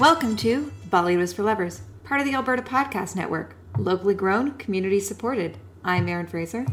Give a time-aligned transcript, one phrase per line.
[0.00, 3.54] Welcome to Bollywood is for Lovers, part of the Alberta Podcast Network.
[3.76, 5.58] Locally grown, community supported.
[5.84, 6.64] I'm Erin Fraser.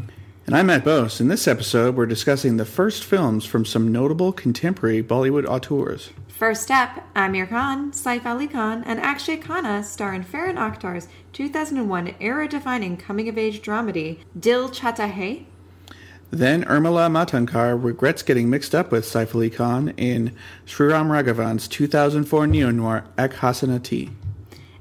[0.46, 1.20] And I'm Matt Bose.
[1.20, 6.08] In this episode, we're discussing the first films from some notable contemporary Bollywood auteurs.
[6.28, 12.14] First up, Aamir Khan, Saif Ali Khan, and Akshay Khanna star in Farhan Akhtar's 2001
[12.20, 15.44] era-defining coming-of-age dramedy Dil Chahta Hai.
[16.30, 20.34] Then Urmila Matondkar regrets getting mixed up with Saif Ali Khan in
[20.66, 24.10] Sriram Raghavan's 2004 neo-noir Ek Hasina Thi.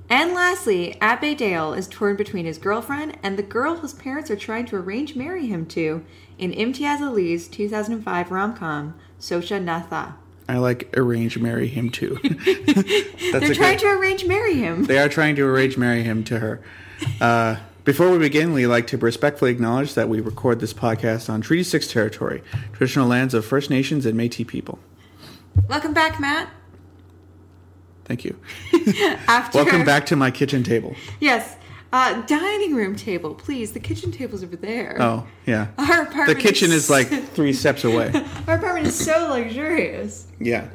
[0.09, 4.37] And lastly, Abhay Deol is torn between his girlfriend and the girl whose parents are
[4.37, 6.03] trying to arrange marry him to
[6.37, 10.15] in Imtiaz Ali's 2005 rom-com Socha Na Tha.
[10.49, 12.17] I like arrange marry him too.
[13.31, 14.85] They're trying to arrange marry him.
[14.85, 16.61] They are trying to arrange marry him to her.
[17.19, 21.39] Uh, before we begin, we like to respectfully acknowledge that we record this podcast on
[21.39, 22.43] Treaty 6 territory,
[22.73, 24.77] traditional lands of First Nations and Métis people.
[25.69, 26.49] Welcome back, Matt.
[28.03, 28.37] Thank you.
[29.29, 30.97] After Welcome back to my kitchen table.
[31.21, 31.55] Yes.
[31.93, 33.71] Uh, dining room table, please.
[33.71, 34.97] The kitchen table's over there.
[34.99, 35.67] Oh, yeah.
[35.77, 36.27] Our apartment.
[36.27, 38.11] The kitchen is like three steps away.
[38.47, 40.27] Our apartment is so luxurious.
[40.41, 40.67] Yeah.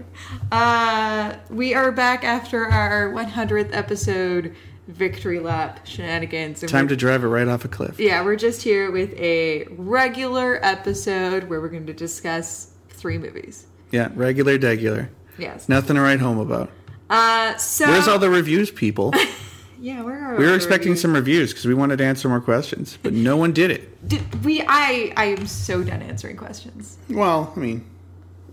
[0.50, 4.56] Uh, we are back after our 100th episode
[4.88, 6.60] victory lap shenanigans.
[6.62, 7.98] Time to drive it right off a cliff.
[8.00, 13.66] Yeah, we're just here with a regular episode where we're going to discuss three movies.
[13.90, 15.08] Yeah, regular, degular.
[15.38, 15.68] Yes.
[15.68, 16.70] Nothing to write home about.
[17.08, 19.12] Uh, so Where's all the reviews, people?
[19.80, 21.02] yeah, where are We were expecting reviews?
[21.02, 24.08] some reviews because we wanted to answer more questions, but no one did it.
[24.08, 24.62] Did we?
[24.66, 26.96] I I am so done answering questions.
[27.10, 27.84] Well, I mean,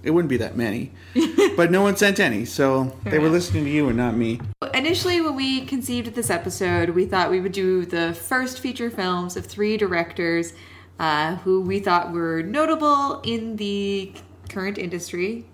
[0.03, 0.92] it wouldn't be that many,
[1.58, 4.39] but no one sent any, so they were listening to you and not me.
[4.73, 9.36] Initially, when we conceived this episode, we thought we would do the first feature films
[9.36, 10.54] of three directors
[10.99, 14.14] uh, who we thought were notable in the
[14.49, 15.45] current industry,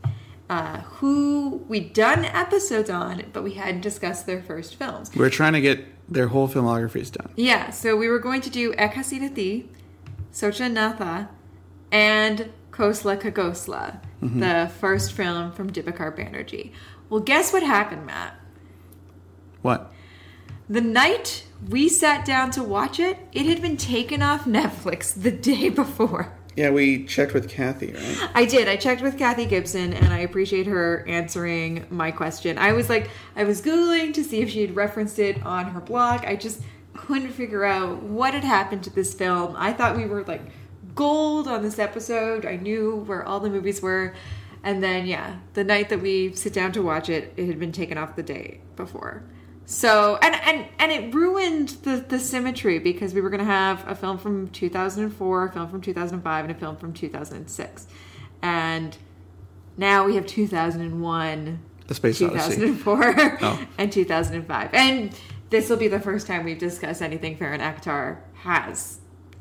[0.49, 5.13] uh, who we'd done episodes on, but we hadn't discussed their first films.
[5.15, 7.31] We are trying to get their whole filmographies done.
[7.35, 9.69] Yeah, so we were going to do Ek Hasina Thi,
[10.31, 11.29] Socha Na Tha,
[11.91, 14.39] and Khosla Ka Ghosla, Mm-hmm.
[14.39, 16.71] the first film from Dibakar Banerjee.
[17.09, 18.35] Well, guess what happened, Matt?
[19.61, 19.91] What?
[20.67, 25.31] The night we sat down to watch it, it had been taken off Netflix the
[25.31, 26.33] day before.
[26.55, 28.29] Yeah, we checked with Kathy, right?
[28.33, 28.69] I did.
[28.69, 32.57] I checked with Kathy Gibson and I appreciate her answering my question.
[32.57, 35.81] I was like, I was Googling to see if she had referenced it on her
[35.81, 36.23] blog.
[36.23, 36.61] I just
[36.93, 39.53] couldn't figure out what had happened to this film.
[39.57, 40.41] I thought we were like
[40.95, 42.45] gold on this episode.
[42.45, 44.15] I knew where all the movies were.
[44.63, 47.71] And then, yeah, the night that we sit down to watch it, it had been
[47.71, 49.23] taken off the day before.
[49.67, 53.87] So and and and it ruined the the symmetry because we were going to have
[53.87, 57.87] a film from 2004, a film from 2005 and a film from 2006.
[58.43, 58.95] And
[59.77, 62.55] now we have 2001, The Space Odyssey.
[62.57, 63.67] 2004 Oh.
[63.79, 64.69] and 2005.
[64.73, 65.15] And
[65.49, 68.99] this will be the first time we've discussed anything Farhan Akhtar has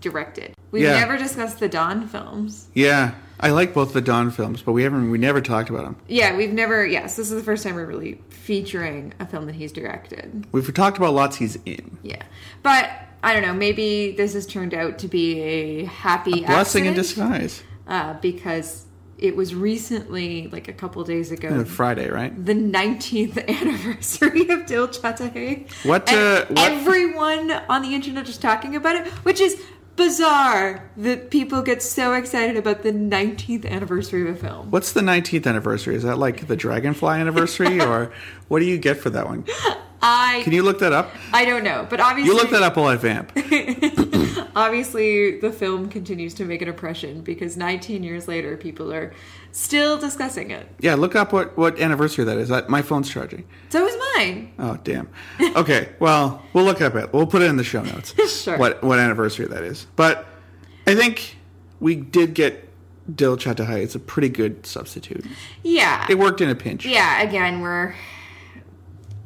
[0.08, 0.54] directed.
[0.70, 1.00] We've Yeah.
[1.00, 2.68] never discussed the Don films.
[2.74, 5.10] Yeah, I like both the Don films, but we haven't.
[5.10, 5.96] We never talked about them.
[6.08, 9.54] Yeah, we've never yes, this is the first time we're really featuring a film that
[9.56, 10.46] he's directed.
[10.52, 11.98] We've talked about lots he's in.
[12.02, 12.22] Yeah.
[12.62, 12.88] But
[13.22, 17.62] I don't know, maybe this has turned out to be a happy Blessing in disguise.
[17.88, 18.84] Uh, because
[19.16, 22.32] it was recently, like a couple days ago, Uh, Friday, right?
[22.44, 25.64] the 19th anniversary of Dil Chahta Hai.
[25.88, 29.56] What, uh, what- Everyone on the internet is talking about it, which is
[29.96, 34.70] bizarre that people get so excited about the 19th anniversary of a film.
[34.70, 35.94] What's the 19th anniversary?
[35.94, 38.12] Is that like the Dragonfly anniversary, or
[38.48, 39.44] what do you get for that one?
[40.02, 41.10] I Can you look that up?
[41.32, 43.32] I don't know, but obviously You look that up while I vamp.
[44.56, 49.14] obviously the film continues to make an impression because 19 years later people are
[49.54, 50.66] still discussing it.
[50.80, 52.50] Yeah, look up what, what anniversary that is.
[52.50, 53.44] I, my phone's charging.
[53.70, 54.52] So is mine.
[54.58, 55.08] Oh, damn.
[55.40, 57.12] Okay, well, we'll look up it.
[57.12, 58.14] We'll put it in the show notes.
[58.44, 58.58] Sure.
[58.58, 59.86] What what anniversary that is.
[59.96, 60.26] But
[60.86, 61.36] I think
[61.80, 62.68] we did get
[63.14, 63.78] Dil Chahta Hai.
[63.78, 65.24] It's a pretty good substitute.
[65.62, 66.06] Yeah.
[66.10, 66.84] It worked in a pinch.
[66.84, 67.94] yeah, again, we're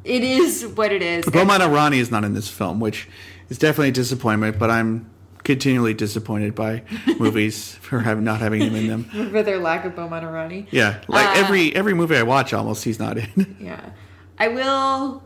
[0.05, 1.25] it is what it is.
[1.25, 3.09] Boman Irani is not in this film, which
[3.49, 5.09] is definitely a disappointment, but I'm
[5.49, 6.83] continually disappointed by
[7.19, 9.03] movies for having, not having him in them.
[9.31, 10.67] for their lack of Boman Irani.
[10.69, 13.57] Yeah, like Uh, every every movie I watch, almost he's not in.
[13.59, 13.89] Yeah.
[14.37, 15.23] I will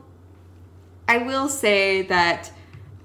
[1.10, 2.52] I will say that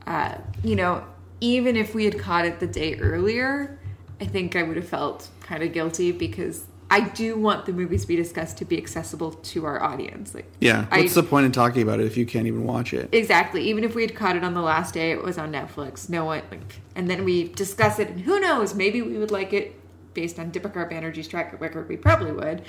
[0.07, 1.05] uh, you know,
[1.41, 3.79] even if we had caught it the day earlier,
[4.21, 8.09] I think I would have felt kind of guilty because I do want the movies
[8.09, 10.35] we discuss to be accessible to our audience.
[10.35, 12.95] Like yeah, I- what's the point in talking about it if you can't even watch
[12.95, 13.11] it?
[13.13, 13.63] Exactly.
[13.69, 16.25] Even if we had caught it on the last day it was on Netflix, no
[16.25, 19.75] one like and then we discuss it and who knows, maybe we would like it
[20.15, 22.63] based on Dibakar Banerjee's track record, we probably would.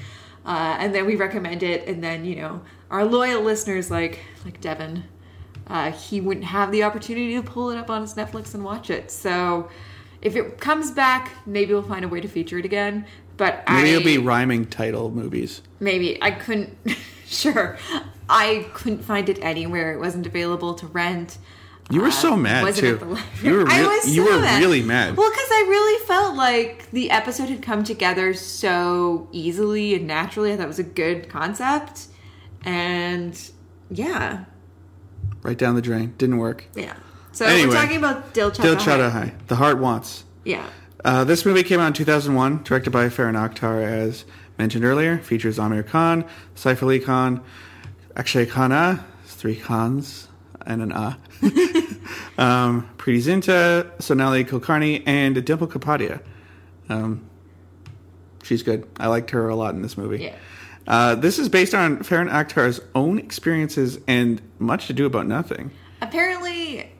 [0.46, 4.60] Uh, and then we recommend it, and then you know our loyal listeners like like
[4.62, 5.04] Devin,
[5.68, 8.90] uh, he wouldn't have the opportunity to pull it up on his Netflix and watch
[8.90, 9.12] it.
[9.12, 9.70] So
[10.22, 13.06] if it comes back, maybe we'll find a way to feature it again.
[13.40, 15.62] But Maybe I, it'll be rhyming title movies.
[15.80, 16.78] maybe I couldn't.
[17.26, 17.78] sure,
[18.30, 19.94] I couldn't find it anywhere.
[19.94, 21.40] It wasn't available to rent.
[21.90, 23.18] You were Uh, so mad too.
[23.42, 24.60] You were, I real- was you were mad.
[24.60, 25.18] really mad.
[25.18, 30.54] Well, because I really felt like the episode had come together so easily and naturally.
[30.54, 32.08] I thought it was a good concept,
[32.64, 33.40] and
[33.90, 34.46] yeah,
[35.42, 36.14] right down the drain.
[36.18, 36.66] Didn't work.
[36.76, 36.96] yeah.
[37.32, 39.34] So Anyway, we're talking about Dil Chahta Dil Hai.
[39.48, 40.26] The Heart Wants.
[40.44, 40.66] Yeah,
[41.04, 44.26] Uh, this movie came out in 2001, directed by Farhan Akhtar, as
[44.58, 45.18] mentioned earlier.
[45.20, 46.26] Features Aamir Khan,
[46.56, 47.42] Saif Ali Khan,
[48.16, 50.28] Akshay Khanna, three Khans
[50.66, 51.18] and an A.
[52.38, 56.22] um, Preity Zinta, Sonali Kulkarni, and Dimple Kapadia.
[56.90, 57.28] Um,
[58.44, 58.88] she's good.
[59.00, 60.24] I liked her a lot in this movie.
[60.24, 60.36] yeah.
[60.88, 65.70] Uh, this is based on Farhan Akhtar's own experiences and much to do about nothing.
[66.02, 66.92] Apparently,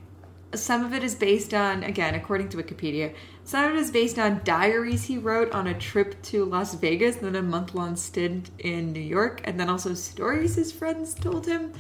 [0.54, 3.14] some of it is based on, again, according to Wikipedia,
[3.44, 7.18] some of it is based on diaries he wrote on a trip to Las Vegas,
[7.18, 11.46] then a month long stint in New York, and then also stories his friends told
[11.46, 11.74] him.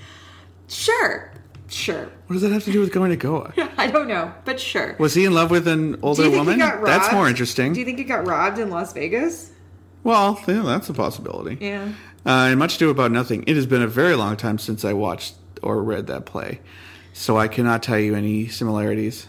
[0.67, 1.31] Sure,
[1.67, 2.09] sure.
[2.27, 3.53] What does that have to do with going to Goa?
[3.77, 4.95] I don't know, but sure.
[4.99, 6.83] Was he in love with an older you think he woman?
[6.85, 7.73] That's more interesting.
[7.73, 9.51] Do you think he got robbed in Las Vegas?
[10.03, 11.57] Well, yeah, that's a possibility.
[11.63, 11.89] Yeah.
[12.25, 13.43] Uh, and much do about nothing.
[13.47, 16.59] It has been a very long time since I watched or read that play,
[17.19, 19.27] so I cannot tell you any similarities.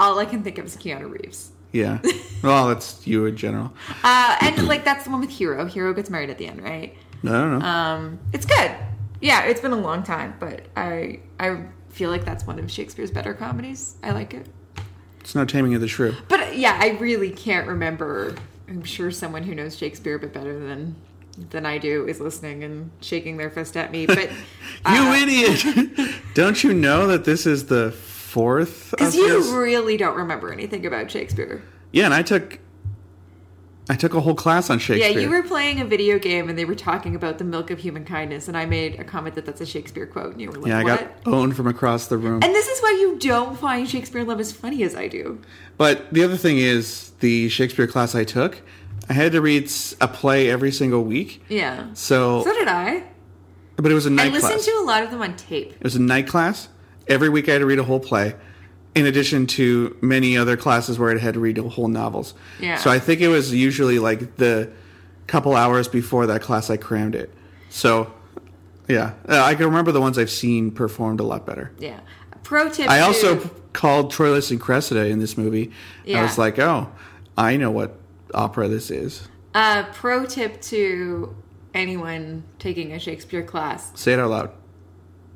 [0.00, 1.52] All I can think of is Keanu Reeves.
[1.70, 2.00] Yeah.
[2.42, 3.72] well, that's you in general.
[4.02, 5.64] Uh, and like that's the one with Hero.
[5.66, 6.96] Hero gets married at the end, right?
[7.22, 7.64] I don't know.
[7.64, 8.72] Um, it's good.
[9.20, 13.12] Yeah, it's been a long time, but I I feel like that's one of Shakespeare's
[13.12, 13.94] better comedies.
[14.02, 14.48] I like it.
[15.20, 16.16] it's no Taming of the Shrew.
[16.28, 18.34] But yeah, I really can't remember.
[18.68, 20.96] I'm sure someone who knows Shakespeare a bit better than
[21.50, 24.06] than I do is listening and shaking their fist at me.
[24.06, 24.30] But
[24.88, 26.14] You uh, idiot!
[26.34, 28.90] don't you know that this is the fourth?
[28.92, 31.62] because you his- really don't remember anything about Shakespeare.
[31.92, 32.58] Yeah, and I took
[33.88, 35.10] I took a whole class on Shakespeare.
[35.12, 37.78] Yeah, you were playing a video game and they were talking about the milk of
[37.78, 40.56] human kindness, and I made a comment that that's a Shakespeare quote, and you were
[40.58, 42.42] like, Yeah, I "What?" got owned from across the room.
[42.42, 45.38] And this is why you don't find Shakespeare Love as funny as I do.
[45.76, 48.62] But the other thing is, the Shakespeare class I took,
[49.08, 49.70] I had to read
[50.00, 51.42] a play every single week.
[51.48, 51.88] Yeah.
[51.94, 53.02] So, So did I.
[53.76, 54.64] but it was a night I listened class.
[54.66, 55.72] to a lot of them on tape.
[55.72, 56.68] It was a night class.
[57.06, 58.34] Every week I had to read a whole play,
[58.94, 62.32] in addition to many other classes where I had to read whole novels.
[62.60, 62.76] Yeah.
[62.78, 64.70] So I think it was usually like the
[65.26, 67.32] couple hours before that class I crammed it.
[67.68, 68.12] So,
[68.88, 71.72] yeah, uh, I can remember the ones I've seen performed a lot better.
[71.78, 72.00] Yeah.
[72.42, 72.88] Pro tip.
[72.88, 75.72] I also p- called Troilus and Cressida in this movie.
[76.04, 76.20] Yeah.
[76.20, 76.90] I was like, oh,
[77.36, 77.98] I know what
[78.34, 79.28] opera this is.
[79.54, 81.34] uh, pro tip to
[81.72, 83.90] anyone taking a Shakespeare class.
[83.94, 84.50] Say it out loud.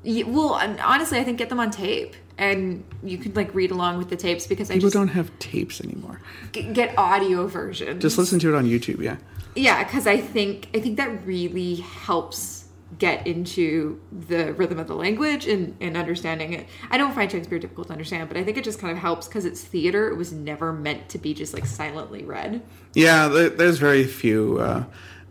[0.04, 3.98] Y- Well, honestly, I think get them on tape, and you could like read along
[3.98, 6.20] with the tapes because I People just don't have tapes anymore.
[6.52, 8.00] g- get audio versions.
[8.02, 9.00] Just listen to it on YouTube.
[9.02, 9.16] Yeah.
[9.56, 12.57] Yeah, because I think I think that really helps
[12.96, 16.66] get into the rhythm of the language and, and understanding it.
[16.90, 19.28] I don't find Shakespeare difficult to understand, but I think it just kind of helps
[19.28, 20.08] because it's theater.
[20.08, 22.62] It was never meant to be just like silently read.
[22.94, 24.84] Yeah, there's very few uh,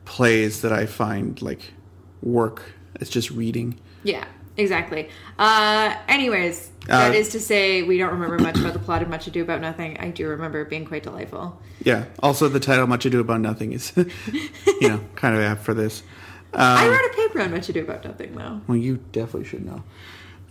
[0.06, 1.74] plays that I find like
[2.22, 2.62] work.
[2.96, 3.80] It's just reading.
[4.04, 5.10] Yeah, exactly.
[5.40, 9.28] Uh, anyways, that is to say, we don't remember much about the plot of Much
[9.28, 9.98] Ado About Nothing.
[10.00, 11.60] I do remember it being quite delightful.
[11.84, 12.06] Yeah.
[12.22, 13.92] Also, the title "Much Ado About Nothing" is,
[14.28, 16.04] you know, kind of apt for this.
[16.54, 18.62] I wrote a paper on Much Ado About Nothing, though.
[18.68, 19.84] Well, you definitely should know.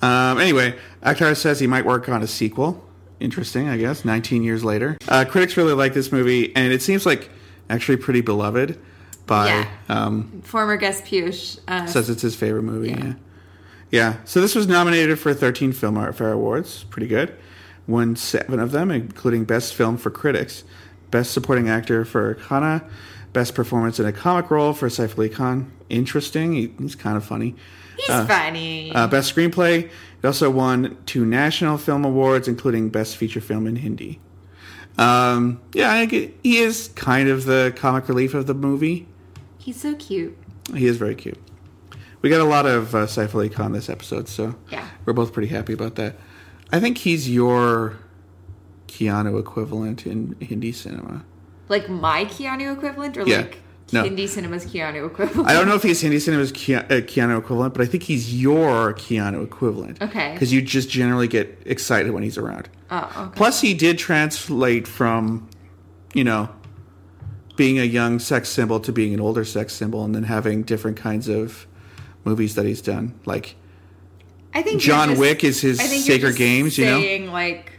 [0.03, 2.85] Um, anyway, Akhtar says he might work on a sequel.
[3.19, 4.05] Interesting, I guess.
[4.05, 7.31] 19 years later, uh, critics really like this movie, and it seems like
[7.71, 8.79] actually pretty beloved
[9.26, 9.49] by.
[9.49, 9.69] Yeah.
[9.88, 12.91] Um, Former guest Piyush uh, says it's his favorite movie.
[12.91, 13.15] Yeah.
[13.91, 14.17] yeah.
[14.25, 16.85] So this was nominated for 13 Filmfare awards.
[16.85, 17.35] Pretty good.
[17.87, 20.65] Won seven of them, including Best Film for Critics,
[21.11, 22.85] Best Supporting Actor for Khanna,
[23.33, 25.71] Best Performance in a Comic Role for Saif Ali Khan.
[25.88, 26.52] Interesting.
[26.52, 27.55] He, he's kind of funny.
[27.97, 28.93] He's funny.
[28.95, 29.85] Uh, best Screenplay.
[30.23, 34.21] It also won two National Film Awards, including Best Feature Film in Hindi.
[34.99, 39.07] Um, yeah, I think he is kind of the comic relief of the movie.
[39.59, 40.37] He's so cute.
[40.75, 41.38] He is very cute.
[42.23, 44.87] We got a lot of uh, Ali Khan this episode, so Yeah.
[45.05, 46.16] we're both pretty happy about that.
[46.73, 47.99] I think he's your
[48.88, 51.25] Keanu equivalent in Hindi cinema.
[51.69, 53.38] Like my Keanu equivalent, or Yeah.
[53.38, 53.59] like
[53.93, 54.02] No.
[54.02, 55.49] Hindi cinema's Keanu equivalent?
[55.49, 58.93] I don't know if he's Hindi cinema's uh, Keanu equivalent, but I think he's your
[58.95, 60.02] Keanu equivalent.
[60.02, 60.33] Okay.
[60.33, 62.69] Because you just generally get excited when he's around.
[62.90, 63.37] Oh, okay.
[63.37, 65.49] Plus, he did translate from,
[66.14, 66.49] you know,
[67.55, 70.97] being a young sex symbol to being an older sex symbol, and then having different
[70.97, 71.66] kinds of
[72.25, 73.14] movies that he's done.
[73.25, 73.55] Like
[74.52, 77.00] I think John just- Wick is his Sacred Games, you know?
[77.00, 77.73] saying like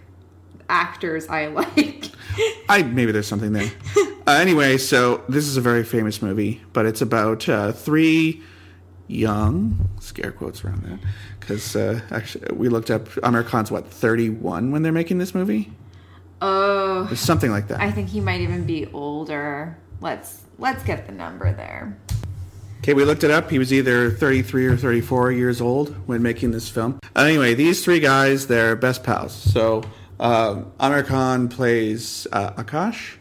[0.69, 2.11] actors I like.
[2.69, 3.71] I maybe there's something there.
[4.27, 8.41] uh, anyway, so this is a very famous movie, but it's about uh, three
[9.07, 10.99] young scare quotes around that
[11.39, 15.71] because uh, actually we looked up Aamir Khan's what 31 when they're making this movie,
[16.41, 17.79] Oh, or something like that.
[17.81, 19.77] I think he might even be older.
[20.01, 21.97] Let's let's get the number there.
[22.79, 23.49] Okay, we looked it up.
[23.49, 26.99] He was either 33 or 34 years old when making this film.
[27.15, 29.33] Anyway, these three guys, they're best pals.
[29.33, 29.83] So,
[30.19, 33.15] um, Aamir Khan plays uh, Akash,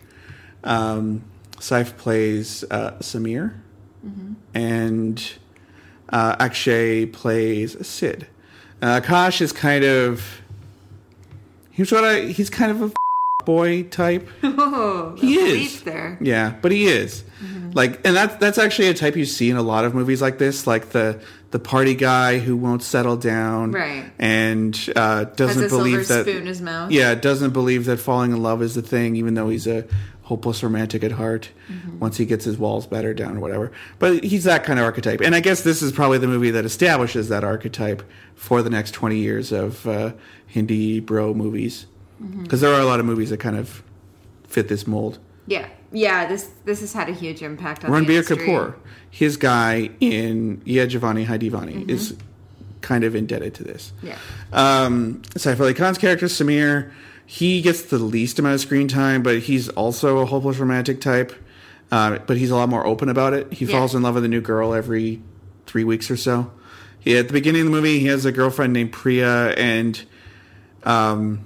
[0.64, 1.22] um,
[1.58, 3.54] Saif plays uh, Samir,
[4.54, 5.32] and
[6.10, 8.26] uh, Akshay plays Sid.
[8.80, 10.42] Uh, Akash is kind of.
[11.70, 12.20] He's what I.
[12.26, 12.92] He's kind of a
[13.44, 14.28] boy type.
[14.42, 15.82] Oh, He is.
[15.82, 16.18] there.
[16.20, 17.24] Yeah, but he is.
[17.74, 20.38] Like and that's that's actually a type you see in a lot of movies like
[20.38, 21.20] this, like the
[21.56, 24.04] the party guy who won't settle down Right.
[24.18, 26.90] and uh, Has doesn't believe that spoon in his mouth.
[26.90, 29.86] Yeah, doesn't believe that falling in love is the thing even though he's a
[30.24, 31.98] hopeless romantic at heart Mm-hmm.
[31.98, 33.72] once he gets his walls battered down or whatever.
[33.98, 35.20] But he's that kind of archetype.
[35.22, 38.02] And I guess this is probably the movie that establishes that archetype
[38.34, 40.12] for the next 20 years of uh,
[40.46, 41.86] Hindi bro movies.
[42.22, 42.42] Mm-hmm.
[42.42, 43.82] Because there are a lot of movies that kind of
[44.46, 45.18] fit this mold.
[45.46, 46.26] Yeah, yeah.
[46.26, 48.22] This this has had a huge impact on the Ranbir.
[48.22, 48.74] Kapoor,
[49.10, 52.14] his guy in Yeh Jawaani Hai Deewani is
[52.80, 53.92] kind of indebted to this.
[54.02, 54.16] Yeah,
[54.52, 56.92] Um, Saif Ali Khan's character Samir,
[57.24, 61.32] he gets the least amount of screen time, but he's also a hopeless romantic type.
[61.90, 63.52] Uh, but he's a lot more open about it.
[63.52, 63.78] He Yeah.
[63.78, 65.20] falls in love with a new girl every
[65.66, 66.50] three weeks or so.
[66.98, 70.00] He, at the beginning of the movie, he has a girlfriend named Priya, and
[70.84, 71.40] um,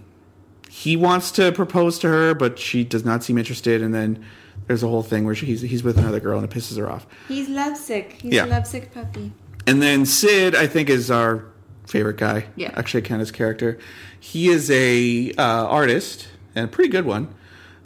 [0.82, 3.82] he wants to propose to her, but she does not seem interested.
[3.82, 4.24] And then
[4.66, 6.90] there's a whole thing where she, he's he's with another girl, and it pisses her
[6.90, 7.06] off.
[7.28, 8.12] he's lovesick.
[8.22, 8.46] He's Yeah.
[8.46, 9.32] a lovesick puppy.
[9.66, 11.44] And then Sid, I think, is our
[11.86, 12.46] favorite guy.
[12.56, 12.72] Yeah.
[12.76, 13.78] Akshay Khanna's character.
[14.18, 17.28] He is a uh, artist and a pretty good one.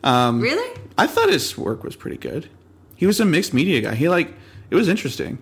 [0.02, 0.80] Um, Really?
[0.96, 2.48] I thought his work was pretty good.
[2.96, 3.94] He was a mixed media guy.
[3.94, 4.32] He like
[4.70, 5.38] it was interesting.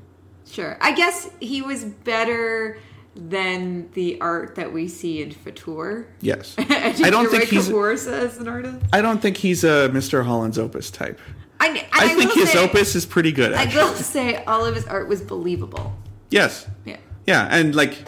[0.47, 0.77] Sure.
[0.81, 2.79] I guess he was better
[3.15, 6.07] than the art that we see in Fitoor.
[6.21, 6.55] Yes.
[6.59, 7.69] I, I don't think he's.
[7.69, 8.85] Kapoor as an artist.
[8.93, 10.25] I don't think he's a Mr.
[10.25, 11.19] Holland's Opus type.
[11.61, 13.53] I, I, think his say, Opus is pretty good.
[13.53, 13.85] I Actually.
[13.85, 15.95] will say all of his art was believable.
[16.31, 16.67] Yes.
[16.85, 16.97] Yeah.
[17.25, 17.99] Yeah, and like,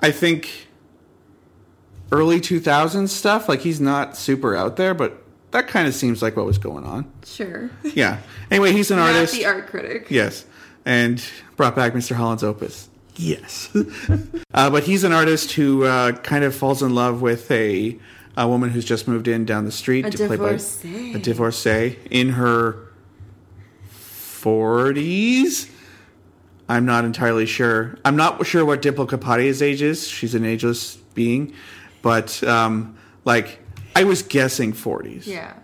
[0.00, 0.68] I think
[2.10, 3.48] early 2000s stuff.
[3.48, 6.84] Like he's not super out there, but that kind of seems like what was going
[6.84, 7.12] on.
[7.24, 7.70] Sure.
[7.82, 8.18] Yeah.
[8.50, 9.34] Anyway, he's an Not artist.
[9.34, 10.06] the art critic.
[10.10, 10.44] Yes,
[10.84, 11.24] and
[11.56, 12.16] brought back Mr.
[12.16, 12.88] Holland's opus.
[13.16, 13.70] Yes,
[14.54, 17.98] uh, but he's an artist who uh, kind of falls in love with a
[18.36, 21.14] a woman who's just moved in down the street A to play by divorcee.
[21.14, 22.88] a divorcee in her
[23.88, 25.70] forties.
[26.68, 27.96] I'm not entirely sure.
[28.04, 30.08] I'm not sure what Dimple Kapadia's age is.
[30.08, 31.54] She's an ageless being,
[32.02, 33.60] but um, like
[33.94, 35.26] I was guessing forties.
[35.26, 35.54] Yeah.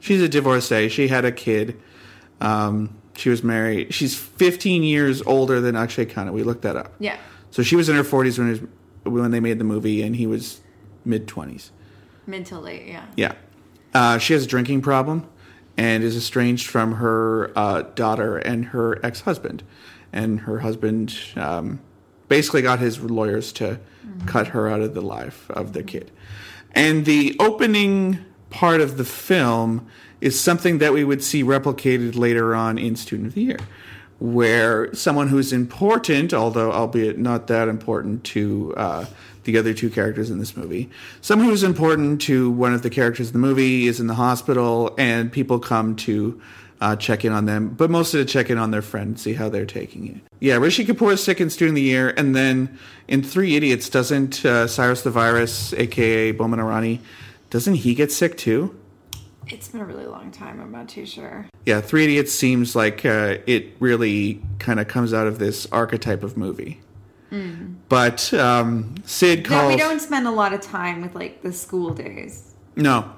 [0.00, 0.88] She's a divorcee.
[0.88, 1.80] She had a kid.
[2.40, 3.92] Um, she was married.
[3.92, 6.32] She's 15 years older than Akshay Khanna.
[6.32, 6.92] We looked that up.
[6.98, 7.16] Yeah.
[7.50, 8.60] So she was in her 40s when, was,
[9.04, 10.60] when they made the movie, and he was
[11.04, 11.70] mid 20s.
[12.26, 13.06] Mid to late, yeah.
[13.16, 13.34] Yeah.
[13.94, 15.28] Uh, she has a drinking problem
[15.76, 19.62] and is estranged from her uh, daughter and her ex husband.
[20.12, 21.80] And her husband um,
[22.28, 23.80] basically got his lawyers to
[24.26, 26.10] cut her out of the life of the kid.
[26.72, 28.18] And the opening
[28.50, 29.86] part of the film
[30.22, 33.58] is something that we would see replicated later on in Student of the Year,
[34.20, 39.04] where someone who's important, although albeit not that important to uh,
[39.42, 40.88] the other two characters in this movie,
[41.20, 44.94] someone who's important to one of the characters in the movie is in the hospital,
[44.96, 46.40] and people come to
[46.80, 49.48] uh, check in on them, but mostly to check in on their friend, see how
[49.48, 50.16] they're taking it.
[50.38, 53.88] Yeah, Rishi Kapoor is sick in Student of the Year, and then in Three Idiots,
[53.88, 57.00] doesn't uh, Cyrus the Virus, aka Boman Irani,
[57.50, 58.76] doesn't he get sick too?
[59.48, 60.60] It's been a really long time.
[60.60, 61.46] I'm not too sure.
[61.66, 66.22] Yeah, Three Idiots seems like uh, it really kind of comes out of this archetype
[66.22, 66.80] of movie.
[67.88, 71.94] But um, Sid No, we don't spend a lot of time with like the school
[71.94, 72.54] days.
[72.76, 73.10] No,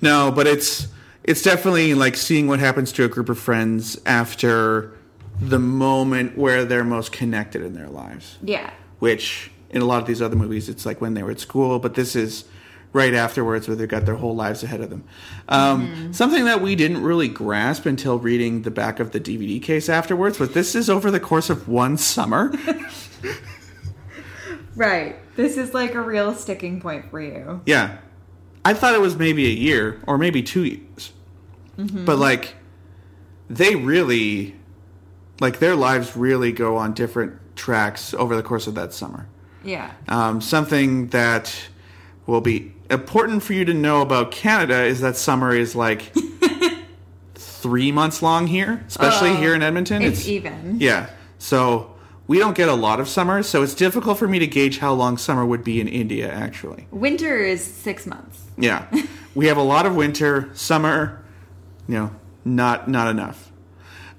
[0.00, 0.88] no, but it's
[1.22, 4.94] it's definitely like seeing what happens to a group of friends after
[5.40, 8.38] the moment where they're most connected in their lives.
[8.42, 8.70] Yeah.
[9.00, 11.78] Which in a lot of these other movies, it's like when they were at school,
[11.78, 12.44] but this is
[12.92, 15.04] right afterwards where they've got their whole lives ahead of them.
[15.48, 19.88] Um, Something that we didn't really grasp until reading the back of the DVD case
[19.88, 22.52] afterwards, but this is over the course of one summer.
[24.78, 25.16] Right.
[25.34, 27.60] This is like a real sticking point for you.
[27.66, 27.98] Yeah.
[28.64, 31.12] I thought it was maybe a year or maybe two years.
[31.76, 32.56] But like
[33.48, 34.56] they really
[35.40, 39.28] like their lives really go on different tracks over the course of that summer.
[39.64, 39.92] Yeah.
[40.08, 41.54] Um, something that
[42.26, 46.12] will be important for you to know about Canada is that summer is like
[47.34, 50.02] three months long here, especially Oh, here in Edmonton.
[50.02, 50.76] It's, even.
[50.80, 51.10] yeah.
[51.38, 51.94] So
[52.26, 54.92] we don't get a lot of summer, so it's difficult for me to gauge how
[54.92, 56.30] long summer would be in India.
[56.30, 58.42] Actually, Winter is six months.
[58.56, 58.86] yeah,
[59.34, 60.50] we have a lot of winter.
[60.54, 61.22] Summer,
[61.86, 62.10] you know,
[62.44, 63.50] not not enough.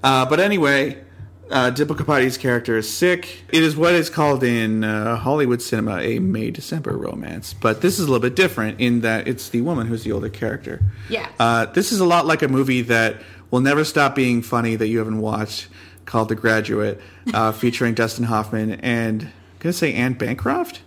[0.02, 1.02] Uh, but anyway,
[1.50, 3.44] uh, Kapadia's character is sick.
[3.48, 7.98] It is what is called in uh, Hollywood cinema a May December romance, but this
[7.98, 10.80] is a little bit different in that it's the woman who's the older character.
[11.08, 11.28] Yeah.
[11.38, 13.16] Uh, this is a lot like a movie that
[13.50, 15.68] will never stop being funny that you haven't watched
[16.04, 17.00] called The Graduate,
[17.34, 20.82] uh, featuring Dustin Hoffman and I'm gonna say Anne Bancroft.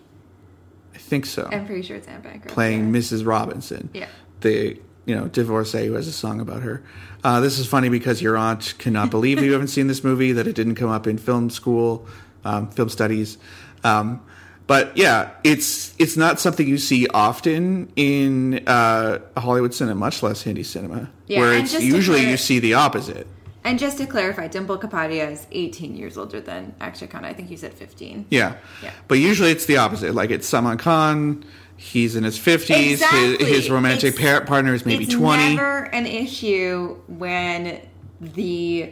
[0.95, 2.53] I think so I'm pretty sure it's Anne Bancroft.
[2.53, 2.99] playing yeah.
[2.99, 3.25] Mrs.
[3.25, 3.89] Robinson.
[3.93, 4.07] Yeah.
[4.41, 6.83] The you know divorcee who has a song about her.
[7.23, 10.33] Uh, this is funny because your aunt cannot believe that you haven't seen this movie,
[10.33, 12.05] that it didn't come up in film school,
[12.43, 13.37] um, film studies.
[13.83, 14.21] Um,
[14.67, 20.41] but yeah, it's it's not something you see often in uh, Hollywood cinema, much less
[20.41, 23.27] Hindi cinema, Yeah, where it's usually clar- you see the opposite.
[23.65, 27.25] And just to clarify, Dimple Kapadia is 18 years older than Akshay Khanna.
[27.25, 28.25] I think you said 15.
[28.29, 28.55] Yeah.
[28.81, 28.91] Yeah.
[29.07, 30.13] But usually it's the opposite.
[30.13, 31.45] Like it's Salman Khan,
[31.77, 33.37] he's in his 50s, Exactly.
[33.45, 35.55] his, his romantic par- partner is maybe it's 20.
[35.55, 37.81] never an issue when
[38.21, 38.91] the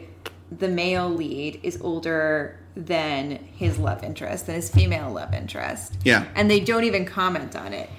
[0.57, 5.95] the male lead is older than his love interest, than his female love interest.
[6.03, 6.25] Yeah.
[6.35, 7.89] And they don't even comment on it.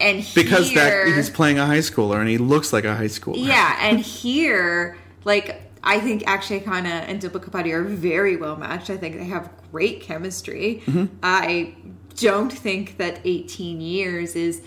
[0.00, 3.46] And because that he's playing a high schooler and he looks like a high schooler.
[3.46, 8.88] Yeah, and here, like, I think Akshay Khanna and Dimple Kapadia are very well matched.
[8.90, 10.82] I think they have great chemistry.
[10.86, 11.14] Mm-hmm.
[11.22, 11.74] I
[12.16, 14.62] don't think that 18 years is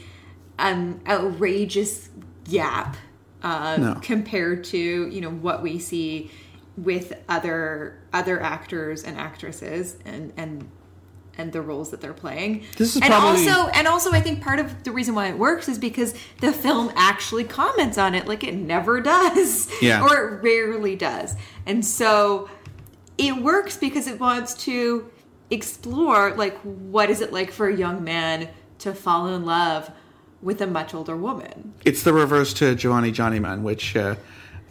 [0.60, 2.10] an outrageous
[2.50, 2.96] gap
[3.42, 3.96] uh, No.
[4.02, 6.32] compared to you know what we see
[6.78, 10.70] with other other actors and actresses and and
[11.36, 12.64] and the roles that they're playing.
[12.78, 15.38] This is and probably- also and also I think part of the reason why it
[15.38, 19.70] works is because the film actually comments on it like it never does.
[19.82, 20.04] Yeah.
[20.04, 21.36] Or it rarely does.
[21.66, 22.50] And so
[23.18, 25.10] it works because it wants to
[25.50, 29.92] explore like what is it like for a young man to fall in love
[30.42, 31.74] with a much older woman.
[31.86, 34.16] It's the reverse to Jawaani Jaaneman, which uh,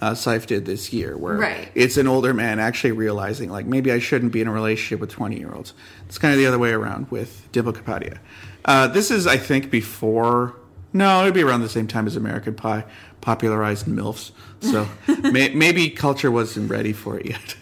[0.03, 1.71] uh, Saif did this year, where Right.
[1.75, 5.09] it's an older man actually realizing, like, maybe I shouldn't be in a relationship with
[5.11, 5.73] 20 year olds.
[6.07, 8.19] It's kind of the other way around with Dimple Kapadia.
[8.67, 10.57] Uh, this is, I think, before.
[10.93, 12.85] No, it'd be around the same time as American Pie
[13.23, 14.33] popularized MILFs.
[14.61, 14.87] So
[15.23, 17.57] may, maybe culture wasn't ready for it yet.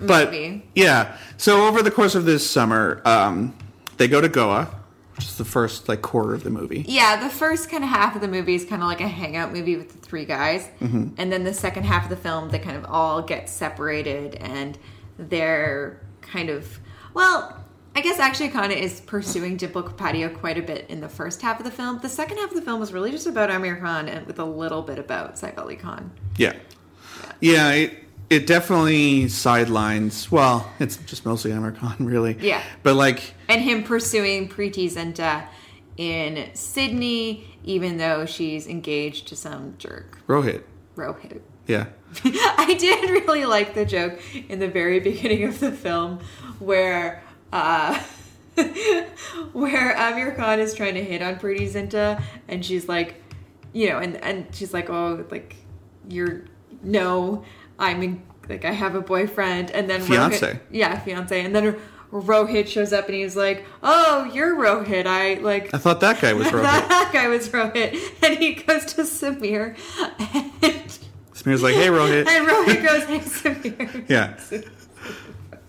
[0.00, 0.68] But Maybe.
[0.74, 3.56] yeah, so over the course of this summer, um,
[3.96, 4.68] they go to Goa,
[5.16, 6.84] which is the first like quarter of the movie.
[6.88, 9.52] Yeah, the first kind of half of the movie is kind of like a hangout
[9.52, 10.68] movie with the three guys.
[10.80, 11.14] Mm-hmm.
[11.18, 14.78] And then the second half of the film, they kind of all get separated and
[15.18, 16.80] they're kind of,
[17.14, 17.62] well,
[17.94, 21.58] I guess actually Khanna is pursuing Dimple Kapadia quite a bit in the first half
[21.58, 21.98] of the film.
[22.00, 24.44] The second half of the film was really just about Aamir Khan and with a
[24.44, 26.10] little bit about Saif Ali Khan.
[26.38, 26.54] Yeah.
[27.40, 28.01] Yeah, it,
[28.32, 30.32] it definitely sidelines.
[30.32, 32.38] Well, it's just mostly Aamir Khan, really.
[32.40, 32.62] Yeah.
[32.82, 35.46] But like, And him pursuing Preity Zinta
[35.98, 40.62] in Sydney, even though she's engaged to some jerk, Rohit.
[40.96, 41.42] Rohit.
[41.66, 41.86] Yeah.
[42.24, 44.18] I did really like the joke
[44.48, 46.20] in the very beginning of the film
[46.58, 48.02] where uh
[49.52, 53.22] where Aamir Khan is trying to hit on Preity Zinta and she's like
[53.72, 55.56] you know and and she's like oh like
[56.08, 56.42] you're
[56.82, 57.44] no
[57.82, 60.38] I'm in like I have a boyfriend and then Fiancé.
[60.40, 61.76] Rohit, yeah fiance and then
[62.12, 66.32] Rohit shows up and he's like oh you're Rohit I like I thought that guy
[66.32, 66.62] was Rohit.
[66.62, 67.92] that guy was Rohit
[68.22, 69.76] and he goes to Samir
[70.22, 70.98] and
[71.34, 72.26] Samir's like, hey, Rohit.
[72.28, 74.36] and Rohit goes, "Hey, Samir." Yeah.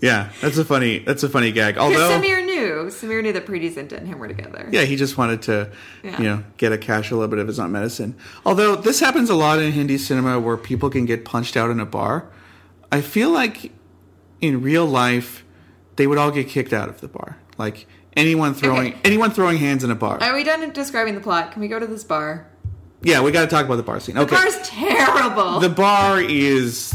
[0.02, 1.78] Yeah, that's a funny that's a funny gag.
[1.78, 2.53] Although Samir knew,
[2.88, 4.68] Samir knew that Preity Zinta and him were together.
[4.72, 5.70] yeah, he just wanted to,
[6.04, 6.18] Yeah.
[6.18, 8.16] you know, get a cash a little bit of his own medicine.
[8.46, 11.80] Although this happens a lot in Hindi cinema where people can get punched out in
[11.80, 12.26] a bar.
[12.92, 13.72] I feel like
[14.42, 15.44] in real life
[15.96, 17.38] they would all get kicked out of the bar.
[17.58, 18.98] Like anyone throwing Okay.
[19.04, 20.18] anyone throwing hands in a bar.
[20.22, 21.52] Are we done describing the plot?
[21.52, 22.48] Can we go to this bar?
[23.06, 24.18] yeah, we got to talk about the bar scene.
[24.18, 24.26] Okay.
[24.30, 25.60] The bar's terrible.
[25.60, 26.94] the bar is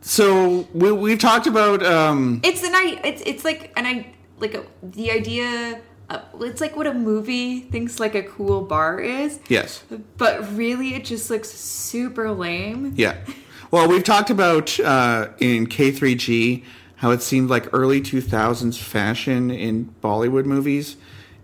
[0.00, 2.72] so we we've talked about um it's an.
[3.04, 5.80] It's it's like an I like a, the idea.
[6.08, 9.84] Of, it's like what a movie thinks like a cool bar is, yes.
[10.16, 12.94] but really it just looks super lame.
[12.96, 13.16] Yeah.
[13.70, 16.64] Well, we've talked about uh, in K3G
[16.96, 20.96] how it seemed like early 2000s fashion in Bollywood movies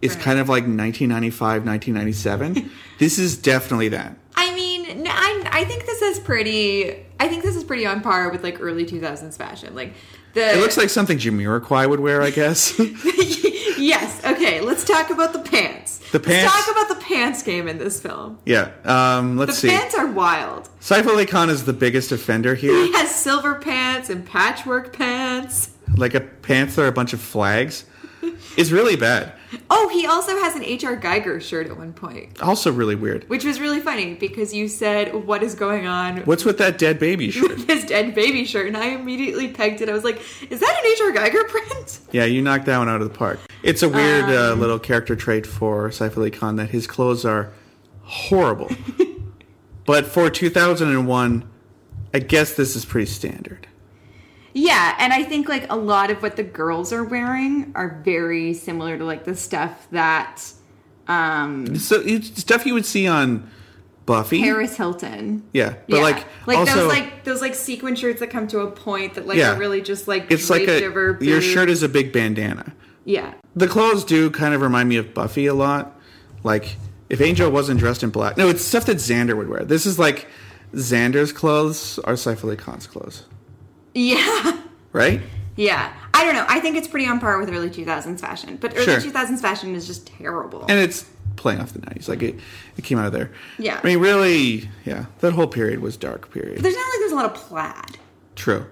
[0.03, 0.23] is Right.
[0.23, 2.71] kind of like 1995, 1997.
[2.99, 4.17] this is definitely that.
[4.35, 7.07] I mean, I, I think this is pretty.
[7.19, 9.75] I think this is pretty on par with like early 2000s fashion.
[9.75, 9.95] Like
[10.37, 12.79] the It looks like something Jamiroquai would wear, I guess.
[13.79, 14.25] yes.
[14.25, 15.99] Okay, let's talk about the pants.
[16.13, 18.39] The Let's pants- talk about the pants game in this film.
[18.47, 18.71] yeah.
[18.85, 19.77] Um, let's The see.
[19.77, 20.69] pants are wild.
[20.81, 22.73] Saif Ali Khan is the biggest offender here.
[22.73, 25.71] He has silver pants and patchwork pants.
[25.97, 27.85] like a pants are a bunch of flags.
[28.57, 29.33] It's really bad.
[29.69, 30.97] Oh, he also has an H.R.
[30.97, 33.29] Giger shirt at one point, Also really weird.
[33.29, 36.99] which was really funny because you said, "What is going on?" What's with that dead
[36.99, 37.59] baby shirt?
[37.69, 39.89] his dead baby shirt, and I immediately pegged it.
[39.89, 41.13] I was like, "Is that an H.R.
[41.13, 43.41] Giger print?" Yeah, you knocked that one out of the park.
[43.63, 47.25] It's a weird uh, Um, little character trait for Saif Ali Khan that his clothes
[47.25, 47.51] are
[48.03, 48.71] horrible.
[49.85, 51.49] but for 2001,
[52.15, 53.67] I guess this is pretty standard.
[54.59, 58.55] Yeah, and I think like a lot of what the girls are wearing are very
[58.55, 60.43] similar to like the stuff that
[61.09, 63.51] um So it's stuff you would see on
[64.07, 64.41] Buffy.
[64.43, 65.43] Paris Hilton.
[65.53, 66.03] Yeah, but Yeah.
[66.03, 69.27] like, like also, those like those like sequin shirts that come to a point that
[69.27, 69.55] like Yeah.
[69.55, 70.81] are really just like it's like a
[71.21, 72.73] your shirt is a big bandana.
[73.05, 76.01] yeah The clothes do kind of remind me of Buffy a lot.
[76.45, 76.77] Like
[77.11, 79.65] if Angel wasn't dressed in black, no, it's stuff that Xander would wear.
[79.65, 80.27] This is like
[80.75, 83.25] Xander's clothes are Khan's clothes,
[83.97, 84.61] yeah
[84.93, 85.21] right?
[85.57, 85.93] yeah.
[86.15, 86.47] I don't know.
[86.49, 89.01] I think it's pretty on par with early 2000s fashion, but early Sure.
[89.01, 90.63] 2000s fashion is just terrible.
[90.69, 91.05] and it's
[91.37, 92.35] playing off the 90s like it,
[92.79, 93.79] it came out of there Yeah.
[93.83, 97.15] i mean really yeah that whole period was dark period there's not like there's a
[97.15, 97.99] lot of plaid.
[98.37, 98.65] true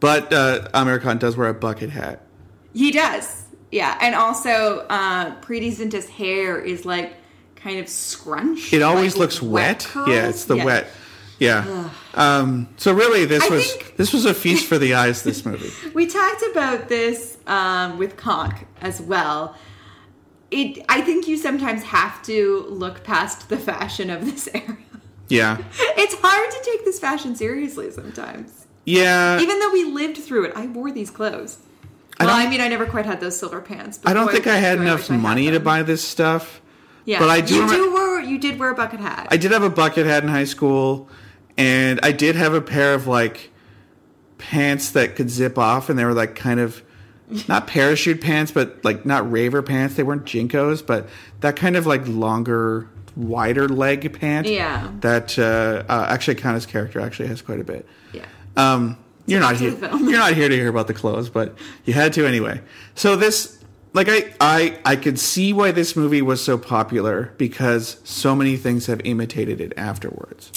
[0.00, 2.22] but uh aamir khan does wear a bucket hat
[2.74, 3.44] He does.
[3.70, 7.14] Yeah, and also uh Preity Zinta's hair is like
[7.54, 8.72] kind of scrunched.
[8.72, 10.08] it always like looks wet, curls.
[10.08, 10.64] yeah it's the Yeah.
[10.64, 10.86] wet
[11.40, 15.22] yeah um so really this I was think- this was a feast for the eyes
[15.24, 19.56] this movie We talked about this um, with Conk as well.
[20.50, 24.76] It, I think you sometimes have to look past the fashion of this era.
[25.28, 25.56] yeah
[26.02, 28.66] It's hard to take this fashion seriously sometimes.
[28.84, 31.58] yeah Even though we lived through it, I wore these clothes.
[32.18, 33.96] I well, don't- I mean, I never quite had those silver pants.
[33.98, 35.62] But i don't boy, think i had do enough I money to them.
[35.62, 36.60] buy this stuff
[37.06, 38.20] Yeah, but I do You remem- do wear.
[38.20, 39.28] You did wear a bucket hat.
[39.30, 41.08] I did have a bucket hat in high school,
[41.60, 43.50] and I did have a pair of like
[44.38, 46.82] pants that could zip off, and they were like kind of
[47.48, 49.94] not parachute pants, but like not raver pants.
[49.94, 51.08] They weren't JNCOs, but
[51.40, 54.46] that kind of like longer, wider leg pant.
[54.46, 54.90] Yeah.
[55.00, 57.86] That uh, uh, actually Khanna's character actually has quite a bit.
[58.12, 58.24] yeah.
[58.56, 58.96] Um,
[59.26, 59.76] you're not here.
[59.78, 62.60] You're not here to hear about the clothes, but you had to anyway.
[62.96, 68.00] So this, like, I, I, I could see why this movie was so popular because
[68.02, 70.50] so many things have imitated it afterwards.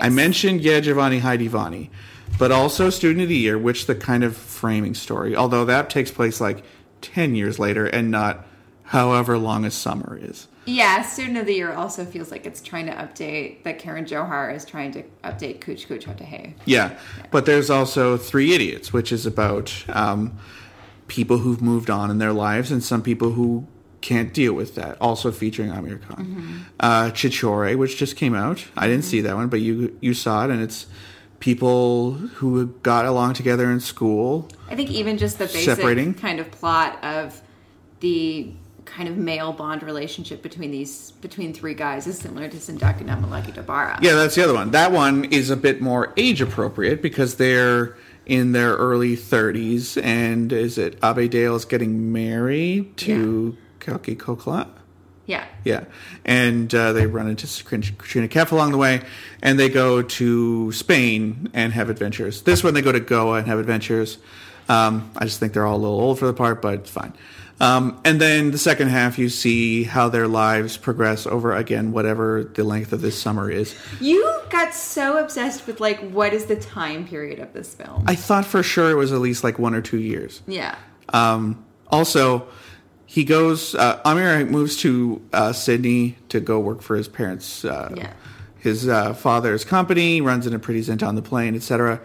[0.00, 1.90] I mentioned Yeah Jawaani Hai Deewani,
[2.38, 6.10] but also Student of the Year, which the kind of framing story, although that takes
[6.10, 6.64] place like
[7.00, 8.46] ten years later and not
[8.84, 10.48] however long a summer is.
[10.64, 14.54] Yeah, Student of the Year also feels like it's trying to update that Karan Johar
[14.54, 16.54] is trying to update Kuch Kuch Hota Hai.
[16.64, 16.96] Yeah,
[17.30, 20.38] but there's also Three Idiots, which is about um,
[21.08, 23.66] people who've moved on in their lives and some people who
[24.02, 25.00] can't deal with that.
[25.00, 26.66] Also featuring Aamir Khan.
[26.78, 28.66] Uh, Chhichhore, which just came out.
[28.76, 30.86] I didn't see that one, but you you saw it, and it's
[31.40, 34.48] people who got along together in school.
[34.68, 36.14] I think even just the basic Separating.
[36.14, 37.40] kind of plot of
[38.00, 38.52] the
[38.84, 43.16] kind of male bond relationship between these between three guys is similar to Zindagi Na
[43.16, 44.00] Milegi Dobara.
[44.02, 44.70] Yeah, that's the other one.
[44.72, 50.52] That one is a bit more age appropriate because they're in their early 30s, and
[50.52, 54.68] is it Abhay Deol is getting married to Kalki Koechlin?
[55.26, 55.44] Yeah.
[55.64, 55.84] Yeah,
[56.24, 59.02] and uh, they run into Katrina Kaif along the way,
[59.40, 62.42] and they go to Spain and have adventures.
[62.42, 64.18] This one they go to Goa and have adventures.
[64.68, 67.12] Um, I just think they're all a little old for the part, but it's fine.
[67.60, 72.42] Um, and then the second half, you see how their lives progress over again, whatever
[72.42, 73.76] the length of this summer is.
[74.00, 78.02] You got so obsessed with like what is the time period of this film?
[78.08, 80.42] I thought for sure it was at least like one or two years.
[80.48, 80.76] yeah.
[81.10, 82.46] Um, also,
[83.12, 83.74] he goes.
[83.74, 87.62] Uh, Aamir moves to uh, Sydney to go work for his parents.
[87.64, 88.12] Uh, Yeah.
[88.58, 92.00] His uh, father's company runs in a pretty zint on the plane, etc.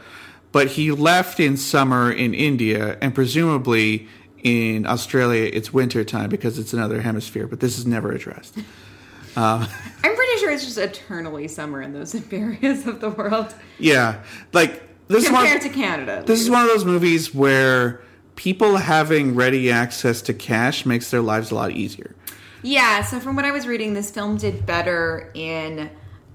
[0.52, 4.08] But he left in summer in India, and presumably
[4.43, 7.48] in Australia it's winter time because it's another hemisphere.
[7.48, 8.58] But this is never addressed.
[9.38, 9.67] I'm
[10.02, 15.26] pretty sure it's just eternally summer in those areas of the world Yeah, like this
[15.26, 15.43] is one.
[15.43, 16.24] compared to Canada.
[16.26, 18.02] This is one of those movies where
[18.38, 22.15] people having ready access to cash makes their lives a lot easier.
[22.63, 25.89] Yeah, so from what I was reading, this film did better in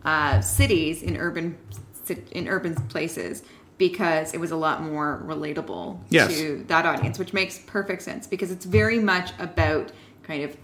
[0.05, 1.57] uh, cities, in urban,
[2.33, 3.43] in urban places,
[3.79, 6.37] because it was a lot more relatable Yes.
[6.37, 9.91] to that audience, which makes perfect sense because it's very much about
[10.23, 10.57] kind of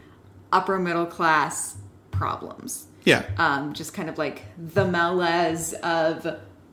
[0.52, 1.76] upper middle class
[2.10, 2.86] problems.
[3.04, 3.24] Yeah.
[3.38, 6.24] um, just kind of like the malaise of,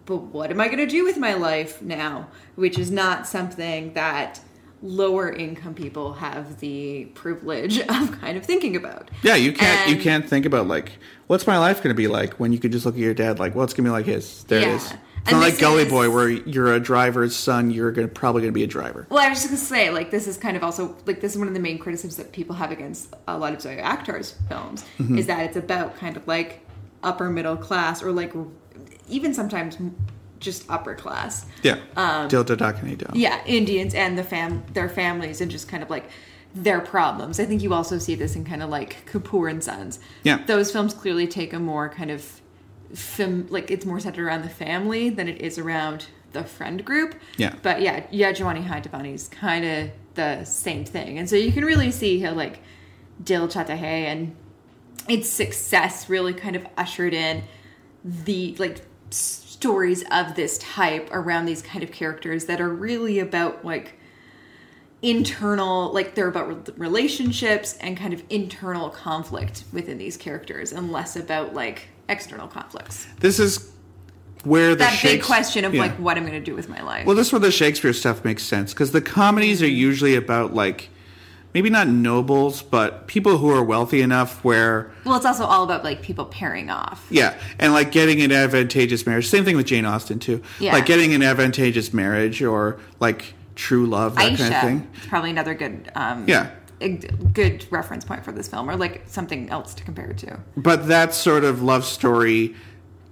[0.06, 2.28] but what am I going to do with my life now?
[2.56, 4.42] Which is not something that
[4.82, 9.10] lower income people have the privilege of kind of thinking about.
[9.24, 10.92] Yeah, you can't you can't think about like
[11.28, 13.40] what's my life going to be like when you could just look at your dad
[13.40, 14.44] like, well, it's going to be like his.
[14.46, 14.76] There it Yeah.
[14.76, 14.84] is.
[14.84, 17.72] It's And not like Gully is- Boy where you're a driver's son.
[17.72, 19.08] You're gonna probably going to be a driver.
[19.10, 21.40] Well, I was just gonna say, like, this is kind of also like this is
[21.40, 24.86] one of the main criticisms that people have against a lot of Zoya Akhtar's films
[25.00, 25.18] Mm-hmm.
[25.18, 26.62] is that it's about kind of like
[27.02, 28.34] upper middle class or like
[29.10, 29.78] even sometimes
[30.40, 31.46] just upper class.
[31.64, 31.78] Yeah.
[31.96, 33.06] Um, Dil Dhadakne Do.
[33.14, 36.10] Yeah, Indians and the fam their families and just kind of like
[36.54, 37.40] their problems.
[37.40, 40.00] I think you also see this in kind of like Kapoor and Sons.
[40.24, 40.44] Yeah.
[40.46, 42.42] those films clearly take a more kind of
[42.94, 47.16] fam- like it's more centered around the family than it is around the friend group.
[47.38, 47.56] Yeah.
[47.62, 51.66] but yeah, yeah, Jawaani Hai is kind of the same thing, and so you can
[51.66, 52.60] really see how like
[53.24, 54.36] Dil Chahta Hai and
[55.10, 57.44] its success really kind of ushered in
[58.04, 63.18] the like s- stories of this type around these kind of characters that are really
[63.18, 63.96] about like
[65.02, 71.16] internal like they're about relationships and kind of internal conflict within these characters and less
[71.16, 73.72] about like external conflicts This is
[74.44, 75.82] where the that big question of yeah.
[75.82, 77.94] like what i'm going to do with my life Well, this is where the Shakespeare
[77.94, 80.90] stuff makes sense because the comedies are usually about like
[81.56, 85.84] maybe not nobles, but people who are wealthy enough where well it's also all about
[85.84, 89.28] like people pairing off yeah, and like getting an advantageous marriage.
[89.28, 90.44] Same thing with Jane Austen too.
[90.60, 90.74] Yeah.
[90.74, 94.92] Like getting an advantageous marriage or like true love, that aisha kind of thing.
[95.02, 96.50] is probably another good um Yeah.
[97.34, 100.88] good reference point for this film or like something else to compare it to But
[100.90, 102.54] that sort of love story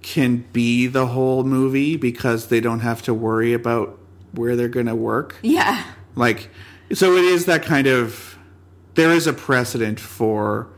[0.02, 3.98] can be the whole movie because they don't have to worry about
[4.32, 5.36] where they're going to work.
[5.42, 5.82] yeah
[6.14, 6.50] Like,
[6.92, 8.33] so it is that kind of.
[8.94, 10.68] There is a precedent for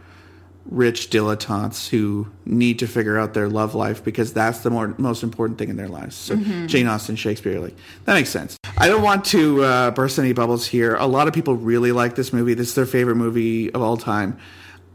[0.68, 5.22] rich dilettantes who need to figure out their love life because that's the more, most
[5.22, 6.16] important thing in their lives.
[6.16, 7.74] So Jane Austen, Shakespeare, like
[8.04, 8.56] that makes sense.
[8.78, 10.96] I don't want to uh, burst any bubbles here.
[10.96, 12.54] A lot of people really like this movie.
[12.54, 14.38] This is their favorite movie of all time.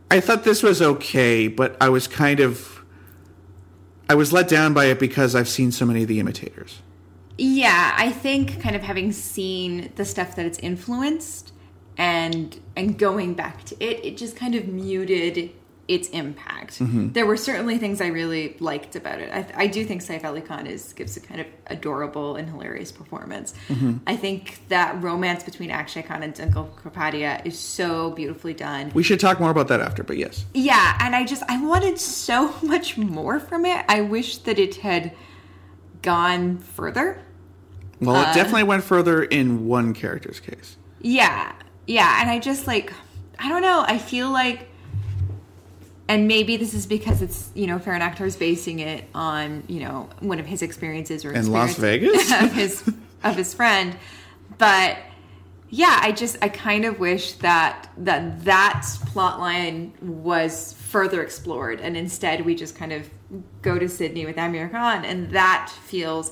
[0.10, 2.84] I thought this was okay, but I was kind of
[4.10, 6.82] I was let down by it because I've seen so many of the imitators.
[7.38, 11.54] Yeah, I think kind of having seen the stuff that it's influenced
[11.98, 15.52] and and going back to it, it just kind of muted
[15.88, 16.78] its impact.
[16.80, 19.30] There were certainly things I really liked about it.
[19.34, 22.94] I, I do think Saif Ali Khan is gives a kind of adorable and hilarious
[22.94, 23.54] performance.
[24.08, 28.92] I think that romance between Akshay Khan and Dimple Kapadia is so beautifully done.
[28.94, 30.46] We should talk more about that after, but yes.
[30.54, 33.84] Yeah, and I just I wanted so much more from it.
[33.90, 35.12] I wish that it had
[36.02, 37.22] gone further.
[38.00, 40.78] Well, Uh, it definitely went further in one character's case.
[41.02, 41.52] Yeah,
[41.92, 42.94] yeah, and I just like,
[43.38, 43.84] I don't know.
[43.86, 44.70] I feel like,
[46.08, 49.82] and maybe this is because it's you know Farhan Akhtar is basing it on you
[49.82, 52.32] know one of his experiences or In Las Vegas?
[52.42, 52.88] of his
[53.24, 53.98] of his friend,
[54.58, 54.98] but
[55.70, 61.82] yeah, I just I kind of wish that that that plot line was further explored,
[61.82, 63.10] and instead we just kind of
[63.62, 66.32] go to Sydney with Aamir Khan, and that feels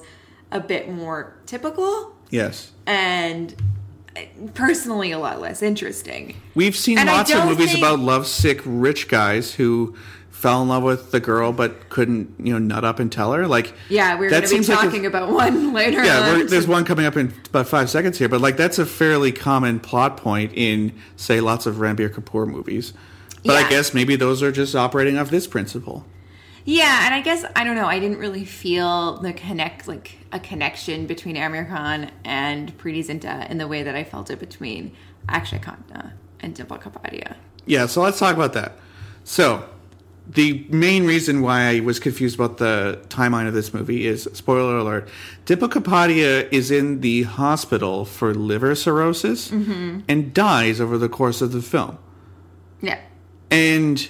[0.51, 2.71] a bit more typical Yes.
[2.85, 3.55] and
[4.53, 6.35] personally a lot less interesting.
[6.55, 9.95] We've seen And lots of movies think- about lovesick rich guys who
[10.29, 13.45] fell in love with the girl but couldn't, you know, nut up and tell her.
[13.45, 16.03] Like Yeah, we're going to be seems like a- talking about one later.
[16.03, 19.31] Yeah, there's one coming up in about five seconds here, but like that's a fairly
[19.33, 22.93] common plot point in, say, lots of Ranbir Kapoor movies.
[23.43, 26.05] But I guess maybe those are just operating off this principle.
[26.69, 27.87] Yeah, and I guess I don't know.
[27.87, 33.49] I didn't really feel the connect like a connection between Aamir Khan and Preity Zinta
[33.49, 34.95] in the way that I felt it between
[35.27, 37.37] Akshay Khanna and Dimple Kapadia.
[37.65, 38.73] Yeah, so let's talk about that.
[39.23, 39.67] So,
[40.27, 44.77] the main reason why I was confused about the timeline of this movie is spoiler
[44.77, 45.09] alert:
[45.45, 50.01] Dimple Kapadia is in the hospital for liver cirrhosis mm-hmm.
[50.07, 51.97] and dies over the course of the film.
[52.79, 52.99] Yeah.
[53.49, 54.07] And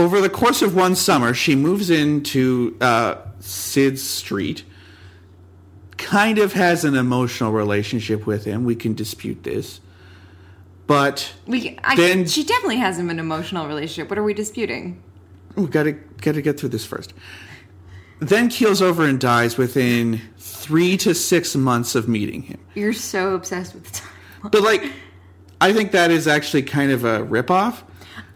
[0.00, 4.64] over the course of one summer, she moves into uh, Sid's street.
[5.98, 8.64] Kind of has an emotional relationship with him.
[8.64, 9.80] We can dispute this,
[10.86, 14.08] but We I, Then- she definitely has him an emotional relationship.
[14.08, 15.02] What are we disputing?
[15.56, 17.12] we gotta gotta get through this first.
[18.20, 22.58] Then keels over and dies within three to six months of meeting him.
[22.74, 24.08] You're so obsessed with time.
[24.50, 24.90] But like,
[25.60, 27.82] I think that is actually kind of a ripoff.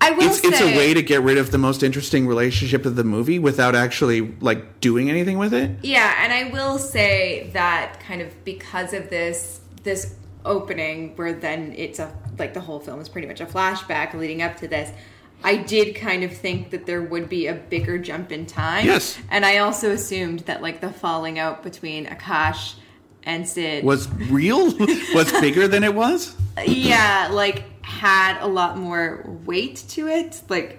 [0.01, 2.85] I will It's say it's a way to get rid of the most interesting relationship
[2.85, 5.71] of the movie without actually like doing anything with it.
[5.83, 11.73] Yeah, and I will say that kind of because of this this opening where then
[11.77, 14.91] it's a like the whole film is pretty much a flashback leading up to this.
[15.43, 18.87] I did kind of think that there would be a bigger jump in time.
[18.87, 19.19] Yes.
[19.31, 22.77] And I also assumed that like the falling out between Akash
[23.25, 24.67] and Sid Was real?
[25.15, 26.35] was bigger than it was?
[26.67, 27.65] yeah, like
[28.05, 30.43] had a lot more weight to it.
[30.51, 30.79] Like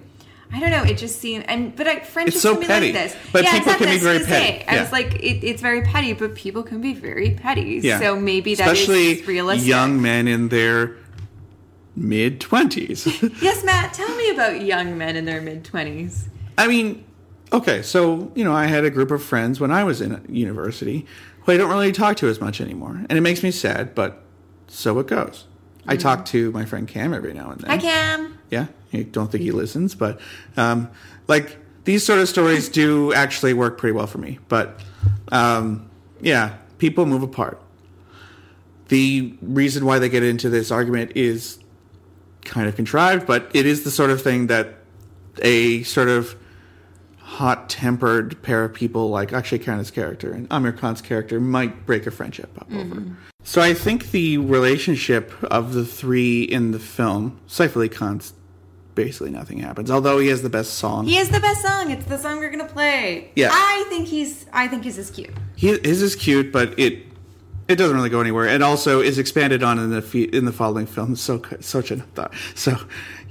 [0.53, 2.93] I don't know, it just seemed and but I friendships It's so can be petty.
[2.93, 3.15] like this.
[3.31, 3.87] But yeah, people exactly.
[3.87, 4.67] can be very petty.
[4.67, 7.79] I was like, it, it's very petty, but people can be very petty.
[7.81, 7.99] Yeah.
[7.99, 9.67] So maybe that is Especially realistic.
[9.67, 10.97] young men in their
[11.95, 13.01] mid 20s.
[13.41, 13.93] Yes, Matt.
[13.93, 16.29] Tell me about young men in their mid twenties.
[16.57, 17.03] I mean,
[17.51, 21.05] okay, so, you know, I had a group of friends when I was in university
[21.41, 23.03] who I don't really talk to as much anymore.
[23.09, 24.21] And it makes me sad, but
[24.67, 25.45] so it goes.
[25.87, 27.69] I talk to my friend Cam every now and then.
[27.69, 28.37] Hi, Cam.
[28.49, 30.19] Yeah, I don't think he listens, but
[30.57, 30.89] um,
[31.27, 34.39] like these sort of stories do actually work pretty well for me.
[34.47, 34.79] But
[35.31, 35.89] um,
[36.21, 37.61] yeah, people move apart.
[38.87, 41.59] The reason why they get into this argument is
[42.43, 44.75] kind of contrived, but it is the sort of thing that
[45.41, 46.35] a sort of
[47.17, 52.05] hot tempered pair of people like Akshay Khanna's character and Aamir Khan's character might break
[52.05, 53.03] a friendship up over.
[53.47, 58.33] So I think the relationship of the three in the film, Ali Khan's
[58.95, 61.05] basically nothing happens, although he has the best song.
[61.05, 61.91] He has the best song.
[61.91, 63.29] It's the song we're gonna play.
[63.35, 63.49] Yeah.
[63.51, 64.47] I think he's.
[64.51, 65.29] I think he's as cute.
[65.55, 67.03] He, his is cute, but it
[67.67, 70.51] it doesn't really go anywhere, and also is expanded on in the fe- in the
[70.51, 71.15] following film.
[71.15, 72.33] So such a thought.
[72.55, 72.75] So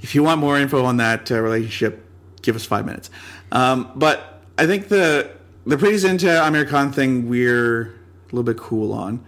[0.01, 2.05] if you want more info on that uh, relationship,
[2.41, 3.09] give us five minutes.
[3.51, 5.29] Um, but I think the
[5.65, 7.91] the Preity Zinta Aamir Khan thing we're a
[8.31, 9.25] little bit cool on,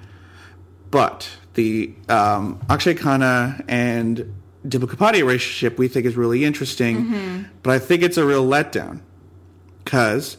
[0.91, 4.33] but the um, Akshay Khanna and
[4.67, 9.01] Dimple Kapadia relationship we think is really interesting, but I think it's a real letdown
[9.83, 10.37] because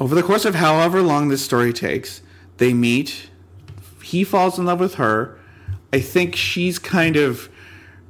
[0.00, 2.22] over the course of however long this story takes,
[2.58, 3.30] they meet.
[4.02, 5.38] He falls in love with her.
[5.92, 7.48] I think she's kind of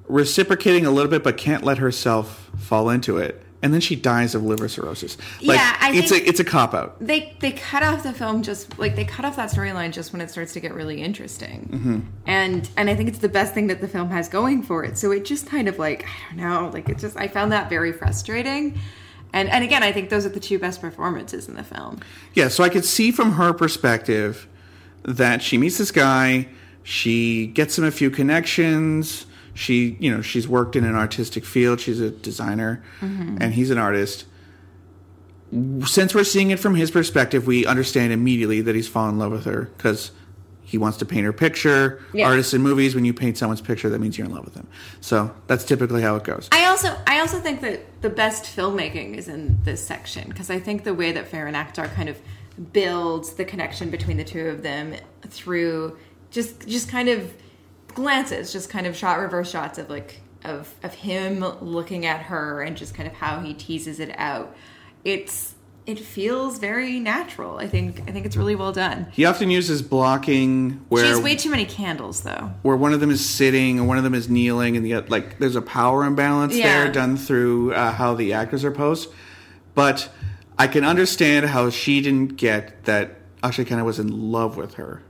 [0.07, 3.43] reciprocating a little bit, but can't let herself fall into it.
[3.61, 5.19] And then she dies of liver cirrhosis.
[5.43, 6.97] Like, Yeah, I it's think- a it's a cop out.
[7.01, 10.21] They they cut off the film just like they cut off that storyline just when
[10.23, 11.99] it starts to get really interesting, Mm-hmm.
[12.27, 14.97] and and I think it's the best thing that the film has going for it.
[14.97, 17.69] So it just kind of like I don't know, like it just I found that
[17.69, 18.79] very frustrating,
[19.33, 21.99] and and again I think those are the two best performances in the film.
[22.35, 24.47] Yeah, so I could see from her perspective
[25.03, 26.47] that she meets this guy,
[26.85, 29.27] she gets him a few connections.
[29.59, 31.81] She, you know, she's worked in an artistic field.
[31.81, 33.39] She's a designer, mm-hmm.
[33.41, 34.25] and he's an artist.
[35.85, 39.33] Since we're seeing it from his perspective, we understand immediately that he's fallen in love
[39.33, 40.13] with her because
[40.63, 42.01] he wants to paint her picture.
[42.13, 42.29] Yeah.
[42.29, 44.69] Artists in movies, when you paint someone's picture, that means you're in love with them.
[45.01, 46.49] So that's typically how it goes.
[46.53, 50.61] I also I also think that the best filmmaking is in this section because I
[50.61, 52.21] think the way that Farhan Akhtar kind of
[52.73, 55.99] builds the connection between the two of them through
[56.31, 57.33] just just kind of
[57.95, 62.63] glances, just kind of shot reverse shots of like of of him looking at her
[62.63, 64.55] and just kind of how he teases it out.
[65.05, 65.55] It's
[65.87, 67.57] it feels very natural.
[67.57, 69.07] I think I think it's really well done.
[69.13, 72.53] He often uses blocking where She has way too many candles though.
[72.63, 75.09] where one of them is sitting and one of them is kneeling, and the oth-
[75.09, 76.85] like there's a power imbalance Yeah.
[76.85, 79.09] there done through uh, how the actors are posed.
[79.75, 80.11] But
[80.59, 85.03] I can understand how she didn't get that Akshay Khanna was in love with her.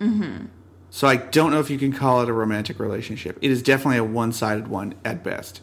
[0.00, 0.46] Mm-hmm.
[0.94, 3.38] So I don't know if you can call it a romantic relationship.
[3.40, 5.62] It is definitely a one-sided one at best.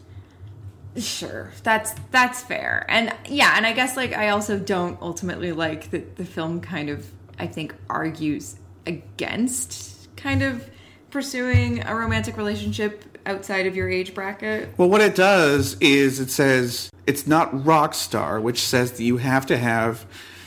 [0.96, 5.92] Sure, that's that's fair, and yeah, and I guess like I also don't ultimately like
[5.92, 10.68] that the film kind of I think argues against kind of
[11.12, 14.76] pursuing a romantic relationship outside of your age bracket.
[14.76, 19.46] Well, what it does is it says it's not Rockstar, which says that you have
[19.46, 20.04] to have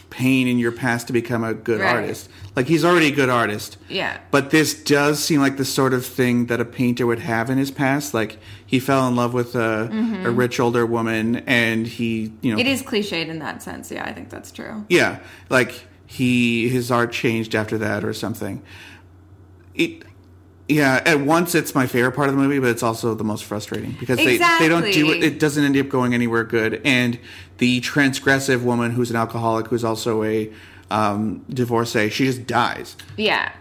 [0.09, 1.95] pain in your past to become a good Right.
[1.95, 2.29] artist.
[2.55, 3.77] Like he's already a good artist.
[3.89, 4.19] Yeah.
[4.29, 7.57] But this does seem like the sort of thing that a painter would have in
[7.57, 8.13] his past.
[8.13, 9.89] Like he fell in love with a,
[10.23, 12.59] a rich older woman, and he, you know, Mm-hmm.
[12.59, 13.89] It is cliched in that sense.
[13.91, 14.85] Yeah, I think that's true.
[14.89, 15.19] yeah,
[15.49, 18.61] like he his art changed after that or something.
[19.73, 20.03] It
[20.67, 23.43] yeah, at once it's my favorite part of the movie, but it's also the most
[23.43, 25.23] frustrating because they, they don't do it.
[25.23, 26.81] It doesn't end up going anywhere good.
[26.85, 27.19] And
[27.57, 30.51] the transgressive woman who's an alcoholic, who's also a
[30.93, 32.95] um, divorcee, she just dies.
[33.17, 33.51] Yeah.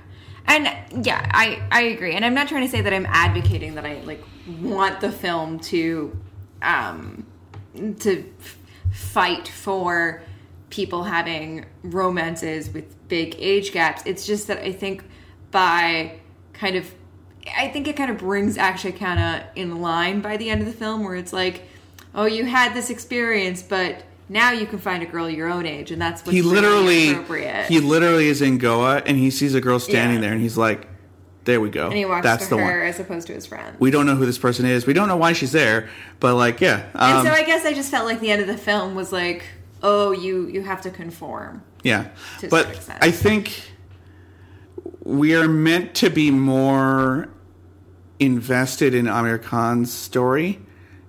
[0.47, 0.65] And
[1.07, 2.15] yeah, I I agree.
[2.15, 4.23] And I'm not trying to say that I'm advocating that I like
[4.61, 6.17] want the film to
[6.61, 7.27] um
[8.01, 8.59] to f-
[8.93, 10.23] fight for
[10.69, 14.03] people having romances with big age gaps.
[14.05, 15.05] It's just that I think
[15.53, 16.19] by
[16.53, 16.93] kind of
[17.57, 20.73] I think it kind of brings Akshay Khanna in line by the end of the
[20.75, 21.63] film where it's like,
[22.15, 25.91] "Oh, you had this experience, but now you can find a girl your own age,
[25.91, 29.55] and that's what's he really literally appropriate." he literally is in Goa and he sees
[29.55, 30.21] a girl standing Yeah.
[30.23, 30.89] there and he's like,
[31.45, 31.87] There we go.
[31.89, 32.89] And he walks That's to the her one.
[32.89, 33.77] as opposed to his friend.
[33.81, 34.87] We don't know who this person is.
[34.87, 35.89] We don't know why she's there.
[36.21, 38.47] But like, yeah, and um, so I guess I just felt like the end of
[38.47, 39.45] the film was like,
[39.83, 41.63] oh, you you have to conform.
[41.83, 42.11] yeah.
[42.41, 42.67] to But.
[43.01, 43.71] I think
[45.05, 47.29] we are meant to be more
[48.21, 50.61] invested in Aamir Khan's story,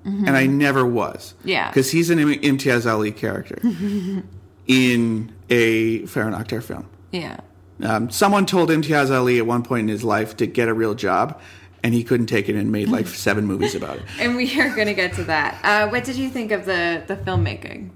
[0.06, 1.34] and I never was.
[1.40, 1.48] Mm-hmm.
[1.50, 1.70] Yeah.
[1.70, 3.58] because he's an Im- Imtiaz Ali character
[4.68, 6.88] in a Farhan Akhtar film.
[7.12, 7.38] Yeah.
[7.82, 10.94] Um, someone told Imtiaz Ali at one point in his life to get a real
[10.96, 11.40] job,
[11.84, 14.04] and he couldn't take it and made like seven movies about it.
[14.20, 15.60] And we are going to get to that.
[15.64, 17.90] Uh, what did you think of the the filmmaking?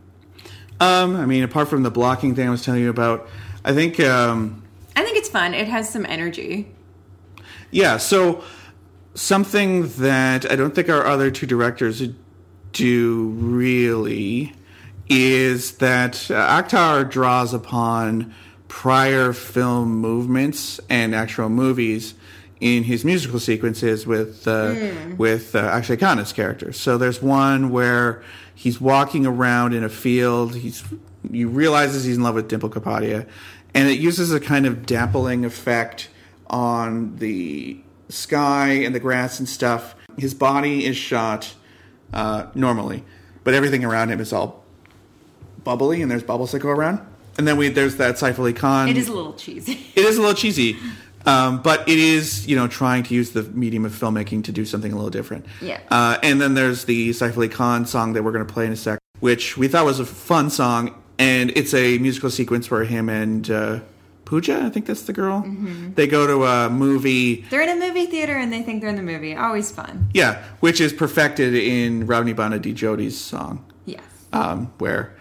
[0.80, 3.28] Um, I mean, apart from the blocking thing I was telling you about,
[3.66, 4.62] I think, um,
[4.96, 5.54] I think it's fun.
[5.56, 6.68] It has some energy.
[7.72, 7.98] yeah.
[7.98, 8.44] So
[9.18, 12.04] something that I don't think our other two directors
[12.72, 14.54] do really
[15.10, 18.34] is that uh, Akhtar draws upon
[18.68, 22.14] prior film movements and actual movies
[22.60, 24.76] in his musical sequences with uh,
[25.18, 26.72] with uh, Akshay Khanna's character.
[26.72, 30.56] So there's one where he's walking around in a field.
[30.56, 30.84] He's
[31.30, 33.28] you realizes he's in love with Dimple Kapadia,
[33.74, 36.10] and it uses a kind of dappling effect
[36.50, 37.80] on the
[38.10, 39.96] sky and the grass and stuff.
[40.18, 41.54] His body is shot
[42.14, 43.04] uh, normally,
[43.44, 44.64] but everything around him is all
[45.64, 47.06] bubbly, and there's bubbles that go around.
[47.38, 48.88] And then we there's that Saif Ali Khan.
[48.90, 49.80] It is a little cheesy.
[49.96, 50.78] It is a little cheesy,
[51.26, 54.66] um, but it is you know trying to use the medium of filmmaking to do
[54.66, 55.46] something a little different.
[55.62, 55.80] Yeah.
[55.92, 58.72] Uh, and then there's the Saif Ali Khan song that we're going to play in
[58.72, 62.84] a sec, which we thought was a fun song, and it's a musical sequence where
[62.84, 63.80] him and uh,
[64.28, 65.94] Pooja, I think that's the girl, Mm-hmm.
[65.96, 67.46] they go to a movie.
[67.50, 69.34] they're in a movie theater and they think they're in the movie.
[69.36, 70.10] Always fun.
[70.14, 73.64] Yeah, which is perfected in Rab Ne Bana Di Jodi's song.
[73.86, 74.04] Yes.
[74.34, 75.14] um, where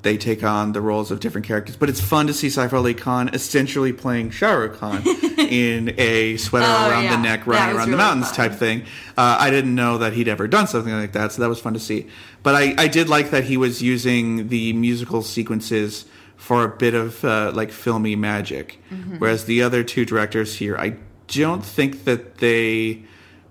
[0.00, 1.76] they take on the roles of different characters.
[1.76, 5.02] But it's fun to see Saif Ali Khan essentially playing Shah Rukh Khan
[5.38, 7.16] in a sweater Oh, around yeah.
[7.16, 8.36] the neck, running around the mountains fun.
[8.50, 8.82] type thing.
[9.16, 11.72] Uh, I didn't know that he'd ever done something like that, so that was fun
[11.74, 12.06] to see.
[12.42, 16.04] But I, I did like that he was using the musical sequences
[16.36, 19.16] for a bit of uh, like filmy magic, Mm-hmm.
[19.18, 20.96] whereas the other two directors here, I
[21.28, 23.04] don't think that they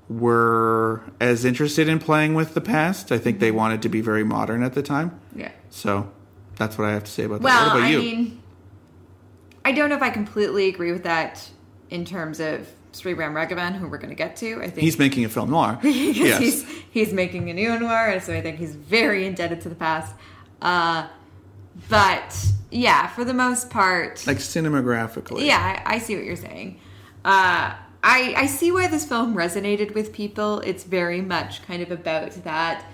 [0.10, 3.12] were as interested in playing with the past.
[3.12, 3.58] I think they Mm-hmm.
[3.58, 5.20] wanted to be very modern at the time.
[5.36, 5.52] Yeah.
[5.70, 6.12] So
[6.56, 7.44] that's what I have to say about that.
[7.46, 7.98] Well, what about I you?
[8.00, 8.44] mean,
[9.66, 11.50] I don't know if I completely agree with that
[11.90, 14.58] in terms of Sriram Raghavan, who we're going to get to.
[14.62, 15.80] I think he's making a film noir.
[15.84, 16.40] yes.
[16.40, 19.76] he's he's making a neo noir, and so I think he's very indebted to the
[19.76, 20.14] past.
[20.62, 21.08] Uh,
[21.90, 22.36] but
[22.72, 25.46] yeah, for the most part, like cinemagraphically.
[25.46, 26.80] yeah, I, I see what you're saying.
[27.24, 30.60] Uh, I I see why this film resonated with people.
[30.62, 32.86] It's very much kind of about that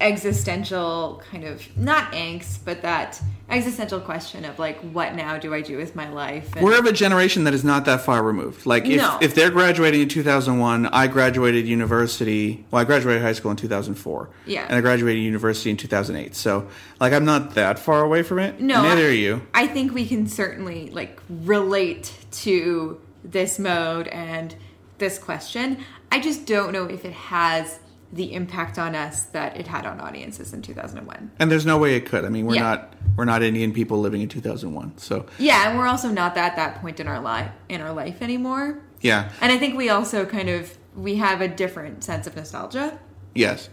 [0.00, 5.60] existential kind of not angst, but that existential question of like, what now do I
[5.60, 6.54] do with my life?
[6.56, 8.66] And- We're of a generation that is not that far removed.
[8.66, 9.18] Like if, No.
[9.20, 12.64] if they're graduating in 2001, I graduated university.
[12.70, 14.28] Well, I graduated high school in 2004.
[14.46, 14.64] Yeah.
[14.66, 16.34] And I graduated university in 2008.
[16.34, 16.68] So
[17.00, 18.60] like I'm not that far away from it.
[18.60, 19.42] No, Neither I, are you.
[19.54, 24.54] I think we can certainly like relate to this mode and
[24.98, 25.78] this question.
[26.10, 27.78] I just don't know if it has
[28.12, 31.32] the impact on us that it had on audiences in 2001.
[31.38, 32.24] And there's no way it could.
[32.24, 32.62] I mean, we're Yeah.
[32.62, 34.98] not we're not Indian people living in 2001.
[34.98, 38.22] So Yeah, and we're also not at that point in our life in our life
[38.22, 38.78] anymore.
[39.00, 39.30] yeah.
[39.40, 42.98] And I think we also kind of we have a different sense of nostalgia.
[43.34, 43.68] Yes.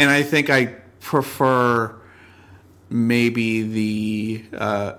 [0.00, 1.94] And I think I prefer
[2.90, 4.92] maybe the uh,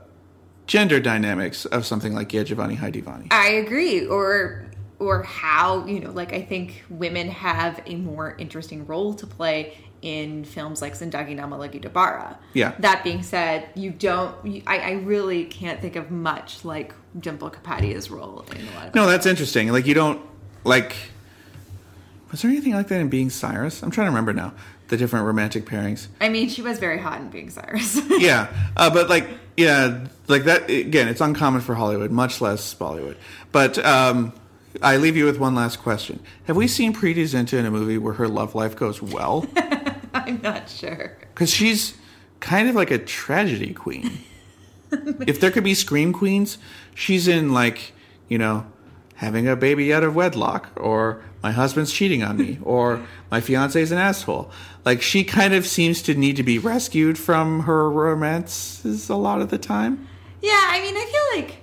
[0.67, 3.27] gender dynamics of something like Yeh Jawaani Hai Deewani.
[3.31, 4.05] I agree.
[4.05, 4.64] Or
[4.99, 9.77] or how, you know, like I think women have a more interesting role to play
[10.01, 12.37] in films like Zindagi Na Milegi Dobara.
[12.53, 12.75] Yeah.
[12.79, 17.49] That being said, you don't you, I, I really can't think of much like Dimple
[17.49, 19.71] Kapadia's role in a lot of No, that's interesting.
[19.71, 20.21] Like you don't
[20.63, 20.95] like.
[22.31, 23.81] Was there anything like that in Being Cyrus?
[23.81, 24.53] I'm trying to remember now
[24.89, 26.07] the different romantic pairings.
[26.21, 27.99] I mean, she was very hot in Being Cyrus.
[28.19, 29.27] Yeah, uh, but like
[29.57, 31.07] yeah, like that again.
[31.07, 33.17] It's uncommon for Hollywood, much less Bollywood.
[33.51, 34.33] But um,
[34.81, 37.97] I leave you with one last question: Have we seen Preity Zinta in a movie
[37.97, 39.45] where her love life goes well?
[40.13, 41.17] I'm not sure.
[41.33, 41.95] Because she's
[42.39, 44.19] kind of like a tragedy queen.
[44.91, 46.57] if there could be scream queens,
[46.93, 47.93] she's in like,
[48.27, 48.65] you know,
[49.15, 53.91] having a baby out of wedlock, or my husband's cheating on me, or my fiance's
[53.91, 54.51] an asshole.
[54.83, 59.41] Like she kind of seems to need to be rescued from her romances a lot
[59.41, 60.07] of the time.
[60.41, 61.57] Yeah, I mean, I feel like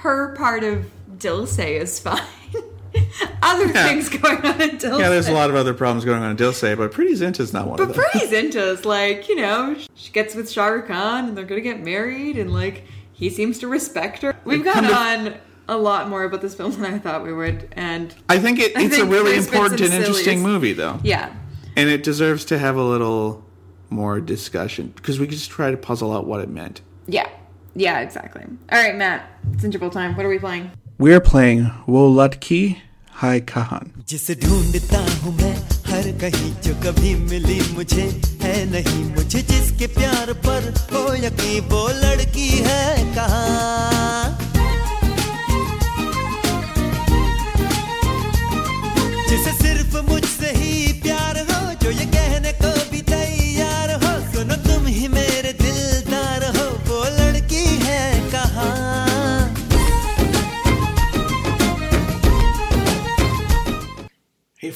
[0.00, 0.90] her part of
[1.20, 2.20] Dil Se is fine.
[3.42, 3.86] Other Yeah.
[3.86, 5.02] things going on in Dil Se.
[5.02, 7.52] Yeah, there's a lot of other problems going on in Dil Se, but Preity Zinta's
[7.52, 8.04] not one But of them.
[8.12, 11.60] But Preity Zinta's like, you know, she gets with Shah Rukh Khan and they're gonna
[11.60, 14.34] get married and like he seems to respect her.
[14.44, 15.34] We've to- on
[15.68, 17.68] a lot more about this film than I thought we would.
[17.72, 20.98] And I think it, I it's think a really important and interesting movie, though.
[21.04, 21.32] yeah,
[21.76, 23.44] And it deserves to have a little
[23.88, 26.80] more discussion because we could just try to puzzle out what it meant.
[27.06, 27.28] yeah,
[27.76, 28.42] yeah, exactly.
[28.72, 30.16] All right, Matt, it's interval time.
[30.16, 30.72] What are we playing?
[31.00, 32.76] We're playing Wo Latki
[33.20, 33.86] Hai Kahan.
[34.08, 35.54] जिसे ढूंढता हूँ मैं,
[35.88, 38.04] हर कहीं जो कभी मिली मुझे
[38.42, 44.49] है नहीं मुझे जिसके प्यार पर हो यकीन, वो लड़की है कहाँ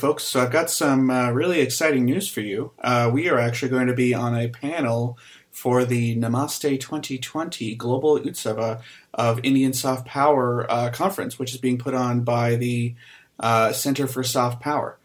[0.04, 2.72] folks, so I've got some uh, really exciting news for you.
[2.78, 5.16] Uh, we are actually going to be on a panel
[5.50, 8.82] for the Namaste 2020 Global Utsava
[9.14, 12.94] of Indian Soft Power uh, Conference, which is being put on by the
[13.40, 14.98] uh, Center for Soft Power.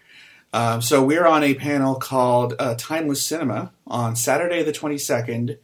[0.51, 5.59] Um, so we're on a panel called uh, Timeless Cinema on Saturday the 22nd,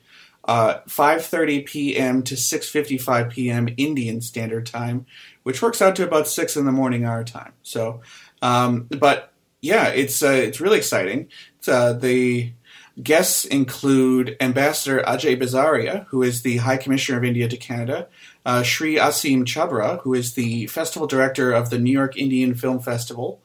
[0.46, 2.24] uh, 5:30 p.m.
[2.24, 3.68] to 6:55 p.m.
[3.76, 5.06] Indian Standard Time,
[5.44, 7.52] which works out to about six in the morning our time.
[7.64, 8.02] So,
[8.42, 9.32] um, but
[9.62, 11.30] yeah, it's uh, it's really exciting.
[11.58, 12.54] It's, uh, the
[13.02, 18.08] guests include Ambassador Ajay Bisaria, who is the High Commissioner of India to Canada,
[18.46, 22.80] uh, Sri Aseem Chhabra, who is the Festival Director of the New York Indian Film
[22.80, 23.42] Festival,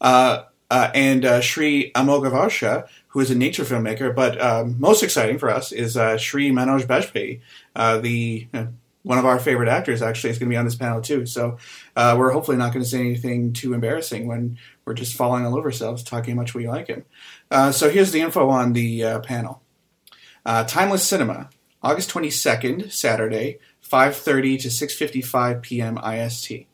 [0.00, 4.14] uh, uh, and uh, Sri Amoghavarsha, who is a nature filmmaker.
[4.14, 7.40] But um, most exciting for us is Sri Manoj Bajpayee,
[8.02, 8.46] the
[9.02, 10.02] one of our favorite actors.
[10.02, 11.26] Actually, is going to be on this panel too.
[11.26, 11.58] So
[11.96, 15.56] uh, we're hopefully not going to say anything too embarrassing when we're just falling all
[15.56, 17.04] over ourselves talking how much we like him.
[17.50, 19.62] Uh, so here's the info on the uh, panel.
[20.44, 21.50] Uh, Timeless Cinema,
[21.82, 25.98] August 22nd, Saturday, 5:30 to 6:55 p.m.
[25.98, 26.66] IST.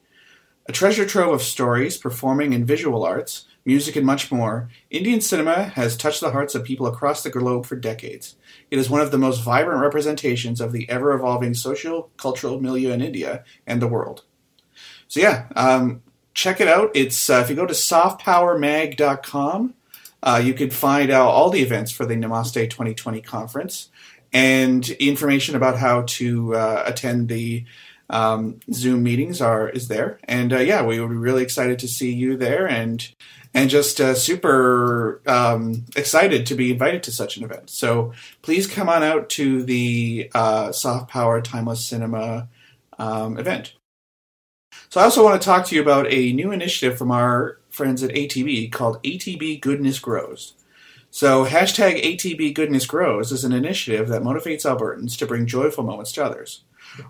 [0.66, 5.64] A treasure trove of stories, performing and visual arts, music, and much more, Indian cinema
[5.64, 8.34] has touched the hearts of people across the globe for decades.
[8.70, 12.92] It is one of the most vibrant representations of the ever evolving social cultural milieu
[12.92, 14.24] in India and the world.
[15.06, 16.00] So, yeah, um,
[16.32, 16.92] check it out.
[16.94, 19.74] It's uh, If you go to softpowermag.com,
[20.22, 23.90] uh, you can find out all the events for the Namaste 2020 conference
[24.32, 27.66] and information about how to uh, attend the
[28.08, 30.18] um, Zoom meetings are is there.
[30.24, 33.06] And uh, yeah, we would be really excited to see you there and
[33.59, 37.70] and just uh, super um, excited to be invited to such an event.
[37.70, 42.48] So please come on out to the uh, Soft Power Timeless Cinema
[43.00, 43.74] um, event.
[44.90, 48.04] So I also want to talk to you about a new initiative from our friends
[48.04, 50.54] at ATB called ATB Goodness Grows.
[51.11, 56.12] So hashtag ATB Goodness Grows is an initiative that motivates Albertans to bring joyful moments
[56.12, 56.62] to others.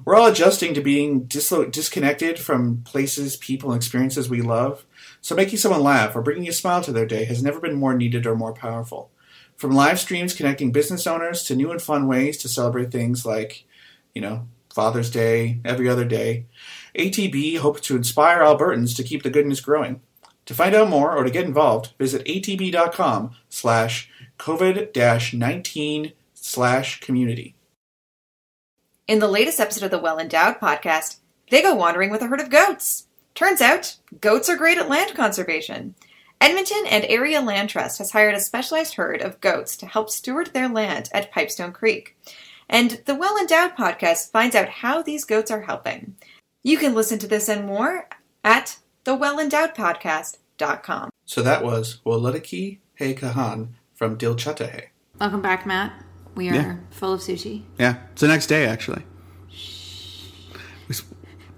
[0.04, 4.86] We're all adjusting to being disconnected from places, people, and experiences we love.
[5.28, 7.92] So making someone laugh or bringing a smile to their day has never been more
[7.92, 9.10] needed or more powerful.
[9.56, 13.66] From live streams connecting business owners to new and fun ways to celebrate things like,
[14.14, 16.46] you know, Father's Day, every other day,
[16.94, 20.00] ATB hopes to inspire Albertans to keep the goodness growing.
[20.46, 27.54] To find out more or to get involved, visit atb.com slash COVID-19 slash community.
[29.06, 31.18] In the latest episode of the Well Endowed podcast,
[31.50, 33.07] they go wandering with a herd of goats.
[33.38, 35.94] Turns out, goats are great at land conservation.
[36.40, 40.48] Edmonton and Area Land Trust has hired a specialized herd of goats to help steward
[40.48, 42.16] their land at Pipestone Creek.
[42.68, 46.16] And the Well Endowed podcast finds out how these goats are helping.
[46.64, 48.08] You can listen to this and more
[48.42, 51.10] at thewellendowedpodcast.com.
[51.24, 54.90] So that was Woludiki He Kahan from Dil Chahta Hai.
[55.20, 55.92] Welcome back, Matt.
[56.34, 56.76] We are Yeah.
[56.90, 57.62] full of sushi.
[57.78, 59.04] Yeah, it's the next day actually.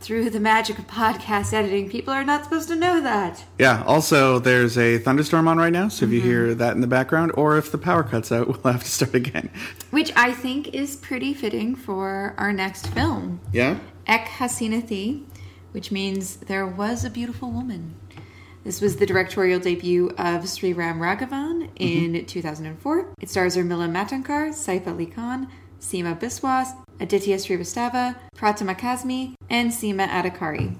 [0.00, 3.44] Through the magic of podcast editing, people are not supposed to know that.
[3.58, 6.58] Yeah, also there's a thunderstorm on right now, so if you hear mm-hmm.
[6.58, 9.50] that in the background, or if the power cuts out, we'll have to start again.
[9.90, 13.78] Which I think is pretty fitting for our next film, Yeah?
[14.06, 15.26] Ek Hasina Thi,
[15.72, 17.94] which means there was a beautiful woman.
[18.64, 22.14] This was the directorial debut of Sriram Raghavan mm-hmm.
[22.16, 23.14] in 2004.
[23.20, 25.48] It stars Urmila Matondkar, Saif Ali Khan,
[25.80, 26.68] Seema Biswas,
[27.00, 30.76] Aditya Srivastava, Pratima Kazmi, and Seema Adhikari.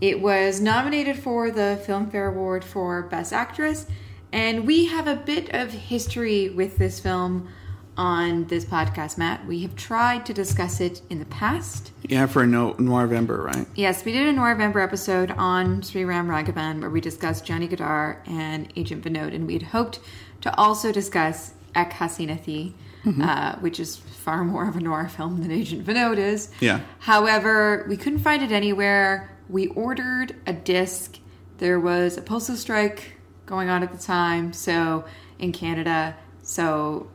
[0.00, 3.86] It was nominated for the Filmfare Award for Best Actress,
[4.32, 7.48] and we have a bit of history with this film
[7.96, 9.46] on this podcast, Matt.
[9.46, 11.92] We have tried to discuss it in the past.
[12.02, 13.66] Yeah, for no- Noirvember, right?
[13.76, 18.16] Yes, we did a noir November episode on Sriram Raghavan where we discussed Johnny Gaddaar
[18.26, 20.00] and Agent Vinod, and we had hoped
[20.40, 22.74] to also discuss Ek Hasina Thi,
[23.22, 26.50] uh, which is far more of a noir film than Agent Vinod is.
[26.58, 26.80] Yeah.
[27.00, 29.36] However, we couldn't find it anywhere.
[29.50, 31.18] We ordered a disc.
[31.58, 35.04] There was a postal strike going on at the time, so
[35.38, 37.10] in Canada, so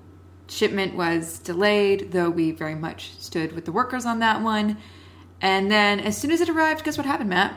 [0.47, 4.77] shipment was delayed, though we very much stood with the workers on that one.
[5.41, 7.55] And then as soon as it arrived, guess what happened, Matt?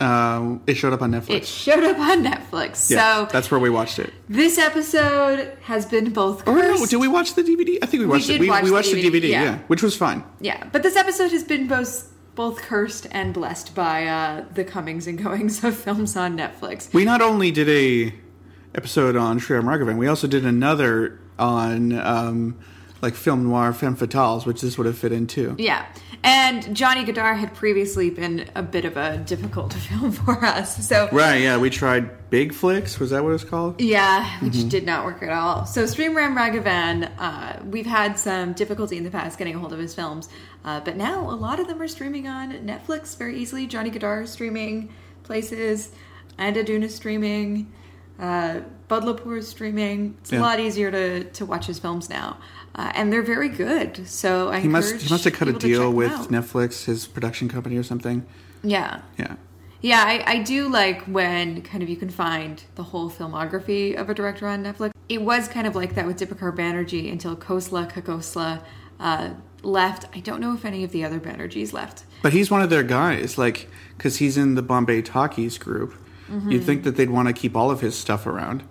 [0.00, 1.30] Uh, it showed up on Netflix.
[1.30, 2.88] It showed up on Netflix.
[2.90, 4.12] yeah, so that's where we watched it.
[4.28, 6.80] this episode has been both Or cursed.
[6.80, 7.78] no, did we watch the DVD?
[7.82, 8.40] I think we watched did it.
[8.42, 9.42] We, watch we watched the DVD, DVD, yeah.
[9.42, 9.58] yeah.
[9.66, 10.22] which was fine.
[10.40, 15.08] Yeah, but this episode has been both both cursed and blessed by uh, the comings
[15.08, 16.92] and goings of films on Netflix.
[16.94, 18.14] We not only did a
[18.76, 22.56] episode on Sri Raghavan, we also did another on um,
[23.02, 25.56] like film noir, femme fatales, which this would have fit into.
[25.58, 25.86] Yeah,
[26.24, 31.08] and Johnny Gaddaar had previously been a bit of a difficult film for us, so
[31.12, 31.42] Right?
[31.42, 32.98] Yeah, we tried BigFlix.
[32.98, 33.80] Was that what it's called?
[33.80, 35.64] Yeah, which did not work at all.
[35.66, 39.78] So Sriram Raghavan, uh, we've had some difficulty in the past getting a hold of
[39.78, 40.28] his films,
[40.64, 43.66] uh, but now a lot of them are streaming on Netflix very easily.
[43.66, 44.92] Johnny Gaddaar streaming
[45.22, 45.92] places,
[46.38, 47.72] Andhadhun is streaming,
[48.18, 50.16] uh, Badlapur is streaming.
[50.20, 52.38] It's a lot easier to, to watch his films now,
[52.78, 54.08] uh, and they're very good.
[54.08, 56.12] So I He must he must have cut a people to check deal with.
[56.28, 58.24] Netflix, his production company or something.
[58.62, 59.02] Yeah.
[59.18, 59.34] Yeah.
[59.80, 64.10] Yeah, I, I do like when kind of you can find the whole filmography of
[64.10, 64.90] a director on Netflix.
[65.08, 68.60] It was kind of like that with Dibakar Banerjee until Khosla Ka Ghosla
[68.98, 69.30] uh,
[69.62, 70.06] left.
[70.12, 72.02] I don't know if any of the other Banerjees left.
[72.22, 75.94] But he's one of their guys, like, because he's in the Bombay Talkies group.
[76.28, 76.50] Mm-hmm.
[76.50, 78.64] You'd think that they'd want to keep all of his stuff around,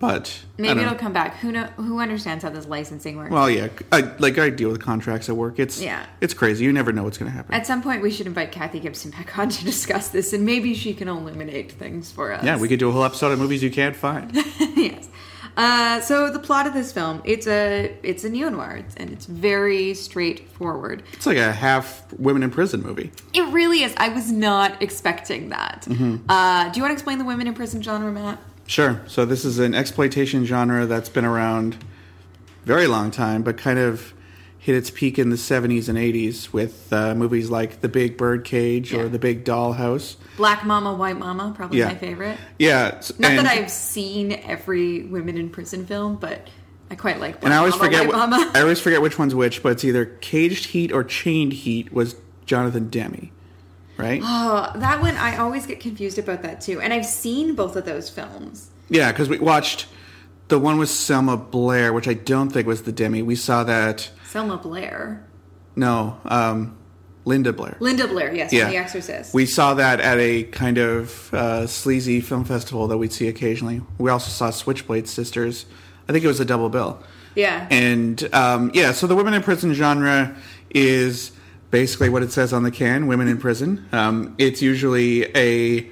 [0.00, 0.98] but Maybe it'll know.
[0.98, 1.36] come back.
[1.38, 1.64] Who know?
[1.76, 3.30] Who understands how this licensing works?
[3.30, 5.58] Well, yeah, I, like I deal with contracts at work.
[5.58, 6.06] It's Yeah.
[6.20, 6.64] it's crazy.
[6.64, 7.54] You never know what's going to happen.
[7.54, 10.74] At some point, we should invite Kathy Gibson back on to discuss this, and maybe
[10.74, 12.44] she can illuminate things for us.
[12.44, 14.30] yeah, we could do a whole episode of movies you can't find.
[14.76, 15.08] yes.
[15.56, 19.26] Uh, so the plot of this film, it's a it's a neo noir, and it's
[19.26, 21.02] very straightforward.
[21.14, 23.10] it's like a half women in prison movie.
[23.34, 23.92] It really is.
[23.96, 25.86] I was not expecting that.
[26.28, 28.38] Uh, do you want to explain the women in prison genre, Matt?
[28.68, 29.00] Sure.
[29.06, 31.76] So this is an exploitation genre that's been around
[32.64, 34.12] very long time, but kind of
[34.58, 38.92] hit its peak in the 70s and 80s with uh, movies like The Big Birdcage
[38.92, 39.00] Yeah.
[39.00, 40.16] or The Big Dollhouse.
[40.36, 41.86] Black Mama, White Mama, probably Yeah.
[41.86, 42.36] my favorite.
[42.58, 43.00] Yeah.
[43.18, 46.48] Not and- that I've seen every women in prison film, but
[46.90, 48.00] I quite like Black And I always Mama, forget.
[48.06, 48.50] White What, Mama.
[48.54, 51.90] I always forget which one's which, but it's either Caged Heat or Chained Heat.
[51.92, 53.30] Was Jonathan Demme,
[53.98, 54.20] right?
[54.24, 56.80] Oh, that one I always get confused about that too.
[56.80, 58.70] And I've seen both of those films.
[58.88, 59.86] yeah, because we watched
[60.48, 63.26] the one with Selma Blair, which I don't think was the Demme.
[63.26, 64.10] We saw that.
[64.24, 65.26] Selma Blair,
[65.76, 66.76] No, um,
[67.24, 67.76] Linda Blair.
[67.80, 68.70] Linda Blair, yes, Yeah.
[68.70, 69.34] The Exorcist.
[69.34, 73.82] We saw that at a kind of uh, sleazy film festival that we'd see occasionally.
[73.98, 75.66] We also saw Switchblade Sisters.
[76.08, 77.02] I think it was a double bill.
[77.34, 80.34] yeah, And um, yeah, so the women in prison genre
[80.70, 81.32] is
[81.70, 83.86] basically what it says on the can: women in prison.
[83.92, 85.88] Um, it's usually a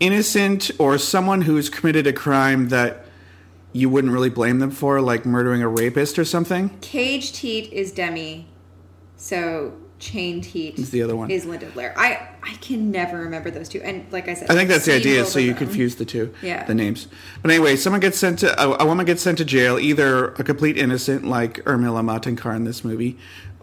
[0.00, 3.04] innocent or someone who's committed a crime that
[3.72, 6.70] you wouldn't really blame them for, like murdering a rapist or something.
[6.80, 8.46] Caged Heat is Demme,
[9.16, 11.30] so Chained Heat Is the other one.
[11.30, 11.94] is Linda Blair.
[11.96, 13.80] I I can never remember those two.
[13.82, 15.58] And like I said, I think that's the idea, so you them.
[15.58, 16.64] confuse the two, Yeah.
[16.64, 17.08] the names.
[17.42, 20.44] But anyway, someone gets sent to a, a woman gets sent to jail, either a
[20.44, 23.16] complete innocent like Urmila Matondkar in this movie,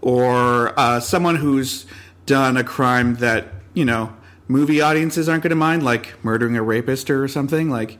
[0.04, 1.86] or uh, someone who's
[2.26, 4.14] done a crime that you know
[4.48, 7.70] movie audiences aren't going to mind, like murdering a rapist or something.
[7.70, 7.98] Like,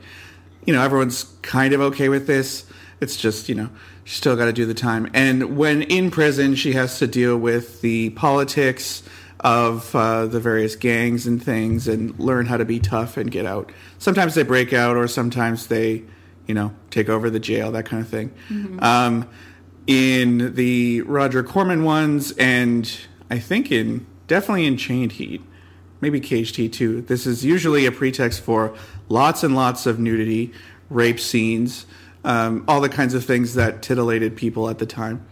[0.66, 2.66] you know, everyone's kind of okay with this.
[3.00, 3.70] It's just you know
[4.04, 5.10] she's still got to do the time.
[5.14, 9.02] And when in prison, she has to deal with the politics
[9.40, 13.46] of uh, the various gangs and things and learn how to be tough and get
[13.46, 13.72] out.
[13.98, 16.02] Sometimes they break out, or sometimes they,
[16.46, 18.32] you know, take over the jail, that kind of thing.
[18.80, 19.28] Um,
[19.86, 22.90] in the Roger Corman ones, and
[23.30, 25.42] I think in definitely in Chained Heat,
[26.00, 27.02] maybe Caged Heat too.
[27.02, 28.74] This is usually a pretext for
[29.08, 30.52] lots and lots of nudity,
[30.88, 31.86] rape scenes,
[32.24, 35.26] um, all the kinds of things that titillated people at the time.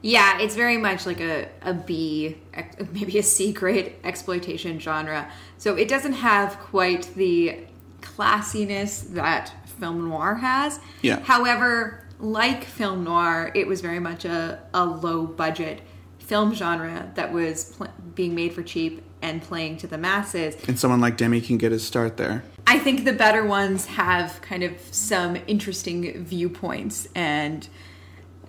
[0.00, 2.38] Yeah, it's very much like a, a B,
[2.92, 5.30] maybe a C grade exploitation genre.
[5.58, 7.58] So it doesn't have quite the
[8.00, 10.80] classiness that film noir has.
[11.02, 11.20] Yeah.
[11.20, 15.80] However, like film noir, it was very much a, a low budget
[16.18, 20.56] film genre that was pl- being made for cheap and playing to the masses.
[20.68, 22.44] And someone like Demme can get his start there.
[22.66, 27.66] I think the better ones have kind of some interesting viewpoints and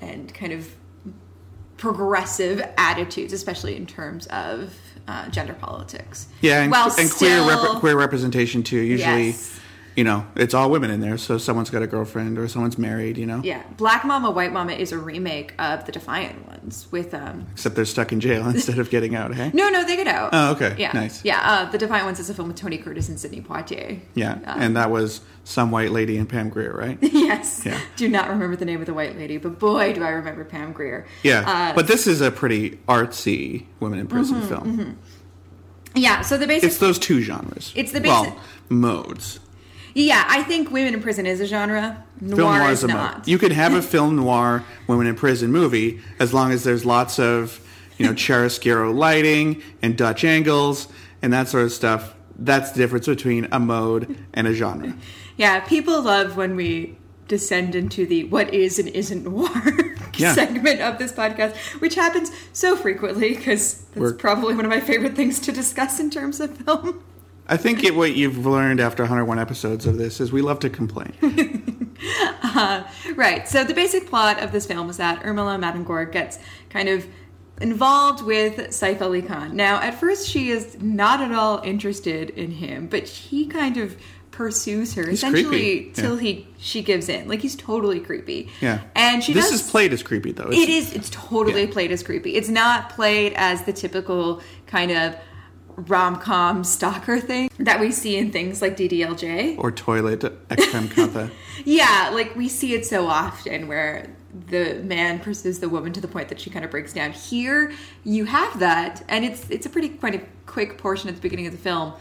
[0.01, 0.69] and kind of
[1.77, 4.73] progressive attitudes, especially in terms of
[5.07, 6.27] uh, gender politics.
[6.41, 8.77] Yeah, and, and queer rep- queer representation too.
[8.77, 9.58] Usually, Yes.
[9.95, 11.17] You know, it's all women in there.
[11.17, 13.17] So someone's got a girlfriend or someone's married.
[13.17, 17.13] You know, Yeah, Black Mama, White Mama is a remake of the Defiant ones with
[17.13, 17.47] um.
[17.51, 19.33] except they're stuck in jail instead of getting out.
[19.33, 20.29] Hey, No, no, they get out.
[20.33, 20.75] Oh, okay.
[20.77, 21.23] Yeah, Nice.
[21.25, 23.99] Yeah, uh, the Defiant ones is a film with Tony Curtis and Sidney Poitier.
[24.15, 26.97] yeah, Uh, and that was some white lady and Pam Grier, right?
[27.01, 27.63] yes.
[27.65, 27.79] Yeah.
[27.95, 30.71] Do not remember the name of the white lady, but boy, do I remember Pam
[30.73, 31.07] Grier.
[31.23, 34.97] Yeah, Uh, but this is a pretty artsy women in prison film.
[35.95, 36.21] yeah.
[36.21, 36.67] So the basic.
[36.69, 37.73] It's those two genres.
[37.75, 39.39] It's the well, basic- modes.
[40.05, 42.03] Yeah, I think Women in Prison is a genre.
[42.21, 43.27] Noir, film noir is is a not.
[43.27, 47.17] You could have a film noir women in prison movie as long as there's lots
[47.19, 47.59] of
[47.97, 50.87] you know chiaroscuro lighting and Dutch angles
[51.21, 52.15] and that sort of stuff.
[52.37, 54.95] That's the difference between a mode and a genre.
[55.37, 56.97] Yeah, people love when we
[57.29, 60.33] descend into the what is and isn't noir Yeah.
[60.33, 64.81] segment of this podcast, which happens so frequently because that's We're- probably one of my
[64.81, 67.01] favorite things to discuss in terms of film.
[67.49, 70.69] I think it, what you've learned after 101 episodes of this is we love to
[70.69, 71.13] complain.
[72.41, 72.83] Uh,
[73.15, 73.47] right.
[73.47, 76.39] So the basic plot of this film is that Urmila Matondkar gets
[76.69, 77.05] kind of
[77.61, 79.55] involved with Saif Ali Khan.
[79.55, 83.97] Now, at first, she is not at all interested in him, but he kind of
[84.31, 87.27] pursues her He's essentially till he she gives in.
[87.27, 88.49] Like he's totally creepy.
[88.61, 90.49] Yeah, and she this does, is played as creepy though.
[90.49, 90.93] It is.
[90.93, 91.73] It's totally Yeah.
[91.73, 92.35] played as creepy.
[92.35, 95.15] It's not played as the typical kind of
[95.87, 99.57] rom com stalker thing that we see in things like DDLJ.
[99.57, 101.31] or toilet extreme katha.
[101.65, 104.07] Yeah, like we see it so often where
[104.47, 107.11] the man pursues the woman to the point that she kind of breaks down.
[107.11, 107.71] Here,
[108.05, 111.47] you have that, and it's it's a pretty quite a quick portion at the beginning
[111.47, 111.93] of the film,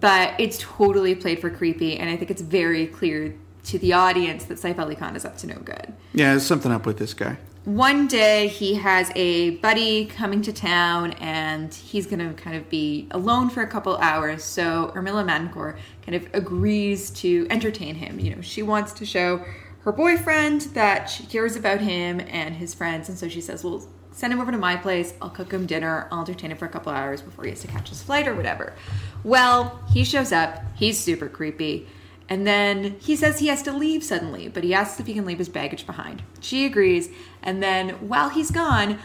[0.00, 4.44] but it's totally played for creepy, and I think it's very clear to the audience
[4.44, 5.92] that Saif Ali Khan is up to no good.
[6.14, 7.36] Yeah, there's something up with this guy.
[7.64, 12.68] One day he has a buddy coming to town and he's going to kind of
[12.68, 14.44] be alone for a couple hours.
[14.44, 18.20] So Urmila Matondkar kind of agrees to entertain him.
[18.20, 19.42] You know, she wants to show
[19.80, 23.08] her boyfriend that she cares about him and his friends.
[23.08, 25.14] And so she says, Well, send him over to my place.
[25.22, 26.06] I'll cook him dinner.
[26.12, 28.34] I'll entertain him for a couple hours before he has to catch his flight or
[28.34, 28.74] whatever.
[29.22, 30.62] Well, he shows up.
[30.74, 31.88] He's super creepy.
[32.28, 35.26] And then he says he has to leave suddenly, but he asks if he can
[35.26, 36.22] leave his baggage behind.
[36.40, 37.10] She agrees,
[37.42, 38.98] and then while he's gone,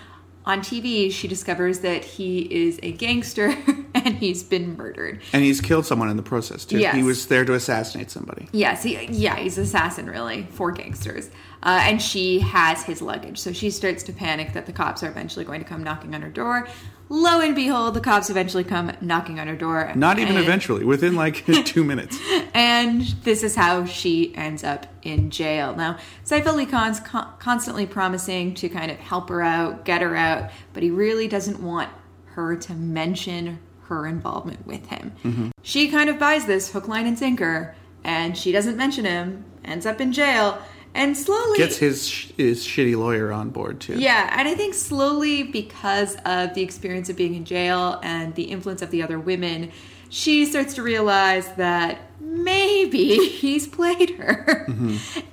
[0.46, 3.56] on TV, she discovers that he is a gangster
[3.94, 5.22] and he's been murdered.
[5.32, 6.80] And he's killed someone in the process too.
[6.80, 6.96] Yes.
[6.96, 8.48] He was there to assassinate somebody.
[8.52, 11.30] Yes, he, yeah, he's an assassin, really, for gangsters.
[11.62, 13.38] Uh, and she has his luggage.
[13.38, 16.22] So she starts to panic that the cops are eventually going to come knocking on
[16.22, 16.68] her door.
[17.12, 19.92] Lo and behold, the cops eventually come knocking on her door.
[19.96, 22.20] Not even and- eventually, within like two minutes.
[22.54, 25.76] and this is how she ends up in jail.
[25.76, 30.16] Now, Saif Ali Khan's con- constantly promising to kind of help her out, get her
[30.16, 31.90] out, but he really doesn't want
[32.26, 33.58] her to mention
[33.88, 35.12] her involvement with him.
[35.24, 35.50] Mm-hmm.
[35.64, 39.88] She kind of buys this hook, line, and sinker, and she doesn't mention him, ends
[39.88, 40.62] up in jail,
[40.96, 44.00] and slowly Gets his his shitty lawyer on board too.
[44.00, 48.44] yeah, and I think slowly because of the experience of being in jail and the
[48.44, 49.72] influence of the other women,
[50.10, 54.68] she starts to realize that maybe he's played her.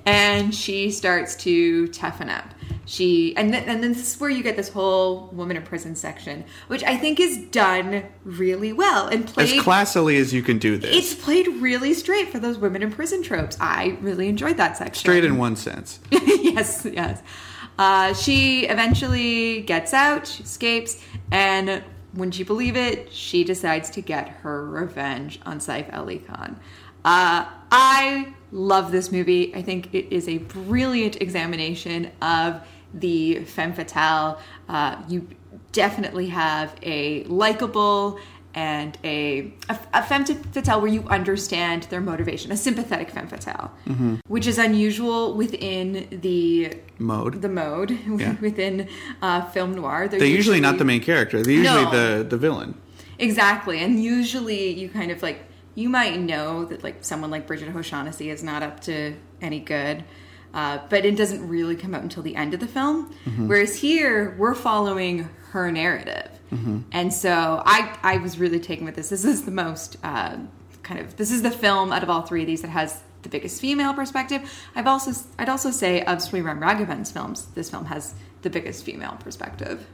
[0.05, 2.53] And she starts to toughen up.
[2.85, 5.93] She and then, and then this is where you get this whole woman in prison
[5.93, 10.57] section, which I think is done really well and played As classily as you can
[10.57, 10.95] do this.
[10.95, 13.57] it's played really straight for those women in prison tropes.
[13.59, 15.01] I really enjoyed that section.
[15.01, 15.99] Straight in one sense.
[16.11, 17.21] yes, yes.
[17.77, 24.01] Uh, she eventually gets out, she escapes, and wouldn't you believe it, she decides to
[24.01, 26.59] get her revenge on Saif Ali Khan.
[27.05, 29.53] Uh, I love this movie.
[29.55, 32.61] I think it is a brilliant examination of
[32.93, 34.39] the femme fatale.
[34.67, 35.27] Uh, you
[35.71, 38.19] definitely have a likable
[38.57, 43.71] and a, a, a femme fatale where you understand their motivation, a sympathetic femme fatale,
[44.27, 47.41] which is unusual within the Mode.
[47.43, 48.35] the mode Yeah.
[48.41, 48.87] within
[49.21, 50.07] uh, film noir.
[50.07, 51.41] They're usually not the main character.
[51.43, 51.91] They're usually No.
[51.91, 52.73] the the villain.
[53.19, 55.39] Exactly, and usually you kind of like
[55.75, 60.03] you might know that like someone like Brigid O'Shaughnessy is not up to any good,
[60.55, 63.13] uh, but it doesn't really come out until the end of the film.
[63.49, 66.29] Whereas here we're following her narrative,
[66.91, 69.09] and so I I was really taken with this.
[69.09, 70.37] This is the most uh,
[70.83, 73.29] kind of this is the film out of all three of these that has the
[73.29, 74.41] biggest female perspective.
[74.75, 79.17] I've also I'd also say of Sriram Raghavan's films, this film has the biggest female
[79.19, 79.85] perspective.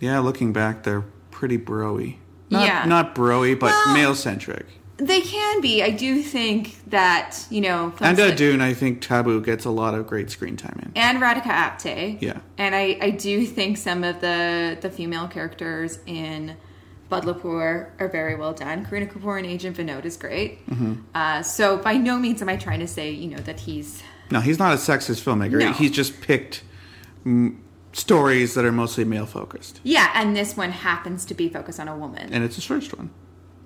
[0.00, 2.16] Yeah, looking back, they're pretty broy.
[2.50, 2.84] Not, Yeah.
[2.86, 4.66] Not broy, but Well- male centric.
[4.98, 5.82] They can be.
[5.82, 9.70] I do think that you know, And uh, like- Dune, I think Tabu gets a
[9.70, 10.92] lot of great screen time in.
[10.96, 12.22] and Radhika Apte.
[12.22, 12.38] Yeah.
[12.56, 16.56] and I I do think some of the the female characters in
[17.10, 18.84] Badlapur are very well done.
[18.84, 20.58] Kareena Kapoor and Agent Vinod is great.
[21.14, 24.40] Uh, so by no means am I trying to say you know that he's No,
[24.40, 25.58] he's not a sexist filmmaker.
[25.58, 25.72] No.
[25.72, 26.62] He's just picked
[27.24, 27.56] mm,
[27.92, 31.86] stories that are mostly male focused, yeah, and this one happens to be focused on
[31.88, 32.32] a woman.
[32.32, 33.10] and it's his first one.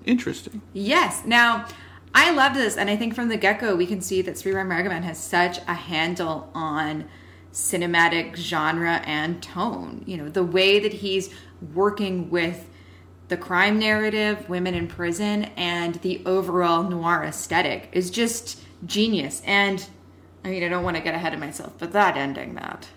[0.05, 0.61] Interesting.
[0.73, 1.23] Yes.
[1.25, 1.65] Now,
[2.13, 4.67] I loved this, and I think from the get go, we can see that Sriram
[4.67, 7.05] Raghavan has such a handle on
[7.53, 10.03] cinematic genre and tone.
[10.05, 11.33] You know, the way that he's
[11.73, 12.67] working with
[13.27, 19.41] the crime narrative, women in prison, and the overall noir aesthetic is just genius.
[19.45, 19.85] And
[20.43, 22.87] I mean, I don't want to get ahead of myself, but that ending, that.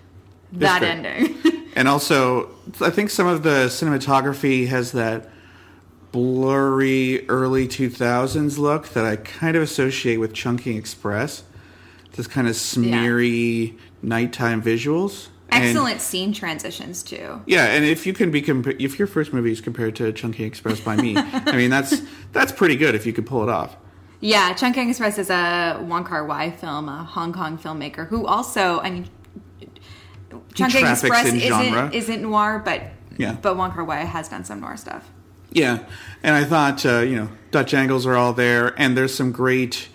[0.53, 1.39] That ending.
[1.77, 2.51] And also,
[2.81, 5.29] I think some of the cinematography has that
[6.15, 11.43] blurry early 2000s look that I kind of associate with Chungking Express.
[12.13, 15.27] This kind of smeary nighttime visuals.
[15.51, 17.43] And- Excellent scene transitions, too.
[17.47, 20.47] yeah, and if you can be compa- if your first movie is compared to Chungking
[20.47, 22.01] Express by me, I mean that's
[22.33, 23.77] that's pretty good if you could pull it off.
[24.21, 28.79] Yeah, Chungking Express is a Wong Kar Wai film, a Hong Kong filmmaker who also,
[28.81, 29.09] I mean,
[30.55, 32.83] Chungking Express isn't, isn't noir, but
[33.19, 33.33] Yeah.
[33.43, 35.11] but Wong Kar Wai has done some noir stuff.
[35.55, 35.87] Yeah,
[36.23, 39.89] and I thought uh, you know Dutch angles are all there, and there's some great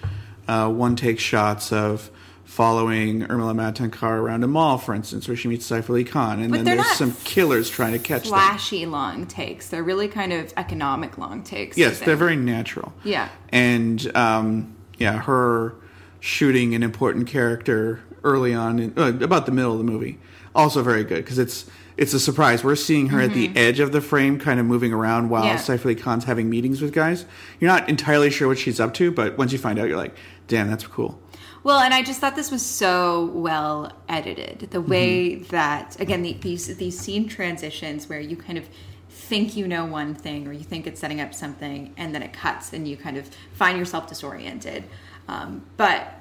[0.48, 2.10] uh, one take shots of
[2.46, 6.52] following Urmila Matondkar around a mall, for instance, where she meets Saif Ali Khan, and
[6.52, 8.32] But then there's some killers trying to catch them.
[8.32, 9.70] Flashy long takes.
[9.70, 11.78] They're really kind of economic long takes.
[11.78, 12.92] Yes, they're very natural.
[13.04, 13.30] Yeah.
[13.50, 15.76] and um, yeah, her
[16.20, 20.20] shooting an important character early on, in, uh, about the middle of the movie,
[20.56, 21.66] also very good because it's
[22.00, 22.64] it's a surprise.
[22.64, 25.88] We're seeing her at the edge of the frame, kind of moving around while Mm-hmm.
[25.90, 25.94] Yeah.
[25.96, 27.26] Khan's having meetings with guys.
[27.60, 30.16] You're not entirely sure what she's up to, but once you find out, you're like,
[30.48, 31.20] damn, that's cool.
[31.62, 34.70] Well, and I just thought this was so well edited.
[34.72, 38.70] The way that again the, these these scene transitions where you kind of
[39.10, 42.32] think you know one thing or you think it's setting up something, and then it
[42.32, 44.86] cuts and you kind of find yourself disoriented.
[45.28, 46.14] Um, but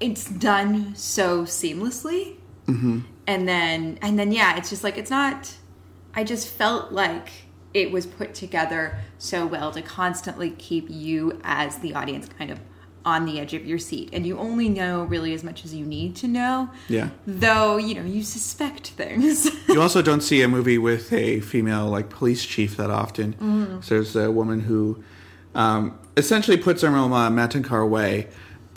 [0.00, 2.36] it's done so seamlessly,
[3.28, 5.54] and then and then yeah, it's just like it's not.
[6.14, 7.28] I just felt like
[7.74, 12.58] it was put together so well to constantly keep you as the audience kind of
[13.04, 15.84] on the edge of your seat and you only know really as much as you
[15.86, 17.10] need to know Yeah.
[17.26, 21.86] though you know you suspect things You also don't see a movie with a female
[21.86, 23.34] like police chief that often.
[23.34, 23.80] Mm-hmm.
[23.82, 25.02] So there's a woman who
[25.54, 28.28] um, essentially puts Urmila Matondkar away,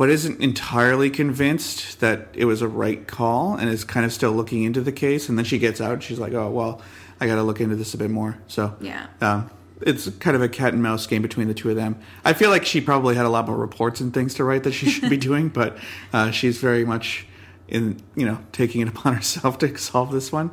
[0.01, 4.31] but isn't entirely convinced that it was a right call, and is kind of still
[4.31, 5.29] looking into the case.
[5.29, 6.81] And then she gets out, and she's like, "Oh well,
[7.19, 9.05] I got to look into this a bit more." So Yeah.
[9.21, 11.97] um, it's kind of a cat and mouse game between the two of them.
[12.25, 14.71] I feel like she probably had a lot more reports and things to write that
[14.73, 15.77] she should be doing, but
[16.13, 17.27] uh, she's very much
[17.67, 20.49] in you know taking it upon herself to solve this one.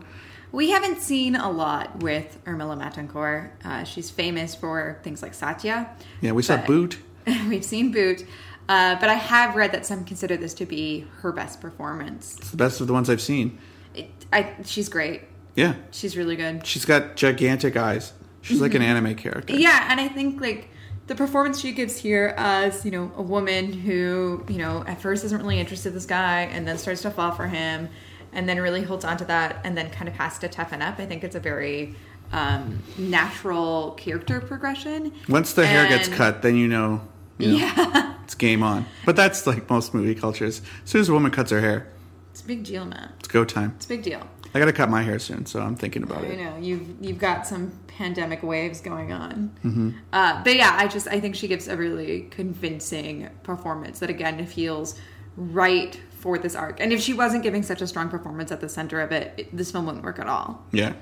[0.53, 3.51] we haven't seen a lot with Urmila Matondkar.
[3.65, 5.89] Uh, she's famous for things like Satya.
[6.21, 6.97] Yeah, we saw Bhoot.
[7.49, 8.27] We've seen Bhoot,
[8.69, 12.37] uh, but I have read that some consider this to be her best performance.
[12.39, 13.59] It's the best of the ones I've seen.
[13.95, 15.23] It, I, she's great.
[15.55, 15.75] Yeah.
[15.91, 16.67] She's really good.
[16.67, 18.13] She's got gigantic eyes.
[18.43, 19.55] She's like an anime character.
[19.55, 20.69] Yeah, and I think like
[21.07, 25.25] the performance she gives here as you know a woman who you know at first
[25.25, 27.89] isn't really interested in this guy and then starts to fall for him
[28.33, 30.99] and then really holds on to that and then kind of has to toughen up.
[30.99, 31.95] I think it's a very
[32.33, 35.13] um, natural character progression.
[35.29, 37.01] Once the hair gets cut, then you know,
[37.39, 38.87] you know yeah, it's game on.
[39.07, 40.61] But that's like most movie cultures.
[40.85, 41.87] As soon as a woman cuts her hair,
[42.33, 43.11] it's a big deal, man.
[43.19, 43.73] it's go time.
[43.77, 44.23] It's a big deal.
[44.55, 46.39] I gotta cut my hair soon, so I'm thinking about I it.
[46.39, 49.91] know you've you've got some pandemic waves going on, Mm-hmm.
[50.13, 54.45] uh, but yeah, I just I think she gives a really convincing performance that again
[54.47, 54.99] feels
[55.37, 56.81] right for this arc.
[56.81, 59.57] And if she wasn't giving such a strong performance at the center of it, it
[59.57, 60.65] this film wouldn't work at all.
[60.73, 60.95] Yeah.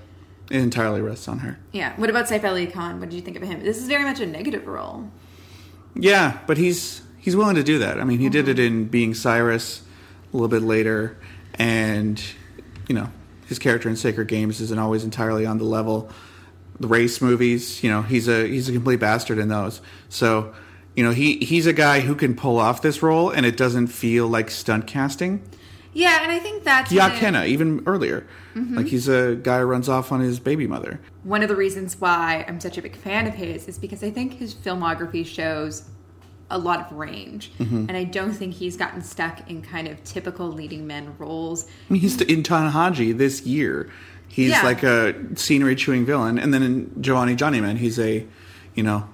[0.51, 1.59] It entirely rests on her.
[1.73, 1.95] Yeah.
[1.97, 3.01] What about Saif Ali Khan?
[3.01, 3.63] What did you think of him?
[3.65, 5.11] This is very much a negative role.
[5.99, 8.01] Yeah, but he's he's willing to do that.
[8.01, 8.67] I mean, he did it mm-hmm.
[8.67, 9.83] in Being Cyrus
[10.33, 11.17] a little bit later,
[11.55, 12.23] and
[12.89, 13.11] you know,
[13.47, 16.11] his character in Sacred Games isn't always entirely on the level.
[16.79, 19.81] The race movies, you know, he's a he's a complete bastard in those.
[20.09, 20.55] So,
[20.95, 23.87] you know, he he's a guy who can pull off this role, and it doesn't
[23.89, 25.43] feel like stunt casting.
[25.97, 29.61] Yeah, and I think that's Yeah, one of- Kenna, even earlier, like he's a guy
[29.61, 31.01] who runs off on his baby mother.
[31.25, 34.11] one of the reasons why I'm such a big fan of his is because I
[34.11, 35.85] think his filmography shows
[36.51, 37.87] a lot of range, Mm-hmm.
[37.89, 41.67] and I don't think he's gotten stuck in kind of typical leading men roles.
[41.89, 43.91] I mean, he's in Tanhaji this year.
[44.29, 44.63] He's Yeah.
[44.65, 48.27] like a scenery chewing villain, and then in Jawaani Jaaneman, he's a,
[48.75, 49.09] you know,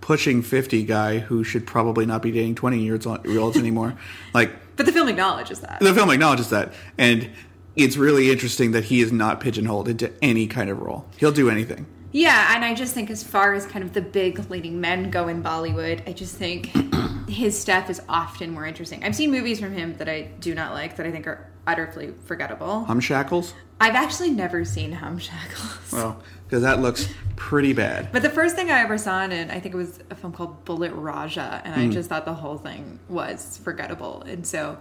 [0.00, 3.94] pushing fifty guy who should probably not be dating twenty years olds anymore.
[4.34, 5.80] like But the film acknowledges that.
[5.80, 7.28] the film acknowledges that, and
[7.74, 11.04] it's really interesting that he is not pigeonholed into any kind of role.
[11.16, 11.86] He'll do anything.
[12.12, 15.28] Yeah, and I just think as far as kind of the big leading men go
[15.28, 16.70] in Bollywood, I just think
[17.28, 19.04] his stuff is often more interesting.
[19.04, 22.14] I've seen movies from him that I do not like that I think are utterly
[22.24, 22.86] forgettable.
[22.88, 23.52] Humshakals.
[23.80, 25.92] I've actually never seen Humshakals.
[25.92, 28.10] Well, because that looks pretty bad.
[28.10, 30.32] But the first thing I ever saw in it, I think it was a film
[30.32, 31.80] called Bullet Raja, and Hmm.
[31.82, 34.22] I just thought the whole thing was forgettable.
[34.22, 34.78] And so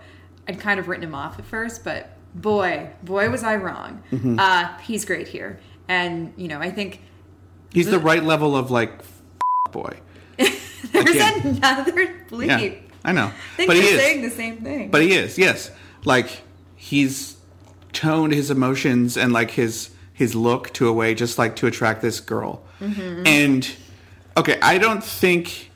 [0.47, 4.01] I'd kind of written him off at first, but boy, boy, was I wrong.
[4.11, 4.39] Mm-hmm.
[4.39, 5.59] Uh, he's great here.
[5.89, 7.01] And, you know, I think
[7.73, 9.21] He's the right level of like f-
[9.71, 9.99] boy.
[10.37, 11.57] there's Again.
[11.57, 11.91] another
[12.29, 12.47] bleep.
[12.47, 13.99] Yeah, I know, I think but he is.
[13.99, 14.89] saying the same thing.
[14.89, 15.69] But he is, yes.
[16.05, 16.43] Like
[16.75, 17.35] he's
[17.93, 22.01] toned his emotions and like his his look to a way just like to attract
[22.01, 22.63] this girl.
[22.81, 23.69] And
[24.35, 25.69] okay, I don't think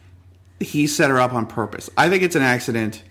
[0.60, 1.92] he set her up on purpose.
[1.96, 3.04] I think it's an accident.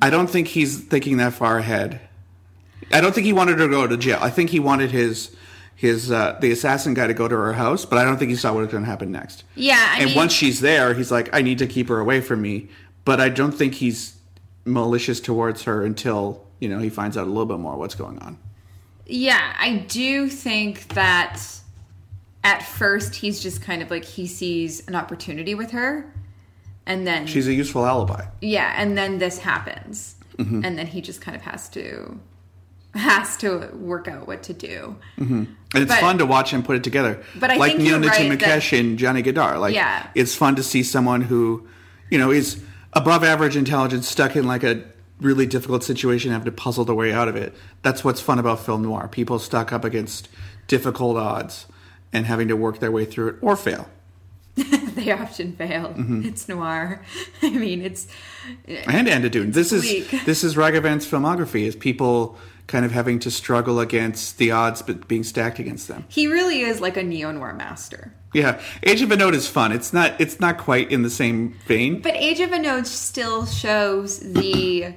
[0.00, 2.00] I don't think he's thinking that far ahead.
[2.92, 4.18] I don't think he wanted her to go to jail.
[4.22, 5.36] I think he wanted his
[5.74, 8.36] his uh, the assassin guy to go to her house, but I don't think he
[8.36, 9.44] saw what was going to happen next.
[9.54, 12.22] yeah, I and mean, once she's there, he's like, I need to keep her away
[12.22, 12.68] from me.
[13.04, 14.16] But I don't think he's
[14.64, 18.18] malicious towards her until, you know, he finds out a little bit more what's going
[18.20, 18.38] on.
[19.06, 21.40] Yeah, I do think that
[22.44, 26.12] at first he's just kind of like he sees an opportunity with her,
[26.86, 28.26] and then She's a useful alibi.
[28.40, 30.64] yeah, and then this happens, Mm-hmm.
[30.64, 32.18] and then he just kind of has to
[32.94, 34.96] has to work out what to do.
[35.18, 37.22] And it's But- fun to watch him put it together.
[37.38, 39.60] But I like think Neil right and Johnny Gaddaar.
[39.60, 40.06] Like Yeah.
[40.14, 41.66] it's fun to see someone who,
[42.10, 42.58] you know, is
[42.94, 44.82] above average intelligence stuck in like a
[45.20, 47.54] really difficult situation having to puzzle their way out of it.
[47.82, 49.08] That's what's fun about film noir.
[49.08, 50.28] People stuck up against
[50.66, 51.66] difficult odds
[52.12, 53.88] and having to work their way through it or fail.
[54.94, 55.88] they often fail.
[55.88, 56.24] Mm-hmm.
[56.24, 57.02] It's noir.
[57.42, 58.06] I mean, it's
[58.66, 59.52] and Andhadhun.
[59.52, 61.62] This is this is Raghavan's filmography.
[61.66, 66.04] Is people kind of having to struggle against the odds, but being stacked against them.
[66.08, 68.12] he really is like a neo noir master.
[68.32, 69.72] Yeah, Agent Vinod is fun.
[69.72, 72.00] It's not it's not quite in the same vein.
[72.00, 74.94] But Agent Vinod still shows the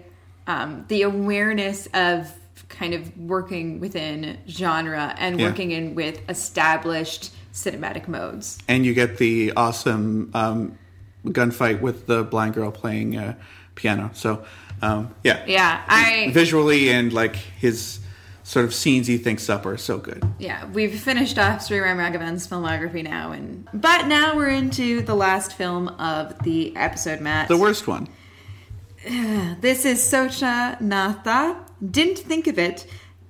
[0.49, 2.29] um, the awareness of
[2.67, 5.47] kind of working within genre and Yeah.
[5.47, 8.57] working in with established cinematic modes.
[8.67, 10.77] and you get the awesome um,
[11.25, 13.35] gunfight with the blind girl playing uh,
[13.75, 14.09] piano.
[14.13, 14.43] So
[14.81, 17.99] um, yeah, Yeah, I visually and like his
[18.43, 20.23] sort of scenes he thinks up are so good.
[20.39, 25.53] yeah we've finished off Sriram Raghavan's filmography now, and but now we're into the last
[25.53, 27.47] film of the episode, Matt.
[27.47, 28.07] The worst one.
[29.61, 31.55] This is Socha Na Tha.
[31.89, 32.85] Didn't think of it.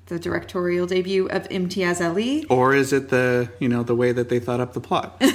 [0.07, 2.45] The directorial debut of Imtiaz Ali.
[2.45, 5.21] Or is it the you know the way that they thought up the plot?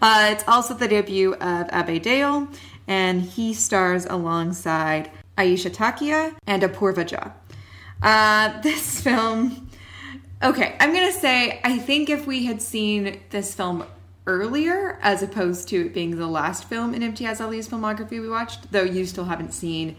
[0.00, 2.52] Uh, it's also the debut of Abhay Deol,
[2.88, 7.32] and he stars alongside Ayesha Takia and Apurva Jha.
[8.02, 9.68] Uh, this film,
[10.42, 13.84] okay, I'm gonna say I think if we had seen this film
[14.26, 18.70] earlier, as opposed to it being the last film in Imtiaz Ali's filmography we watched,
[18.72, 19.96] though you still haven't seen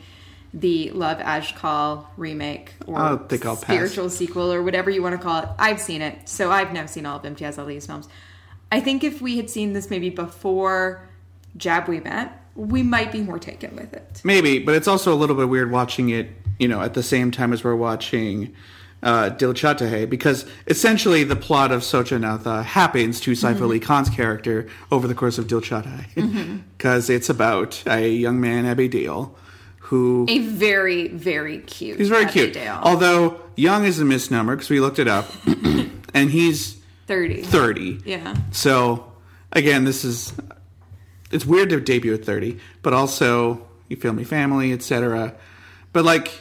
[0.54, 3.64] the Love Aaj Kal remake or I think I'll pass.
[3.64, 5.50] spiritual sequel or whatever you want to call it.
[5.58, 8.08] I've seen it, so I've now seen all of Imtiaz Ali's films.
[8.72, 11.08] I think if we had seen this maybe before
[11.58, 14.22] Jab We Met, we might be more taken with it.
[14.24, 17.32] Maybe, but it's also a little bit weird watching it, you know, at the same
[17.32, 18.54] time as we're watching
[19.04, 23.80] uh, Dil Chahta because essentially the plot of Socha Na Tha happens to Saif Ali
[23.80, 25.86] Khan's character over the course of Dil Chahta
[26.16, 29.32] Hai, because it's about a young man, Abhay Deol,
[29.80, 31.98] who A very, very cute.
[32.00, 32.54] he's very Abby cute.
[32.54, 32.80] Dale.
[32.82, 35.26] Although young is a misnomer because we looked it up,
[36.14, 36.78] and he's
[37.08, 37.44] 30.
[37.44, 38.00] thirty.
[38.06, 38.34] Yeah.
[38.52, 39.12] So
[39.52, 40.34] again, this is
[41.32, 45.34] it's weird to debut at 30, but also you feel me family, etc.
[45.92, 46.32] But like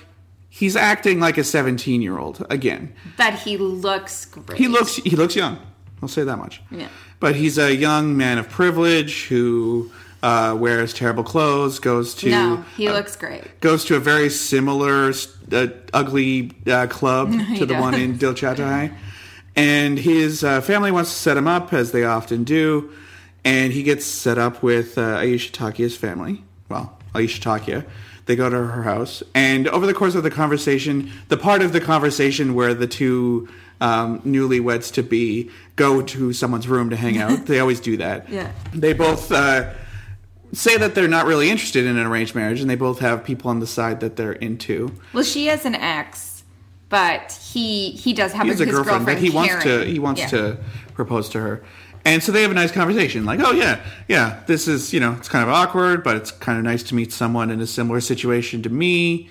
[0.54, 2.92] he's acting like a 17 year old again.
[3.16, 4.58] But he looks great.
[4.58, 5.58] He looks he looks young.
[6.02, 6.60] I'll say that much.
[6.70, 6.88] Yeah.
[7.20, 9.90] But he's a young man of privilege who
[10.22, 13.60] uh, wears terrible clothes, goes to No, he uh, looks great.
[13.60, 15.12] goes to a very similar
[15.52, 18.92] uh, ugly uh, club to the one in Dil Chahta Hai.
[19.56, 22.90] And his uh, family wants to set him up, as they often do.
[23.44, 26.42] And he gets set up with uh, Ayesha Takia's family.
[26.68, 27.84] Well, Ayesha Takia.
[28.26, 29.22] They go to her house.
[29.34, 33.48] And over the course of the conversation, the part of the conversation where the two
[33.80, 38.28] um, newlyweds to be go to someone's room to hang out, they always do that.
[38.28, 38.52] Yeah.
[38.72, 39.30] They both.
[39.32, 39.72] Uh,
[40.52, 43.50] say that they're not really interested in an arranged marriage and they both have people
[43.50, 44.92] on the side that they're into.
[45.14, 46.44] Well, she has an ex,
[46.90, 49.98] but he he does have He has his a girlfriend, but he wants to he
[49.98, 50.26] wants Yeah.
[50.28, 50.58] to
[50.94, 51.64] propose to her.
[52.04, 55.12] And so they have a nice conversation like, "Oh yeah, yeah, this is, you know,
[55.12, 58.00] it's kind of awkward, but it's kind of nice to meet someone in a similar
[58.00, 59.28] situation to me."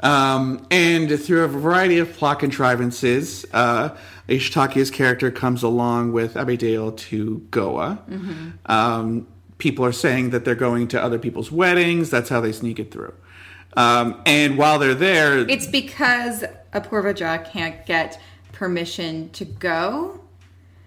[0.00, 3.96] Um, and through a variety of plot contrivances, uh,
[4.28, 7.98] Ayesha Takia's character comes along with Abhay Deol to Goa.
[8.66, 9.26] Um,
[9.58, 12.10] people are saying that they're going to other people's weddings.
[12.10, 13.14] That's how they sneak it through.
[13.76, 18.20] Um, and while they're there, It's because Apurva Jha can't get
[18.52, 20.20] permission to go.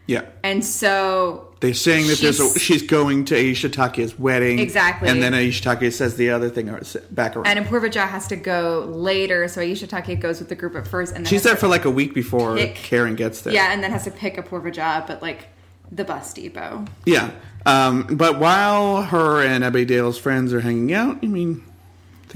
[0.08, 4.60] Yeah, And so they're saying that there's a, She's- going to Ayesha Takia's wedding.
[4.60, 5.10] Exactly.
[5.10, 6.68] And then Ayesha Takia says the other thing
[7.12, 7.48] back around.
[7.48, 10.88] and Apurva Jha has to go later, so Ayesha Takia goes with the group at
[10.88, 13.54] first and then She's there for like a week before pick- Karen gets there.
[13.54, 15.50] Yeah, and then has to pick Apurva Jha at like
[15.92, 16.86] the bus depot.
[17.06, 17.32] Yeah.
[17.66, 21.66] Um, but while her and Abhay Deol's friends are hanging out, I mean,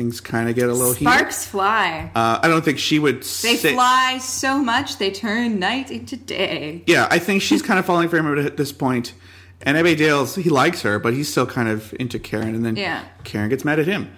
[0.02, 1.14] things kind of get a little heated.
[1.14, 2.12] Sparks fly.
[2.16, 3.74] Uh, I don't think she would They say.
[3.74, 6.84] fly so much they turn night into day.
[6.88, 9.14] Yeah, I think she's kind of falling for him at this point.
[9.62, 12.56] And Abhay Deol's, he likes her, but he's still kind of into Karen.
[12.56, 13.04] And then Yeah.
[13.24, 14.12] Karen gets mad at him.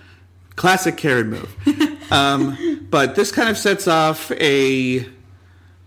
[0.56, 1.54] Classic Karen move.
[2.12, 5.06] um, but this kind of sets off a,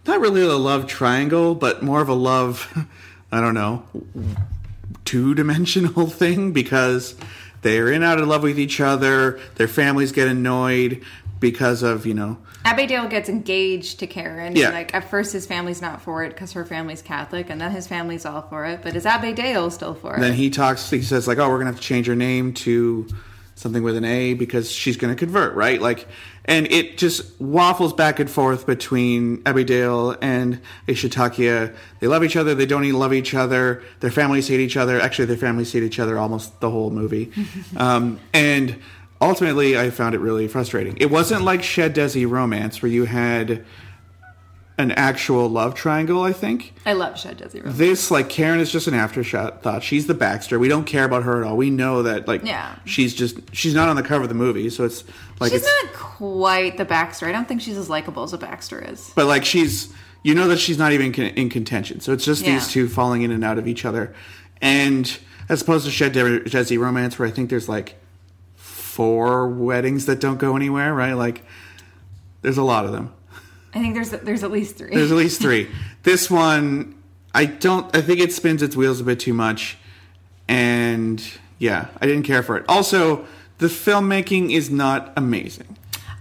[0.07, 2.86] not really a love triangle, but more of a love,
[3.32, 3.82] I don't know,
[5.07, 7.14] two dimensional thing because
[7.66, 9.40] they're in out of love with each other.
[9.56, 11.02] Their families get annoyed
[11.40, 14.56] because of, you know, Abhay Deol gets engaged to Karen.
[14.56, 14.70] Yeah.
[14.70, 17.86] Like at first his family's not for it because her family's Catholic, and then his
[17.86, 18.82] family's all for it.
[18.82, 20.20] But is Abhay Deol still for it?
[20.20, 23.06] then he talks he says like oh we're gonna have to change her name to
[23.57, 25.80] something with an a because she's gonna convert right?
[25.80, 26.07] Like
[26.44, 31.74] and it just waffles back and forth between Abhay Deol and Ayesha Takia.
[31.98, 35.00] They love each other they don't even love each other their families hate each other.
[35.00, 37.32] Actually their families hate each other almost the whole movie.
[37.76, 38.78] Um, and
[39.20, 40.96] ultimately i found it really frustrating.
[40.98, 43.64] It wasn't like Shuddh Desi Romance where you had
[44.78, 47.78] an actual love triangle i think I love Shed Desi Rose.
[47.78, 49.82] this like Karen is just an aftershot thought.
[49.82, 50.58] She's the Baxter.
[50.58, 51.56] We don't care about her at all.
[51.56, 52.76] We know that like Yeah.
[52.84, 55.02] she's just she's not on the cover of the movie, so it's
[55.40, 57.26] like She's it's not quite the Baxter.
[57.26, 59.10] I don't think she's as likable as a Baxter is.
[59.16, 61.98] but like she's you know that she's not even con- in contention.
[62.00, 62.52] So it's just Yeah.
[62.54, 64.14] these two falling in and out of each other,
[64.62, 65.18] and
[65.48, 67.96] as opposed to Shuddh De- Desi romance, where I think there's like
[68.54, 71.14] four weddings that don't go anywhere, right?
[71.14, 71.42] Like
[72.42, 73.12] there's a lot of them.
[73.76, 74.94] I think there's there's at least three.
[74.94, 75.68] There's at least three.
[76.02, 76.94] this one,
[77.34, 77.94] I don't.
[77.94, 79.76] I think it spins its wheels a bit too much,
[80.48, 81.22] and
[81.58, 82.64] yeah, I didn't care for it.
[82.70, 83.26] Also,
[83.58, 85.76] the filmmaking is not amazing.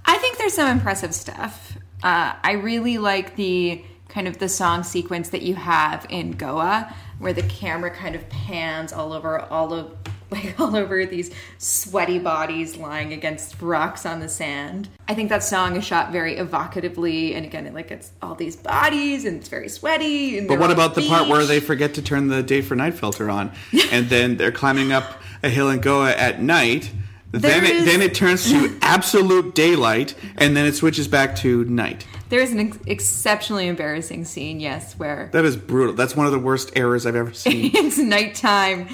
[0.06, 1.78] I think there's some impressive stuff.
[2.04, 6.94] Uh, I really like the kind of the song sequence that you have in Goa,
[7.20, 9.96] where the camera kind of pans all over all of
[10.36, 14.90] like all over these sweaty bodies lying against rocks on the sand.
[15.08, 18.56] I think that song is shot very evocatively, and again, it, like it's all these
[18.56, 20.38] bodies and it's very sweaty.
[20.38, 22.94] And But what about the part where they forget to turn the day for night
[22.96, 23.52] filter on,
[23.92, 26.92] and then they're climbing up a hill in Goa at night?
[27.32, 31.36] Then There it, is- then it turns to absolute daylight, and then it switches back
[31.38, 32.06] to night.
[32.30, 35.94] There is an ex- exceptionally embarrassing scene, yes, where That is brutal.
[35.94, 37.72] That's one of the worst errors I've ever seen.
[37.76, 38.88] it's nighttime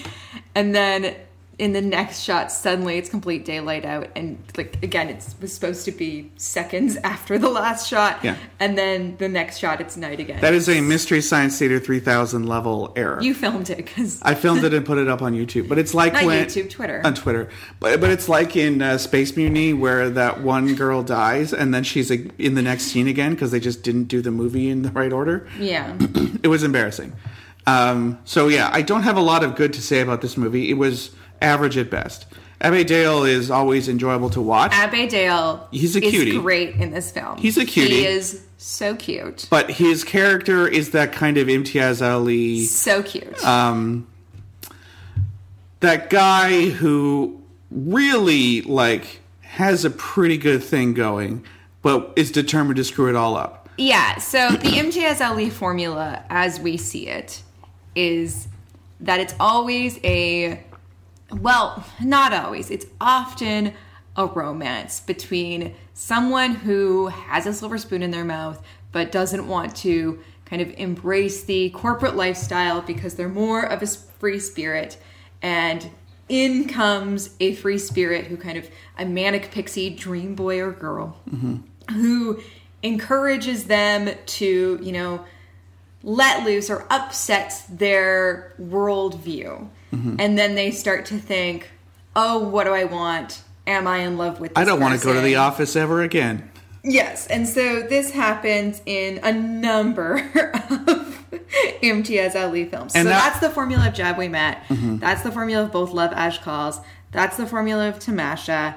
[0.55, 1.15] and then
[1.61, 5.85] in the next shot suddenly it's complete daylight out and like again it was supposed
[5.85, 8.35] to be seconds after the last shot Yeah.
[8.59, 12.47] and then the next shot it's night again that is a Mystery Science Theater 3000
[12.47, 13.21] level error.
[13.21, 15.69] you filmed it because I filmed it and put it up on YouTube.
[15.69, 16.99] But it's like Not when YouTube, Twitter.
[17.05, 17.47] on Twitter.
[17.79, 21.83] But but it's like in uh, Space Mutiny where that one girl dies and then
[21.83, 24.81] she's like, in the next scene again because they just didn't do the movie in
[24.81, 25.47] the right order.
[25.59, 25.95] yeah
[26.43, 27.13] It was embarrassing.
[27.67, 30.71] Um, so yeah, I don't have a lot of good to say about this movie.
[30.71, 31.11] It was
[31.41, 32.25] average at best.
[32.61, 36.37] Abhay Deol is always enjoyable to watch, Abhay Deol He's a is cutie.
[36.39, 37.95] great in this film He's a cutie.
[37.95, 42.65] he is so cute but his character is that kind of Imtiaz Ali.
[42.65, 44.05] so cute um,
[45.79, 47.41] that guy who
[47.71, 51.43] really like has a pretty good thing going,
[51.81, 53.67] but is determined to screw it all up.
[53.77, 57.41] Yeah, so the Imtiaz Ali formula, as we see it,
[57.95, 58.47] is
[58.99, 60.63] that it's always a,
[61.31, 63.73] well, not always, it's often
[64.15, 69.75] a romance between someone who has a silver spoon in their mouth but doesn't want
[69.77, 74.97] to kind of embrace the corporate lifestyle because they're more of a free spirit.
[75.41, 75.89] And
[76.27, 81.17] in comes a free spirit who kind of a manic pixie dream boy or girl
[81.29, 81.57] mm-hmm.
[81.93, 82.41] who
[82.83, 85.25] encourages them to, you know,
[86.03, 89.69] let loose or upsets their worldview.
[89.91, 90.15] Mm-hmm.
[90.19, 91.69] And then they start to think,
[92.15, 93.41] oh, what do I want?
[93.67, 96.01] Am I in love with this I don't want to go to the office ever
[96.01, 96.49] again.
[96.83, 100.15] Yes, and so this happens in a number
[100.87, 101.25] of
[101.83, 102.95] Imtiaz Ali films.
[102.95, 104.63] And so that- that's the formula of Jab We Met.
[104.69, 106.83] That's the formula of both Love Aaj Kals.
[107.11, 108.75] That's the formula of Tamasha.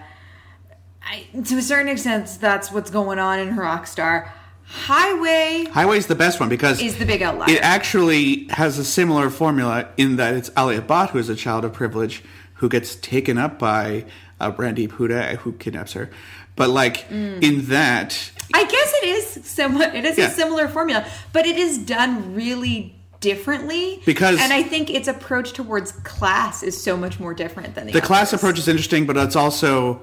[1.03, 4.31] I, to a certain extent, that's what's going on in her Rockstar.
[4.67, 7.51] Highway Highway's the best one because is the big outlier.
[7.51, 11.65] it actually has a similar formula in that it's Alia Bhatt who is a child
[11.65, 12.23] of privilege
[12.55, 14.05] who gets taken up by
[14.41, 16.11] uh, Randeep Hooda who kidnaps her.
[16.57, 17.43] But like Mm.
[17.43, 19.95] in that, I guess it is somewhat.
[19.95, 20.27] It is Yeah.
[20.27, 25.53] a similar formula, but it is done really differently Because- and I think its approach
[25.53, 29.17] towards class is so much more different than the, the class approach is interesting, but
[29.17, 30.01] it's also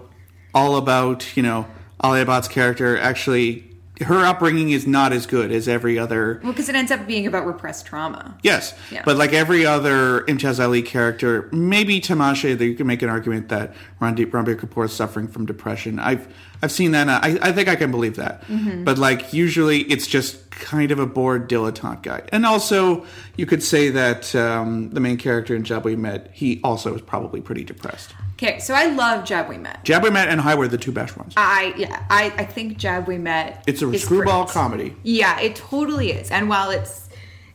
[0.53, 1.65] all about you know
[2.03, 3.67] Alia Bhatt's character actually.
[4.01, 7.27] Her upbringing is not as good as every other Well, because it ends up being
[7.27, 8.35] about repressed trauma.
[8.43, 9.03] Yes, Yeah.
[9.05, 13.49] but like every other Imtiaz Ali character, maybe Tamasha, that you can make an argument
[13.49, 15.99] that Randeep Ranbir Kapoor is suffering from depression.
[15.99, 16.27] I've
[16.63, 17.07] I've seen that.
[17.09, 18.47] I I think I can believe that.
[18.47, 18.83] Mm-hmm.
[18.83, 22.21] But like usually, it's just kind of a bored dilettante guy.
[22.31, 23.05] And also,
[23.35, 27.01] you could say that um, the main character in Jab We Met, he also is
[27.01, 28.13] probably pretty depressed.
[28.43, 29.83] Okay, so I love Jab We Met.
[29.83, 31.33] Jab We Met and High were the two best ones.
[31.37, 33.63] I yeah, I, I think Jab We Met.
[33.67, 34.53] It's a screwball great.
[34.53, 34.95] comedy.
[35.03, 36.31] Yeah, it totally is.
[36.31, 37.07] And while it's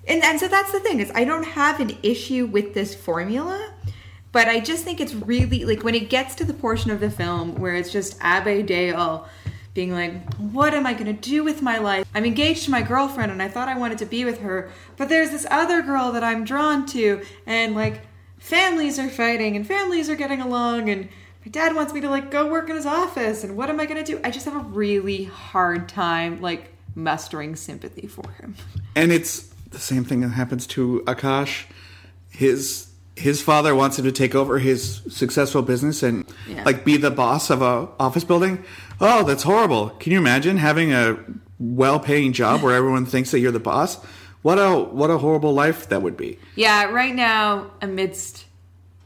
[0.06, 3.72] and, and so that's the thing is I don't have an issue with this formula,
[4.30, 7.10] but I just think it's really like when it gets to the portion of the
[7.10, 9.26] film where it's just Abhay Deol
[9.74, 12.06] being like, What am I gonna do with my life?
[12.14, 15.08] I'm engaged to my girlfriend and I thought I wanted to be with her, but
[15.08, 18.02] there's this other girl that I'm drawn to and like
[18.46, 21.02] families are fighting and families are getting along and
[21.44, 23.86] my dad wants me to like go work in his office and what am I
[23.86, 24.20] gonna do?
[24.22, 28.54] I just have a really hard time like mustering sympathy for him.
[28.94, 31.64] and it's the same thing that happens to Akash.
[32.30, 32.86] His
[33.16, 36.62] his father wants him to take over his successful business and Yeah.
[36.64, 38.62] like be the boss of a office building.
[39.00, 39.90] Oh, that's horrible.
[39.98, 41.16] Can you imagine having a
[41.58, 43.98] well-paying job where everyone thinks that you're the boss?
[44.46, 46.38] What a what a horrible life that would be.
[46.54, 48.44] Yeah, right now amidst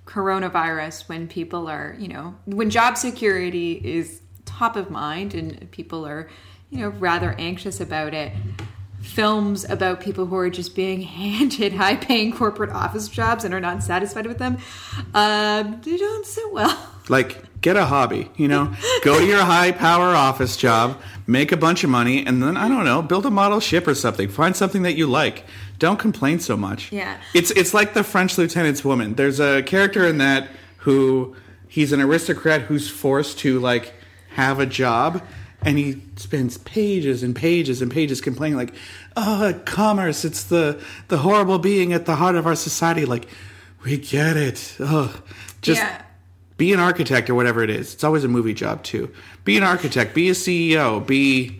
[0.04, 6.06] coronavirus when people are, you know, when job security is top of mind and people
[6.06, 6.28] are,
[6.68, 8.34] you know, rather anxious about it.
[9.00, 13.60] Films about people who are just being handed high paying corporate office jobs and are
[13.60, 14.58] not satisfied with them,
[15.14, 16.86] um, they don't sit well.
[17.08, 18.74] Like get a hobby, you know?
[19.02, 22.84] Go to your high-power office job, make a bunch of money and then I don't
[22.84, 24.28] know, build a model ship or something.
[24.28, 25.44] Find something that you like.
[25.78, 26.92] Don't complain so much.
[26.92, 27.18] Yeah.
[27.34, 29.14] It's it's like the French lieutenant's woman.
[29.14, 31.34] There's a character in that who
[31.68, 33.94] he's an aristocrat who's forced to like
[34.30, 35.22] have a job
[35.62, 38.74] and he spends pages and pages and pages complaining like,
[39.16, 43.28] "Oh, commerce, it's the the horrible being at the heart of our society." Like,
[43.84, 44.76] we get it.
[44.80, 45.14] Oh,
[45.60, 46.02] just Yeah.
[46.60, 47.94] Be an architect or whatever it is.
[47.94, 49.10] It's always a movie job too.
[49.44, 51.58] Be an architect, be a CEO, be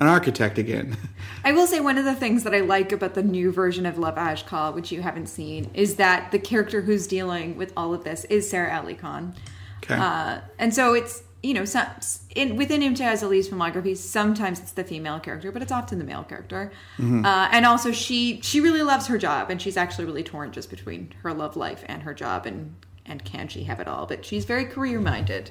[0.00, 0.96] an architect again.
[1.44, 3.96] I will say one of the things that I like about the new version of
[3.96, 7.94] Love Aaj Kal, which you haven't seen, is that the character who's dealing with all
[7.94, 9.36] of this is Sara Ali Khan.
[9.84, 9.94] Okay.
[9.94, 11.86] Uh, and so it's you know some,
[12.34, 16.24] in, within Imtiaz Ali's filmography, sometimes it's the female character, but it's often the male
[16.24, 16.72] character.
[16.98, 20.70] Uh, and also she she really loves her job, and she's actually really torn just
[20.70, 22.74] between her love life and her job, and
[23.06, 24.06] and can she have it all?
[24.06, 25.50] But she's very career minded.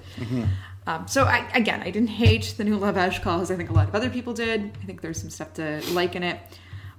[0.86, 3.70] Um, so I, again, I didn't hate the new Love Aaj Kal as I think
[3.70, 4.72] a lot of other people did.
[4.82, 6.40] I think there's some stuff to like in it.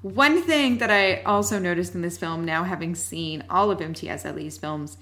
[0.00, 4.24] One thing that I also noticed in this film, now having seen all of Imtiaz
[4.30, 4.96] Ali's films,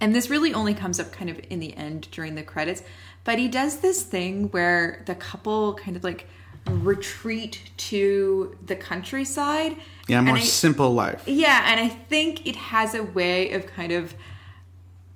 [0.00, 2.82] and this really only comes up kind of in the end during the credits,
[3.24, 6.26] but he does this thing where the couple kind of like
[6.68, 9.76] retreat to the countryside.
[10.08, 11.22] yeah, more I- simple life.
[11.26, 14.14] yeah, and I think it has a way of kind of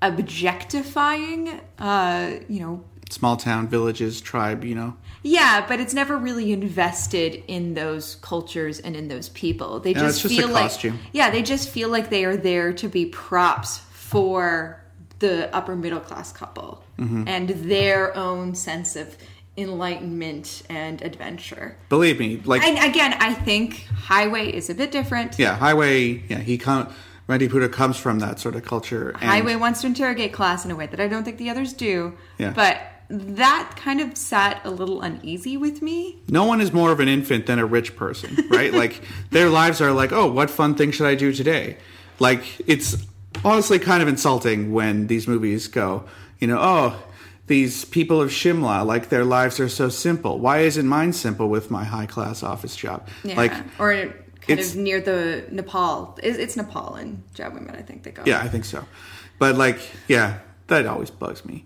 [0.03, 4.97] objectifying, uh, you know, Small town, villages, tribe, you know.
[5.25, 9.81] yeah, but it's never really invested in those cultures and in those people.
[9.81, 11.01] They Yeah, just, just feel like costume.
[11.13, 14.81] yeah, they just feel like they are there to be props for
[15.19, 17.25] the upper middle class couple Mm-hmm.
[17.27, 19.17] and their own sense of
[19.57, 21.77] enlightenment and adventure.
[21.89, 25.39] Believe me, like And again, I think Highway is a bit different.
[25.39, 26.23] yeah, highway.
[26.29, 26.89] Yeah, he com-
[27.31, 29.11] Randeep Hooda comes from that sort of culture.
[29.11, 31.73] And Highway wants to interrogate class in a way that I don't think the others
[31.73, 32.19] do.
[32.39, 32.51] Yeah.
[32.51, 36.19] But that kind of sat a little uneasy with me.
[36.29, 38.75] No one is more of an infant than a rich person, right?
[38.75, 39.01] like
[39.31, 41.77] their lives are like, oh, what fun thing should I do today?
[42.19, 42.97] Like it's
[43.45, 46.05] honestly kind of insulting when these movies go,
[46.41, 47.01] you know, oh,
[47.47, 50.41] these people of Shimla, like their lives are so simple.
[50.41, 53.07] Why isn't mine simple with my high class office job?
[53.23, 53.37] Yeah.
[53.37, 56.19] Like, or kind it's- of near the Nepal.
[56.23, 58.23] It's, it's Nepal and Jab I think they go.
[58.27, 58.85] yeah, I think so.
[59.39, 60.39] But like, yeah,
[60.69, 61.65] that always bugs me.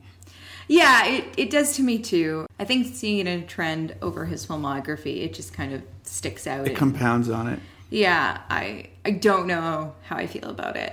[0.68, 2.46] Yeah, it, it does to me too.
[2.58, 6.46] I think seeing it in a trend over his filmography, it just kind of sticks
[6.46, 6.64] out.
[6.66, 7.58] It And- compounds on it.
[7.90, 10.92] yeah, I I don't know how I feel about it.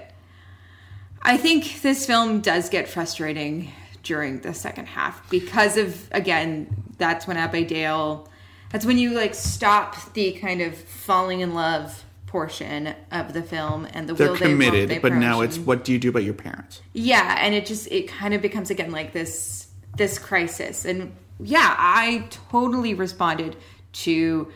[1.22, 3.72] I think this film does get frustrating
[4.03, 6.68] during the second half because of again
[6.98, 8.28] that's when Abhay Deol
[8.72, 13.85] that's when you like stop the kind of falling in love portion of the film
[13.93, 16.10] and the They're will they won't committed, they but now it's what do you do
[16.10, 16.81] about your parents?
[16.93, 19.68] yeah and it just it kind of becomes again like this
[19.98, 20.85] this crisis.
[20.85, 23.56] And yeah i totally responded
[23.93, 24.52] to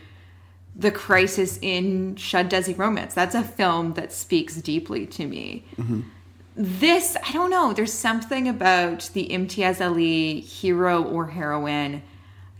[0.78, 3.14] the crisis in Shuddh Desi Romance.
[3.14, 5.64] That's a film that speaks deeply to me.
[5.76, 6.02] Mm-hmm.
[6.54, 12.02] This i don't know there's something about the imtiaz ali hero or heroine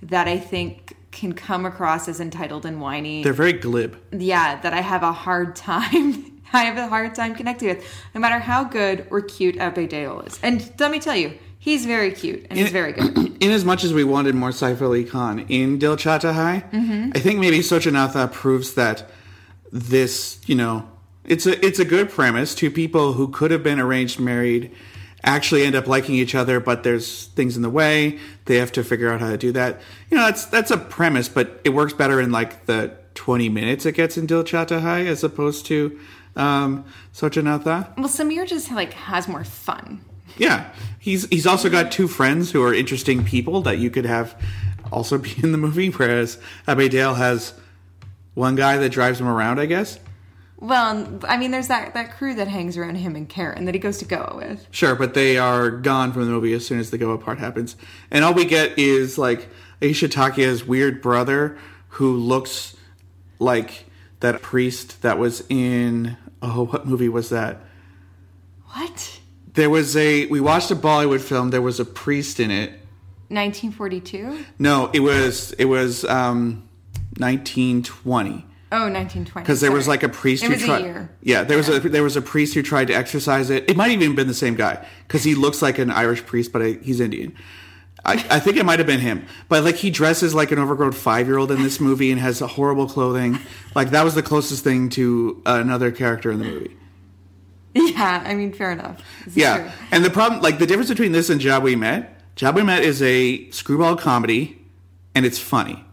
[0.03, 3.97] that i think can come across as entitled and whiny They're very glib.
[4.13, 6.33] yeah, that I have a hard time.
[6.53, 7.85] I have a hard time connecting with,
[8.15, 10.39] no matter how good or cute Abhay Deol is.
[10.45, 13.17] And let me tell you, he's very cute and he's very good.
[13.43, 17.11] In as much as we wanted more Saif Ali Khan in Dil Chahta Hai, mm-hmm.
[17.15, 19.11] I think maybe Socha Na Tha proves that
[19.73, 20.89] this, you know,
[21.25, 22.55] it's a it's a good premise.
[22.55, 24.73] Two people who could have been arranged married
[25.25, 28.19] actually end up liking each other, but there's things in the way.
[28.45, 29.81] They have to figure out how to do that.
[30.11, 33.87] You know, that's that's a premise, but it works better in like the 20 minutes
[33.87, 35.99] it gets in Dil Chahta Hai as opposed to
[36.37, 36.85] um,
[37.15, 37.93] Socha Na Tha.
[37.97, 40.01] well, Samir just like has more fun.
[40.37, 44.39] Yeah, he's he's also got two friends who are interesting people that you could have
[44.93, 45.89] also be in the movie.
[45.89, 46.39] Whereas
[46.69, 47.55] Abhay Deol has
[48.35, 49.99] one guy that drives him around, I guess.
[50.59, 53.81] Well, I mean, there's that that crew that hangs around him and Karen that he
[53.81, 54.67] goes to Goa with.
[54.71, 57.77] Sure, but they are gone from the movie as soon as the Goa part happens,
[58.11, 59.49] and all we get is like
[59.83, 61.59] Ayesha Takia's weird brother
[61.89, 62.75] who looks
[63.39, 63.85] like
[64.21, 67.61] that priest that was in oh what movie was that?
[68.71, 69.21] What?
[69.53, 71.51] There was a we watched a Bollywood film.
[71.51, 72.71] There was a priest in it.
[73.29, 74.45] 1942?
[74.59, 76.69] No, it was it was um,
[77.19, 79.45] 1920 Oh, 1920.
[79.45, 81.09] because there was like a priest It who tried.
[81.23, 83.71] Yeah, there was a there was a priest who tried to exercise it.
[83.71, 86.53] It might have even been the same guy because he looks like an Irish priest,
[86.53, 87.35] but I, he's Indian.
[88.05, 90.93] I, I think it might have been him, but like he dresses like an overgrown
[90.93, 93.39] five year old in this movie and has horrible clothing.
[93.75, 96.77] Like that was the closest thing to another character in the movie.
[97.79, 99.03] Yeah, I mean, fair enough.
[99.27, 102.57] This Yeah, and the problem, like the difference between this and Jab We Met, Jab
[102.57, 104.59] We Met is a screwball comedy,
[105.15, 105.85] and it's funny.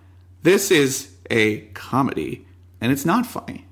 [0.44, 2.46] This is a comedy,
[2.84, 3.66] and it's not funny.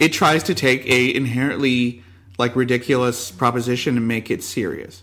[0.00, 2.02] It tries to take a inherently
[2.38, 5.02] like ridiculous proposition and make it serious.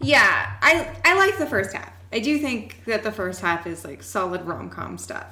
[0.00, 1.90] Yeah, I I like the first half.
[2.12, 5.26] I do think that the first half is like solid rom com stuff.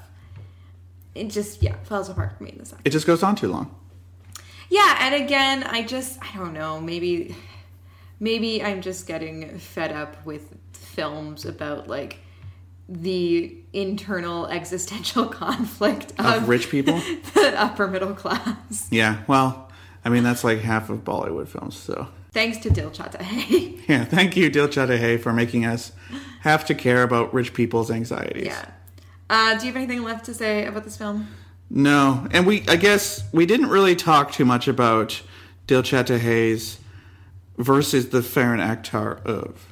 [1.14, 2.86] It just yeah falls apart for me in the second.
[2.86, 3.74] It just goes on too long.
[4.70, 6.80] Yeah, and again, I just I don't know.
[6.80, 7.36] Maybe
[8.20, 12.20] maybe I'm just getting fed up with films about like
[12.89, 16.94] the internal existential conflict of, Of rich people?
[17.35, 18.89] the upper middle class.
[18.90, 19.70] Yeah, well,
[20.05, 21.77] I mean that's like half of Bollywood films.
[21.77, 23.20] So Thanks to Dil Chahta.
[23.20, 23.81] Hey.
[23.89, 25.93] yeah, thank you, Dil Chahta Hai, for making us
[26.40, 28.47] have to care about rich people's anxieties.
[28.47, 28.70] yeah.
[29.31, 31.28] Uh, do you have anything left to say about this film?
[31.70, 35.23] No, and we I guess we didn't really talk too much about
[35.66, 36.78] Dil Hayes
[37.59, 39.68] versus the Farhan Akhtar of.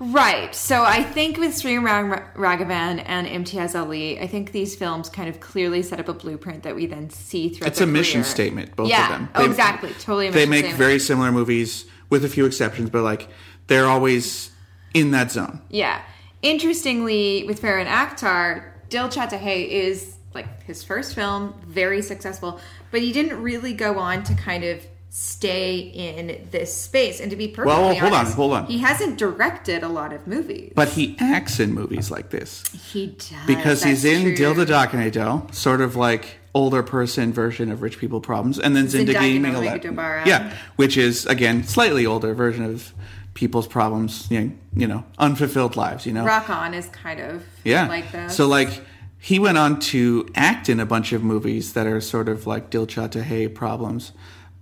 [0.00, 0.54] Right.
[0.54, 5.28] So I think with Sri Rag- Raghavan and Imtiaz Ali, I think these films kind
[5.28, 7.68] of clearly set up a blueprint that we then see throughout.
[7.68, 9.04] It's a mission statement, both yeah.
[9.04, 9.28] of them.
[9.34, 9.90] Oh, exactly.
[9.92, 10.28] Totally.
[10.28, 10.78] A They make statement.
[10.78, 13.28] very similar movies with a few exceptions, but like
[13.66, 14.50] they're always
[14.94, 15.60] in that zone.
[15.68, 16.00] Yeah.
[16.40, 22.58] Interestingly, with Farhan Akhtar, Dil Chahta Hai is like his first film, very successful,
[22.90, 24.80] but he didn't really go on to kind of
[25.10, 27.20] stay in this space.
[27.20, 28.66] And to be perfectly Well, hold on, hold on.
[28.66, 30.72] he hasn't directed a lot of movies.
[30.74, 32.62] But he acts in movies like this
[32.92, 34.36] he does because he's in true.
[34.36, 38.86] Dil Dhadakne Do, sort of like older person version of Rich People Problems, and then
[38.86, 39.82] Zindagi Zindagi Na Milegi.
[39.82, 40.26] Dobara.
[40.26, 42.92] Yeah, which is again slightly older version of
[43.34, 44.28] People's Problems.
[44.30, 46.06] You know, you know unfulfilled lives.
[46.06, 47.88] You know, Rock On is kind of yeah.
[47.88, 48.36] like this.
[48.36, 48.80] So like
[49.18, 52.70] he went on to act in a bunch of movies that are sort of like
[52.70, 54.12] Dil Chahta Hai problems,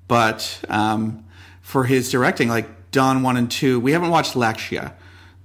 [0.08, 1.24] but um,
[1.60, 4.92] for his directing, like Don one and two, we haven't watched Lakshya,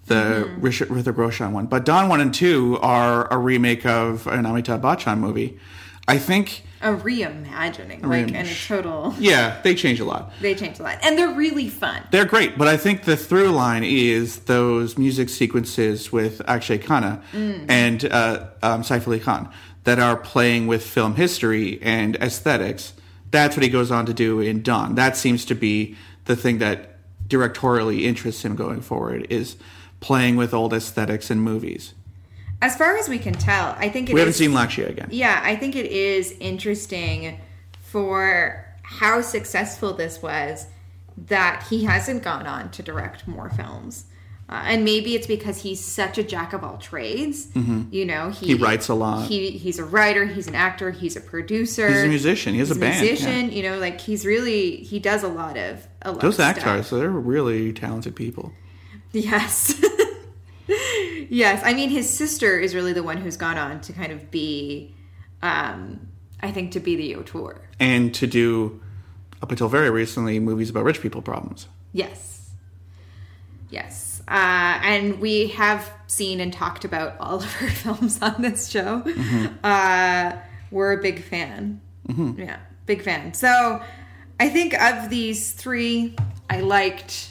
[0.05, 0.61] the Mm-hmm.
[0.61, 4.81] Richard Hrithik Roshan one, but Don one and two are a remake of an Amitabh
[4.81, 5.59] Bachchan movie.
[6.05, 9.15] I think, a reimagining, like and a total.
[9.19, 10.33] yeah, they change a lot.
[10.41, 12.03] They change a lot, and they're really fun.
[12.11, 17.21] They're great, but I think the through line is those music sequences with Akshay Khanna
[17.69, 19.49] and uh, um, Saif Ali Khan
[19.85, 22.93] that are playing with film history and aesthetics.
[23.33, 24.93] That's what he goes on to do in Don.
[24.93, 25.95] That seems to be
[26.25, 26.97] the thing that
[27.27, 29.55] directorially interests him going forward is
[30.01, 31.95] playing with old aesthetics in movies.
[32.61, 35.07] As far as we can tell, I think it We haven't is- seen Lakshya again.
[35.09, 37.39] Yeah, I think it is interesting
[37.81, 40.67] for how successful this was
[41.17, 44.05] that he hasn't gone on to direct more films.
[44.53, 47.47] Uh, and maybe it's because he's such a jack of all trades.
[47.55, 48.45] You know, he, Mm-hmm.
[48.45, 49.27] He writes a lot.
[49.27, 50.25] He he's a writer.
[50.25, 50.91] He's an actor.
[50.91, 51.87] He's a producer.
[51.87, 52.53] He's a musician.
[52.53, 53.51] He has he's a band, Musician.
[53.51, 56.21] You know, like he's really he does a lot of a lot.
[56.21, 58.53] Those of actors, they're really talented people.
[59.11, 59.73] Yes.
[60.67, 61.61] yes.
[61.65, 64.93] I mean, his sister is really the one who's gone on to kind of be,
[65.41, 66.07] um,
[66.41, 67.59] I think, to be the auteur.
[67.79, 68.81] And to do,
[69.41, 71.67] up until very recently, movies about rich people problems.
[71.91, 72.51] Yes.
[73.71, 74.12] Yes.
[74.27, 79.03] Uh, and we have seen and talked about all of her films on this show.
[79.63, 80.37] Uh,
[80.71, 81.81] we're a big fan.
[82.37, 83.33] Yeah, big fan.
[83.33, 83.81] So
[84.39, 86.15] I think of these three,
[86.49, 87.29] I liked.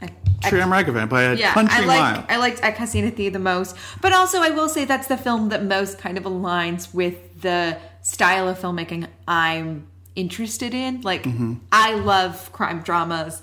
[0.00, 0.06] I,
[0.42, 2.26] I Sriram Raghavan by a yeah, country I liked mile.
[2.28, 5.50] I liked Ek Hasina Thi the most, but also I will say that's the film
[5.50, 9.86] that most kind of aligns with the style of filmmaking I'm
[10.16, 11.02] interested in.
[11.02, 11.54] Like Mm-hmm.
[11.70, 13.42] I love crime dramas,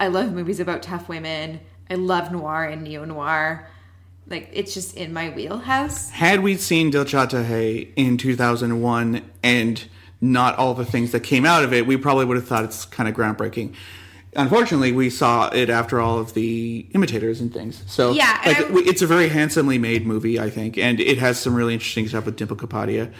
[0.00, 1.60] I love movies about tough women,
[1.90, 3.66] I love noir and neo noir.
[4.28, 6.10] Like it's just in my wheelhouse.
[6.10, 9.84] Had we seen Dil Chahta Hai in 2001 and
[10.20, 12.84] not all the things that came out of it, we probably would have thought it's
[12.84, 13.74] kind of groundbreaking.
[14.36, 17.82] Unfortunately, we saw it after all of the imitators and things.
[17.86, 21.38] So, Yeah, like, I- it's a very handsomely made movie, I think, and it has
[21.40, 23.10] some really interesting stuff with Dimple Kapadia.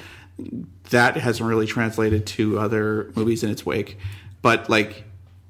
[0.91, 3.99] That hasn't really translated to other movies in its wake,
[4.43, 5.05] but like,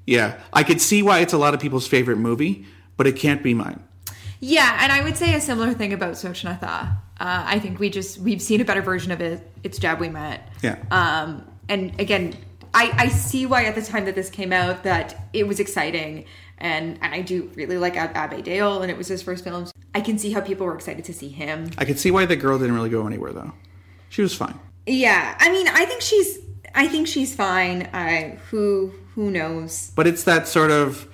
[0.07, 2.65] yeah, I could see why it's a lot of people's favorite movie,
[2.99, 3.81] but it can't be mine.
[4.41, 6.97] Yeah, and I would say a similar thing about Socha Na Tha.
[7.17, 9.49] Uh, I think we just we've seen a better version of it.
[9.63, 10.49] It's Jab We Met.
[10.61, 10.83] Yeah.
[10.91, 12.35] Um, and again,
[12.73, 16.25] I, I see why at the time that this came out that it was exciting,
[16.57, 19.65] and and I do really like Ab- Abhay Deol, and it was his first film.
[19.95, 21.71] I can see how people were excited to see him.
[21.77, 23.53] I could see why the girl didn't really go anywhere though.
[24.09, 24.59] She was fine.
[24.85, 26.37] Yeah, I mean, I think she's
[26.75, 27.89] I think she's fine.
[27.93, 29.93] I who who knows?
[29.95, 31.08] But it's that sort of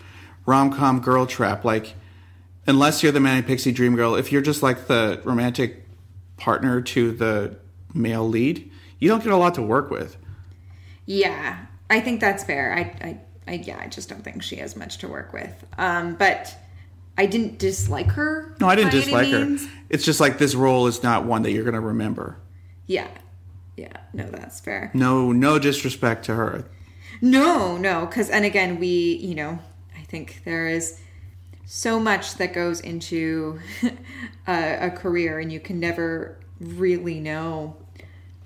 [0.45, 1.65] rom com girl trap.
[1.65, 1.95] Like,
[2.67, 5.85] unless you're the Manic Pixie Dream Girl, if you're just like the romantic
[6.37, 7.57] partner to the
[7.93, 8.69] male lead,
[8.99, 10.17] you don't get a lot to work with.
[11.05, 12.73] Yeah, I think that's fair.
[12.73, 15.65] I, I, I yeah, I just don't think she has much to work with.
[15.77, 16.55] Um, but
[17.17, 18.55] I didn't dislike her.
[18.59, 19.57] No, I didn't dislike her.
[19.89, 22.37] It's just like this role is not one that you're going to remember.
[22.87, 23.07] Yeah,
[23.77, 24.91] yeah, no, that's fair.
[24.93, 26.65] No, no disrespect to her.
[27.21, 29.59] No, no, because and again, we, you know,
[30.15, 30.97] think there is
[31.65, 33.59] so much that goes into
[34.47, 37.75] a, a career, and you can never really know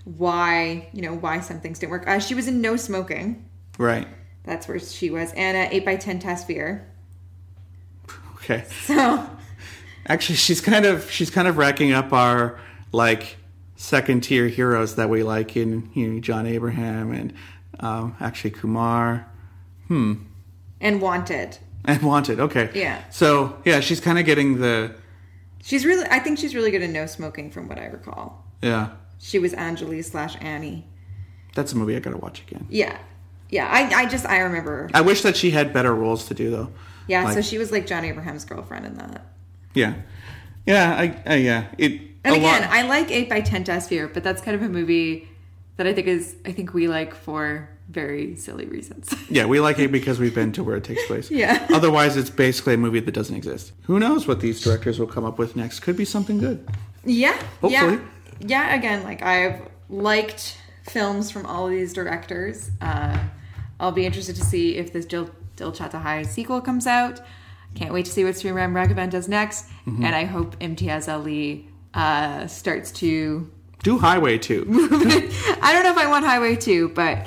[0.04, 2.08] why, you know, why some things didn't work.
[2.08, 3.48] Uh, she was in No Smoking.
[3.78, 4.08] Right.
[4.46, 6.86] That's where she was, and uh, eight by ten Tasveer.
[8.38, 8.66] Okay.
[8.86, 9.30] So
[10.08, 12.60] Actually, she's kind of she's kind of racking up our
[12.92, 13.38] like
[13.76, 17.34] second tier heroes that we like in you know, John Abraham and
[17.80, 19.28] um, Akshay Kumar.
[20.82, 21.58] And wanted.
[21.86, 22.70] And wanted, okay.
[22.74, 23.02] Yeah.
[23.10, 24.96] So yeah, she's kind of getting the
[25.62, 28.46] She's really, I think she's really good in No Smoking, from what I recall.
[28.62, 28.90] yeah.
[29.22, 30.88] She was Angeli slash Annie.
[31.54, 32.66] That's a movie I gotta watch again.
[32.70, 32.98] Yeah,
[33.50, 33.68] yeah.
[33.68, 34.90] I, I just, I remember.
[34.94, 36.72] I wish that she had better roles to do though.
[37.08, 39.26] Yeah, so she was like John Abraham's girlfriend in that.
[39.74, 39.96] Yeah,
[40.66, 41.66] yeah, I, I yeah.
[41.78, 44.70] It And again, lot- I like Eight by Ten Tasveer, but that's kind of a
[44.70, 45.28] movie
[45.76, 49.14] that I think is, I think we like for very silly reasons.
[49.30, 51.30] yeah, we like it because we've been to where it takes place.
[51.32, 51.66] Yeah.
[51.74, 53.72] Otherwise, it's basically a movie that doesn't exist.
[53.84, 55.80] Who knows what these directors will come up with next?
[55.82, 56.68] Could be something good.
[57.04, 58.00] yeah, yeah, Hopefully.
[58.42, 58.76] yeah.
[58.76, 60.58] Again, like I've liked
[60.88, 62.70] films from all of these directors.
[62.82, 63.18] Uh,
[63.80, 67.22] I'll be interested to see if this Dil, Dil Chahta Hai sequel comes out.
[67.76, 70.04] Can't wait to see what Sriram Raghavan does next, Mm-hmm.
[70.06, 73.50] and I hope Imtiaz Ali uh, starts to.
[73.84, 74.66] Do Highway 2.
[75.62, 77.26] I don't know if I want Highway 2, but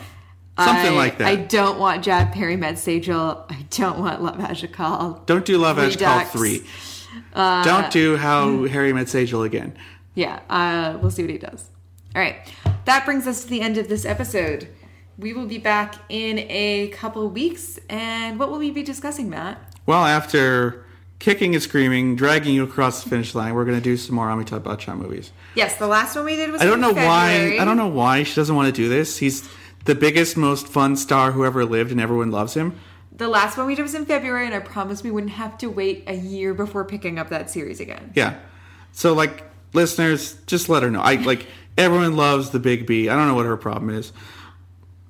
[0.58, 1.28] Something I- like that.
[1.28, 3.44] I don't want Jab Harry Met Sejal.
[3.50, 5.22] I don't want Love Aaj Kal.
[5.26, 6.64] Don't do Love Call three.
[7.34, 9.76] Uh, Don't do How Harry Met Sejal again.
[10.14, 11.70] Yeah, uh, we'll see what he does.
[12.14, 12.36] All right,
[12.84, 14.68] that brings us to the end of this episode.
[15.18, 19.58] We will be back in a couple weeks, and what will we be discussing, Matt?
[19.86, 20.84] Well, after
[21.18, 24.28] kicking and screaming, dragging you across the finish line, we're going to do some more
[24.28, 25.32] Amitabh Bachchan movies.
[25.54, 26.60] Yes, the last one we did was.
[26.60, 27.56] I don't know why.
[27.60, 29.16] I don't know why she doesn't want to do this.
[29.16, 29.48] He's
[29.84, 32.78] the biggest, most fun star who ever lived, and everyone loves him.
[33.14, 35.68] The last one we did was in February, and I promised we wouldn't have to
[35.68, 38.12] wait a year before picking up that series again.
[38.14, 38.38] Yeah.
[38.92, 41.00] So, like, listeners, just let her know.
[41.00, 41.46] I like
[41.76, 43.08] everyone loves the Big B.
[43.08, 44.12] I don't know what her problem is.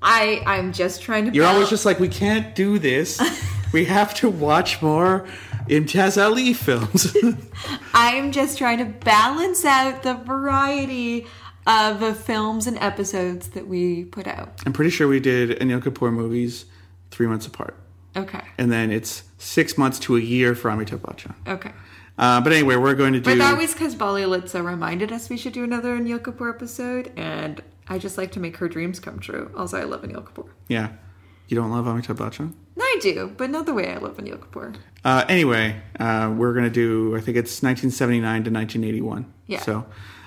[0.00, 1.32] I I'm just trying to.
[1.32, 3.20] You're always just like, we can't do this.
[3.72, 5.26] we have to watch more
[5.68, 7.16] Imtiaz Ali films.
[7.94, 11.26] I'm just trying to balance out the variety
[11.66, 14.60] of the films and episodes that we put out.
[14.66, 16.64] I'm pretty sure we did Anil Kapoor movies
[17.10, 17.76] three months apart.
[18.16, 18.40] Okay.
[18.58, 21.34] And then it's six months to a year for Amitabh Bachchan.
[21.46, 21.72] Okay.
[22.18, 23.30] Uh, but anyway, we're going to do.
[23.30, 27.10] But that was because Bali Litsa reminded us we should do another Anil Kapoor episode,
[27.16, 29.50] and I just like to make her dreams come true.
[29.56, 30.48] Also, I love Anil Kapoor.
[30.68, 30.90] yeah.
[31.48, 32.54] You don't love Amitabh Bachchan?
[32.80, 34.74] I do, but not the way I love Anil Kapoor.
[35.04, 39.32] Uh, anyway, uh, we're going to do, I think it's 1979 to 1981.
[39.46, 39.60] Yeah.
[39.60, 39.84] So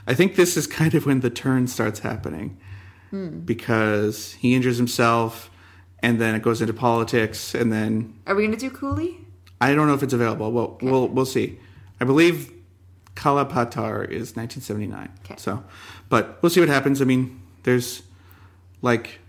[0.07, 2.57] I think this is kind of when the turn starts happening
[3.11, 3.39] Hmm.
[3.39, 5.49] because he injures himself
[5.99, 9.17] and then it goes into politics and then Are we going to do Coolie?
[9.61, 10.51] I don't know if it's available.
[10.51, 11.57] Well, we'll we'll see.
[12.01, 12.51] I believe
[13.15, 15.09] Kaala Patthar is 1979.
[15.23, 15.35] Okay.
[15.37, 15.63] So,
[16.09, 17.01] but we'll see what happens.
[17.01, 18.03] I mean, there's
[18.81, 19.19] like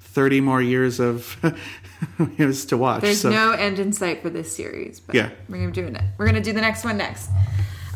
[0.00, 1.36] 30 more years of
[2.38, 3.00] years to watch.
[3.02, 3.30] There's so.
[3.30, 5.00] no end in sight for this series.
[5.00, 5.30] But Yeah.
[5.48, 6.02] We're going to do it.
[6.18, 7.30] We're going to do the next one next.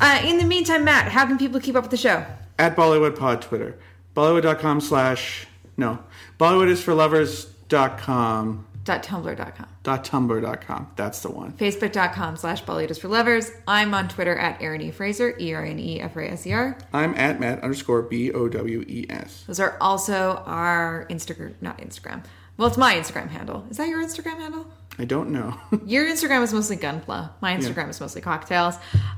[0.01, 2.25] Uh, in the meantime, Matt, how can people keep up with the show?
[2.59, 3.79] at Bollywood Pod Twitter.
[4.17, 5.47] Bollywood.com slash
[5.77, 6.01] no.
[6.41, 9.67] Bollywood is for lovers.com Dot tumblr.com.
[9.83, 10.91] dot tumblr.com.
[10.97, 11.53] That's the one.
[11.53, 13.51] Facebook.com slash Bollywood is for lovers.
[13.69, 14.91] I'm on Twitter at Erin E.
[14.91, 16.77] Fraser, E R N E F R A S E R.
[16.93, 19.45] I'm at Matt underscore B O W E S.
[19.47, 22.25] Those are also our Instagram, not Instagram.
[22.59, 23.65] Well, it's my Instagram handle.
[23.71, 24.67] Is that your Instagram handle?
[24.99, 25.55] I don't know.
[25.87, 27.31] Your Instagram is mostly Gunpla.
[27.41, 28.75] My Instagram is mostly cocktails.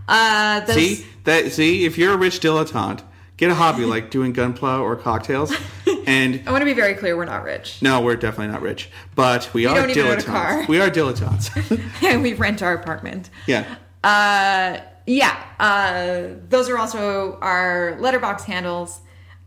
[0.06, 3.02] Uh, those, see that see if you're a rich dilettante,
[3.38, 5.54] get a hobby like doing gunpla or cocktails.
[6.06, 7.80] And I want to be very clear, we're not rich.
[7.80, 10.68] no, we're definitely not rich, but we, are don't even own a dilettantes.
[10.68, 11.80] We are dilettantes.
[12.06, 13.30] And we rent our apartment.
[13.46, 13.64] yeah.
[14.04, 19.00] Uh, yeah, uh, those are also our Letterboxd handles.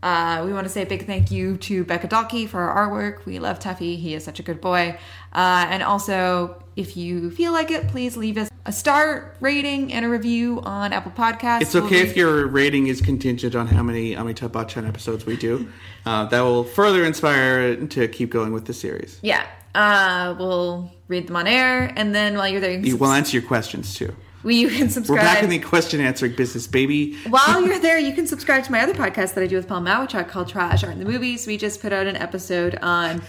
[0.04, 3.24] Uh, we want to say a big thank you to Becca Dalkey for our artwork.
[3.24, 3.98] We love Tuffy.
[3.98, 4.98] He is such a good boy.
[5.32, 10.04] Uh, and also, if you feel like it, please leave us a star rating and
[10.04, 11.62] a review on Apple Podcasts.
[11.62, 15.36] It's okay We'll if your rating is contingent on how many Amitabh Bachchan episodes we
[15.36, 15.72] do.
[16.06, 19.18] Uh, that will further inspire to keep going with the series.
[19.22, 19.46] Yeah.
[19.74, 21.90] Uh, we'll read them on air.
[21.96, 24.14] And then while you're there, you can, You will answer your questions too.
[24.44, 25.18] We, you can subscribe.
[25.18, 27.16] We're back in the question answering business, baby.
[27.28, 29.80] While you're there, you can subscribe to my other podcast that I do with Paul
[29.80, 31.46] Mawachuk called Trash Art in the Movies.
[31.46, 33.22] We just put out an episode on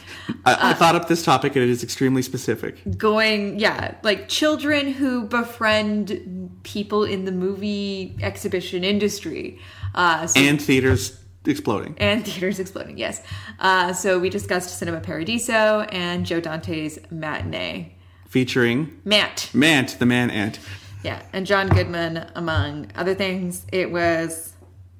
[0.46, 2.80] I, I thought up this topic and it is extremely specific.
[2.98, 9.60] going, yeah, like children who befriend people in the movie exhibition industry.
[9.94, 11.96] Uh, so, And theaters exploding.
[12.00, 13.22] and theaters exploding, yes.
[13.60, 17.94] Uh, so we discussed Cinema Paradiso and Joe Dante's Matinee.
[18.28, 19.50] Featuring Matt.
[19.54, 20.60] Mant, the man ant.
[21.06, 23.64] Yeah, and John Goodman, among other things.
[23.72, 24.54] It was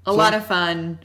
[0.06, 1.00] a lot of fun.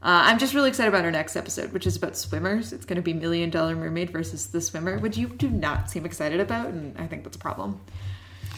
[0.00, 2.72] Uh, I'm just really excited about our next episode, which is about swimmers.
[2.72, 6.06] It's going to be Million Dollar Mermaid versus The Swimmer, which you do not seem
[6.06, 7.80] excited about, and I think that's a problem.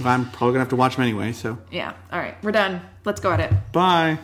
[0.05, 2.83] I'm probably going to have to watch them anyway, so Yeah, all right, we're done.
[3.07, 3.51] Let's go at it.
[3.73, 4.19] bye.